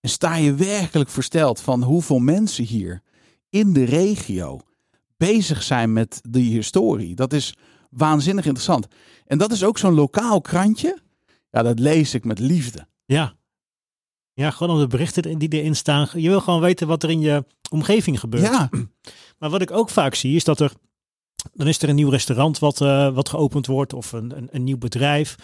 En 0.07 0.13
sta 0.13 0.35
je 0.35 0.53
werkelijk 0.55 1.09
versteld 1.09 1.61
van 1.61 1.83
hoeveel 1.83 2.19
mensen 2.19 2.63
hier 2.63 3.01
in 3.49 3.73
de 3.73 3.83
regio 3.83 4.59
bezig 5.17 5.63
zijn 5.63 5.93
met 5.93 6.21
die 6.29 6.51
historie. 6.53 7.15
Dat 7.15 7.33
is 7.33 7.53
waanzinnig 7.89 8.45
interessant. 8.45 8.87
En 9.25 9.37
dat 9.37 9.51
is 9.51 9.63
ook 9.63 9.77
zo'n 9.77 9.93
lokaal 9.93 10.41
krantje. 10.41 10.97
Ja, 11.49 11.61
dat 11.63 11.79
lees 11.79 12.13
ik 12.13 12.25
met 12.25 12.39
liefde. 12.39 12.87
ja. 13.05 13.35
Ja, 14.33 14.51
gewoon 14.51 14.73
om 14.75 14.79
de 14.81 14.87
berichten 14.87 15.37
die 15.37 15.49
erin 15.49 15.75
staan. 15.75 16.07
Je 16.13 16.29
wil 16.29 16.41
gewoon 16.41 16.61
weten 16.61 16.87
wat 16.87 17.03
er 17.03 17.09
in 17.09 17.19
je 17.19 17.45
omgeving 17.69 18.19
gebeurt. 18.19 18.43
Ja, 18.43 18.69
Maar 19.39 19.49
wat 19.49 19.61
ik 19.61 19.71
ook 19.71 19.89
vaak 19.89 20.15
zie 20.15 20.35
is 20.35 20.43
dat 20.43 20.59
er, 20.59 20.71
dan 21.53 21.67
is 21.67 21.81
er 21.81 21.89
een 21.89 21.95
nieuw 21.95 22.09
restaurant 22.09 22.59
wat, 22.59 22.81
eh, 22.81 23.13
wat 23.13 23.29
geopend 23.29 23.65
wordt 23.65 23.93
of 23.93 24.11
een, 24.11 24.37
een, 24.37 24.47
een 24.51 24.63
nieuw 24.63 24.77
bedrijf. 24.77 25.35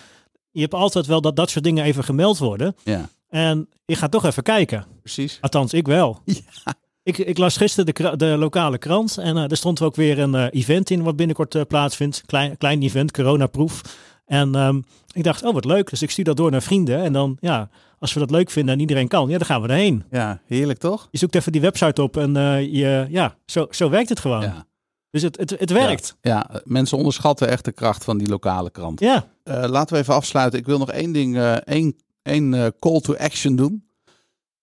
Je 0.52 0.62
hebt 0.62 0.74
altijd 0.74 1.06
wel 1.06 1.22
dat 1.22 1.36
dat 1.36 1.50
soort 1.50 1.64
dingen 1.64 1.84
even 1.84 2.04
gemeld 2.04 2.38
worden. 2.38 2.76
ja, 2.84 3.10
En 3.34 3.70
je 3.86 3.96
gaat 3.96 4.12
toch 4.12 4.26
even 4.26 4.44
kijken. 4.44 4.86
precies. 5.02 5.38
Althans, 5.42 5.74
ik 5.74 5.88
wel. 5.88 6.20
Ja. 6.66 6.74
Ik, 7.04 7.18
ik 7.18 7.38
las 7.38 7.58
gisteren 7.58 7.94
de, 7.94 8.18
de 8.18 8.26
lokale 8.26 8.78
krant 8.78 9.18
en 9.18 9.38
eh, 9.38 9.52
er 9.52 9.58
stond 9.58 9.82
ook 9.82 9.96
weer 9.96 10.20
een 10.20 10.36
eh, 10.36 10.48
event 10.52 10.90
in 10.90 11.04
wat 11.04 11.16
binnenkort 11.16 11.56
eh, 11.56 11.62
plaatsvindt. 11.68 12.24
Klein, 12.26 12.58
klein 12.58 12.82
event, 12.82 13.12
coronaproof. 13.12 13.82
En 14.26 14.56
ehm, 14.56 14.82
ik 15.12 15.24
dacht, 15.24 15.44
oh 15.44 15.54
wat 15.54 15.66
leuk. 15.66 15.90
Dus 15.90 16.02
ik 16.02 16.12
stuur 16.12 16.26
dat 16.26 16.38
door 16.38 16.52
naar 16.52 16.62
vrienden. 16.62 17.04
En 17.04 17.14
dan, 17.14 17.38
ja, 17.40 17.70
als 18.00 18.14
we 18.14 18.20
dat 18.20 18.32
leuk 18.32 18.50
vinden 18.50 18.74
en 18.74 18.80
iedereen 18.80 19.08
kan, 19.08 19.30
ja, 19.30 19.38
dan 19.38 19.48
gaan 19.48 19.62
we 19.62 19.68
erheen. 19.68 20.04
Ja, 20.12 20.42
heerlijk 20.46 20.80
toch? 20.80 21.08
Je 21.12 21.18
zoekt 21.18 21.36
even 21.36 21.52
die 21.52 21.62
website 21.62 22.02
op 22.02 22.18
en 22.18 22.34
je, 22.72 23.06
ja, 23.10 23.36
zo, 23.46 23.68
zo 23.70 23.90
werkt 23.90 24.10
het 24.10 24.20
gewoon. 24.20 24.42
Ja. 24.42 24.66
Dus 25.10 25.22
het, 25.22 25.38
het, 25.38 25.50
het 25.50 25.72
werkt. 25.72 26.18
Ja, 26.22 26.50
mensen 26.64 26.98
onderschatten 26.98 27.48
echt 27.48 27.66
de 27.66 27.72
kracht 27.72 28.04
van 28.04 28.18
die 28.18 28.28
lokale 28.28 28.70
krant. 28.70 29.00
Ja. 29.00 29.26
Laten 29.44 29.96
we 29.96 30.02
even 30.02 30.14
afsluiten. 30.14 30.60
Ik 30.60 30.66
wil 30.66 30.78
nog 30.78 30.92
één 30.92 31.12
ding, 31.12 31.38
één, 31.66 31.96
één 32.24 32.54
eh, 32.54 32.68
call 32.80 33.00
to 33.00 33.16
action 33.16 33.56
doen. 33.56 33.88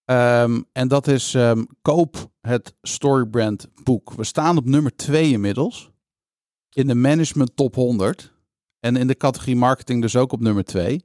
Ehm, 0.04 0.60
en 0.72 0.88
dat 0.88 1.06
is 1.06 1.34
ehm, 1.34 1.64
koop 1.82 2.30
het 2.40 2.74
Storybrand 2.82 3.68
boek. 3.82 4.12
We 4.12 4.24
staan 4.24 4.56
op 4.56 4.64
nummer 4.64 4.96
2 4.96 5.30
inmiddels. 5.30 5.90
In 6.72 6.86
de 6.86 6.94
management 6.94 7.56
top 7.56 7.74
100. 7.74 8.32
En 8.80 8.96
in 8.96 9.06
de 9.06 9.16
categorie 9.16 9.56
marketing 9.56 10.02
dus 10.02 10.16
ook 10.16 10.32
op 10.32 10.40
nummer 10.40 10.64
2. 10.64 11.04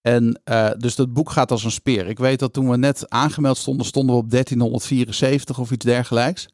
En 0.00 0.40
eh, 0.44 0.70
dus 0.76 0.94
dat 0.94 1.12
boek 1.12 1.30
gaat 1.30 1.50
als 1.50 1.64
een 1.64 1.70
speer. 1.70 2.06
Ik 2.06 2.18
weet 2.18 2.38
dat 2.38 2.52
toen 2.52 2.70
we 2.70 2.76
net 2.76 3.10
aangemeld 3.10 3.56
stonden, 3.56 3.86
stonden 3.86 4.14
we 4.14 4.20
op 4.22 4.30
1374 4.30 5.58
of 5.58 5.70
iets 5.70 5.84
dergelijks. 5.84 6.48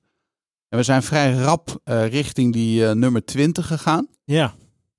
En 0.69 0.79
we 0.79 0.85
zijn 0.85 1.03
vrij 1.03 1.33
rap 1.33 1.81
eh, 1.85 2.09
richting 2.09 2.53
die 2.53 2.85
nummer 2.85 3.25
20 3.25 3.67
gegaan 3.67 4.09
Ja. 4.25 4.55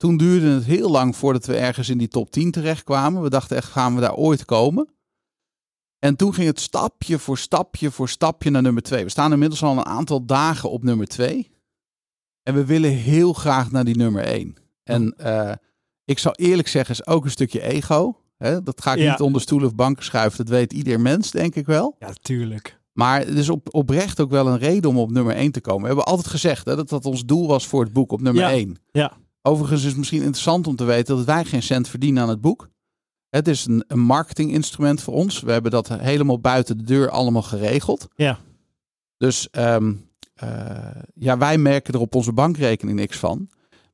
Toen 0.06 0.18
duurde 0.18 0.48
het 0.48 0.64
heel 0.64 0.92
lang 0.92 1.16
voordat 1.16 1.46
we 1.46 1.56
ergens 1.56 1.90
in 1.90 1.98
die 1.98 2.08
top 2.08 2.32
10 2.32 2.52
terechtkwamen. 2.52 3.22
We 3.22 3.30
dachten 3.30 3.58
echt, 3.58 3.72
gaan 3.72 3.96
we 3.96 4.02
daar 4.02 4.16
ooit 4.16 4.46
komen? 4.46 4.90
En 6.00 6.16
toen 6.16 6.34
ging 6.34 6.48
het 6.48 6.60
stapje 6.60 7.20
voor 7.20 7.38
stapje 7.38 7.92
voor 7.92 8.10
stapje 8.10 8.50
naar 8.50 8.62
nummer 8.62 8.82
2. 8.84 9.04
We 9.04 9.10
staan 9.10 9.32
inmiddels 9.32 9.64
al 9.64 9.78
een 9.78 9.86
aantal 9.86 10.26
dagen 10.26 10.70
op 10.70 10.84
nummer 10.84 11.08
2. 11.08 11.52
En 12.44 12.54
we 12.54 12.66
willen 12.66 12.90
heel 12.92 13.34
graag 13.34 13.72
naar 13.72 13.84
die 13.86 13.96
nummer 13.98 14.24
1. 14.24 14.56
En 14.84 15.16
uh, 15.20 15.52
ik 16.06 16.20
zal 16.20 16.32
eerlijk 16.36 16.68
zeggen, 16.68 16.96
is 16.96 17.08
ook 17.08 17.24
een 17.24 17.32
stukje 17.32 17.62
ego. 17.62 18.18
Hè? 18.38 18.64
Dat 18.64 18.82
ga 18.82 18.94
ik 18.94 19.00
Ja. 19.00 19.12
niet 19.12 19.22
onder 19.22 19.42
stoel 19.42 19.64
of 19.66 19.76
banken 19.76 20.04
schuiven. 20.04 20.38
Dat 20.38 20.50
weet 20.56 20.74
ieder 20.74 21.00
mens, 21.00 21.32
denk 21.32 21.56
ik 21.56 21.66
wel. 21.66 21.96
Ja, 22.00 22.14
tuurlijk. 22.22 22.80
Maar 22.92 23.20
het 23.20 23.38
is 23.38 23.50
op, 23.50 23.74
oprecht 23.74 24.20
ook 24.20 24.30
wel 24.30 24.48
een 24.48 24.58
reden 24.60 24.90
om 24.90 24.98
op 24.98 25.12
nummer 25.12 25.36
1 25.36 25.52
te 25.52 25.62
komen. 25.62 25.82
We 25.82 25.88
hebben 25.88 26.06
altijd 26.06 26.28
gezegd 26.28 26.66
hè, 26.66 26.76
dat 26.76 26.90
dat 26.90 27.06
ons 27.06 27.26
doel 27.26 27.48
was 27.48 27.68
voor 27.68 27.84
het 27.84 27.94
boek 27.94 28.12
op 28.12 28.22
nummer 28.22 28.44
Ja. 28.44 28.50
1. 28.52 28.78
Ja. 28.92 29.18
Overigens 29.48 29.82
is 29.82 29.88
het 29.88 29.98
misschien 29.98 30.22
interessant 30.22 30.68
om 30.68 30.76
te 30.76 30.84
weten 30.84 31.16
dat 31.16 31.26
wij 31.26 31.46
geen 31.46 31.64
cent 31.64 31.88
verdienen 31.88 32.24
aan 32.24 32.30
het 32.30 32.42
boek. 32.42 32.70
Het 33.30 33.48
is 33.48 33.66
een, 33.66 33.84
een 33.88 34.00
marketinginstrument 34.00 35.02
voor 35.02 35.14
ons. 35.14 35.42
We 35.42 35.52
hebben 35.52 35.72
dat 35.72 35.88
helemaal 35.88 36.40
buiten 36.40 36.78
de 36.78 36.84
deur 36.84 37.10
allemaal 37.10 37.42
geregeld. 37.42 38.08
Ja. 38.16 38.40
Dus 39.18 39.50
ehm, 39.50 39.94
eh, 40.34 41.02
ja, 41.14 41.38
wij 41.38 41.58
merken 41.58 41.94
er 41.94 42.00
op 42.00 42.16
onze 42.16 42.34
bankrekening 42.34 42.98
niks 42.98 43.18
van. 43.18 43.50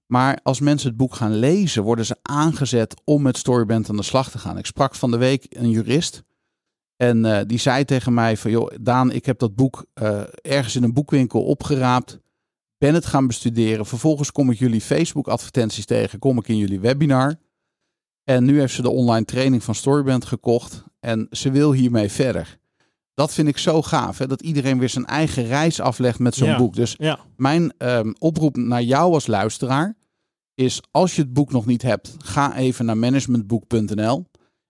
Maar 0.06 0.39
als 0.43 0.60
mensen 0.60 0.88
het 0.88 0.97
boek 0.97 1.16
gaan 1.16 1.36
lezen, 1.36 1.84
worden 1.84 2.06
ze 2.06 2.18
aangezet 2.22 3.02
om 3.04 3.22
met 3.22 3.38
Storyband 3.38 3.89
aan 3.89 3.97
de 3.97 4.04
slag 4.04 4.32
te 4.32 4.38
gaan. 4.38 4.58
Ik 4.58 4.66
sprak 4.66 4.95
van 4.95 5.12
de 5.12 5.18
week 5.18 5.45
een 5.49 5.70
jurist. 5.70 6.24
En 6.95 7.26
eh, 7.26 7.45
die 7.47 7.60
zei 7.60 7.86
tegen 7.86 8.14
mij 8.14 8.38
van, 8.38 8.52
joh, 8.52 8.72
Daan, 8.82 9.12
ik 9.12 9.26
heb 9.26 9.39
dat 9.39 9.56
boek 9.56 9.86
eh, 9.93 10.22
ergens 10.41 10.76
in 10.76 10.84
een 10.84 10.93
boekwinkel 10.93 11.43
opgeraapt. 11.43 12.20
Ben 12.82 12.94
het 12.94 13.06
gaan 13.06 13.28
bestuderen. 13.28 13.86
Vervolgens 13.86 14.32
kom 14.32 14.52
ik 14.52 14.60
jullie 14.60 14.82
Facebook 14.82 15.28
advertenties 15.28 15.86
tegen. 15.86 16.20
Kom 16.20 16.38
ik 16.38 16.48
in 16.48 16.58
jullie 16.58 16.80
webinar. 16.80 17.36
En 18.24 18.44
nu 18.44 18.60
heeft 18.60 18.74
ze 18.74 18.82
de 18.82 18.90
online 18.90 19.26
training 19.26 19.64
van 19.64 19.76
Storyband 19.76 20.26
gekocht. 20.26 20.84
En 21.00 21.28
ze 21.32 21.52
wil 21.52 21.72
hiermee 21.74 22.10
verder. 22.10 22.58
Dat 23.14 23.34
vind 23.34 23.48
ik 23.48 23.58
zo 23.58 23.82
gaaf. 23.82 24.18
Hè? 24.18 24.28
Dat 24.28 24.42
iedereen 24.42 24.80
weer 24.80 24.90
zijn 24.90 25.06
eigen 25.06 25.46
reis 25.46 25.80
aflegt 25.80 26.20
met 26.20 26.36
zo'n 26.36 26.48
Ja. 26.48 26.58
boek. 26.58 26.76
Dus 26.76 26.96
Ja. 26.98 27.20
mijn 27.36 27.74
ehm, 27.78 28.14
oproep 28.18 28.56
naar 28.58 28.84
jou 28.84 29.14
als 29.14 29.28
luisteraar 29.28 29.96
is: 30.56 30.82
als 30.92 31.16
je 31.16 31.22
het 31.22 31.34
boek 31.34 31.52
nog 31.52 31.66
niet 31.66 31.82
hebt, 31.82 32.16
ga 32.18 32.56
even 32.56 32.86
naar 32.86 32.98
managementboek.nl 32.98 34.26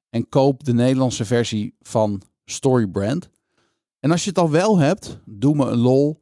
en 0.09 0.29
koop 0.29 0.63
de 0.63 0.73
Nederlandse 0.73 1.25
versie 1.25 1.75
van 1.81 2.21
Storybrand. 2.45 3.29
En 3.99 4.11
als 4.11 4.23
je 4.23 4.29
het 4.29 4.39
al 4.39 4.49
wel 4.49 4.77
hebt, 4.77 5.19
doe 5.25 5.55
me 5.55 5.65
een 5.65 5.77
lol 5.79 6.19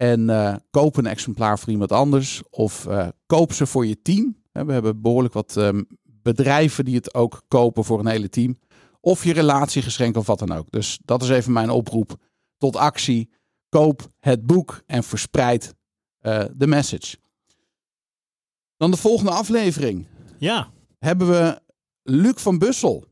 en 0.00 0.30
eh, 0.30 0.54
koop 0.70 0.96
een 0.96 1.06
exemplaar 1.06 1.58
voor 1.58 1.68
iemand 1.68 1.92
anders 1.92 2.42
of 2.50 2.86
eh, 2.86 3.08
koop 3.26 3.52
ze 3.52 3.66
voor 3.66 3.86
je 3.86 4.02
team. 4.02 4.36
We 4.52 4.72
hebben 4.72 5.00
behoorlijk 5.00 5.34
wat 5.34 5.56
ehm, 5.56 5.82
bedrijven 6.02 6.84
die 6.84 6.94
het 6.94 7.14
ook 7.14 7.42
kopen 7.48 7.84
voor 7.84 7.98
een 7.98 8.06
hele 8.06 8.28
team. 8.28 8.58
Of 9.00 9.24
je 9.24 9.32
relatiegeschenk 9.32 10.16
of 10.16 10.26
wat 10.26 10.38
dan 10.38 10.52
ook. 10.52 10.70
Dus 10.70 10.98
dat 11.04 11.22
is 11.22 11.28
even 11.28 11.52
mijn 11.52 11.70
oproep 11.70 12.16
tot 12.58 12.76
actie. 12.76 13.30
Koop 13.68 14.08
het 14.18 14.46
boek 14.46 14.82
en 14.86 15.04
verspreid 15.04 15.74
eh, 16.18 16.44
de 16.54 16.66
message. 16.66 17.16
Dan 18.76 18.90
de 18.90 18.96
volgende 18.96 19.30
aflevering 19.32 20.06
Ja. 20.38 20.70
hebben 20.98 21.28
we 21.28 21.60
Luc 22.02 22.34
van 22.36 22.58
Bussel, 22.58 23.04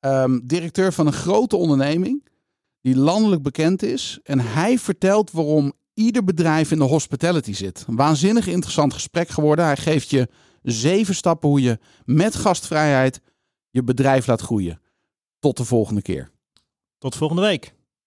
ehm, 0.00 0.40
directeur 0.44 0.92
van 0.92 1.06
een 1.06 1.12
grote 1.12 1.56
onderneming 1.56 2.28
die 2.80 2.96
landelijk 2.96 3.42
bekend 3.42 3.82
is. 3.82 4.20
En 4.22 4.40
hij 4.40 4.78
vertelt 4.78 5.30
waarom 5.30 5.72
ieder 5.94 6.24
bedrijf 6.24 6.70
in 6.70 6.78
de 6.78 6.84
hospitality 6.84 7.52
zit. 7.52 7.84
Een 7.88 7.96
waanzinnig 7.96 8.46
interessant 8.46 8.92
gesprek 8.94 9.28
geworden. 9.28 9.64
Hij 9.64 9.76
geeft 9.76 10.10
je 10.10 10.28
zeven 10.62 11.14
stappen 11.14 11.48
hoe 11.48 11.62
je 11.62 11.78
met 12.04 12.34
gastvrijheid 12.34 13.20
je 13.70 13.82
bedrijf 13.82 14.26
laat 14.26 14.40
groeien. 14.40 14.80
Tot 15.38 15.56
de 15.56 15.64
volgende 15.64 16.02
keer. 16.02 16.30
Tot 16.98 17.16
volgende 17.16 17.42
week. 17.42 17.74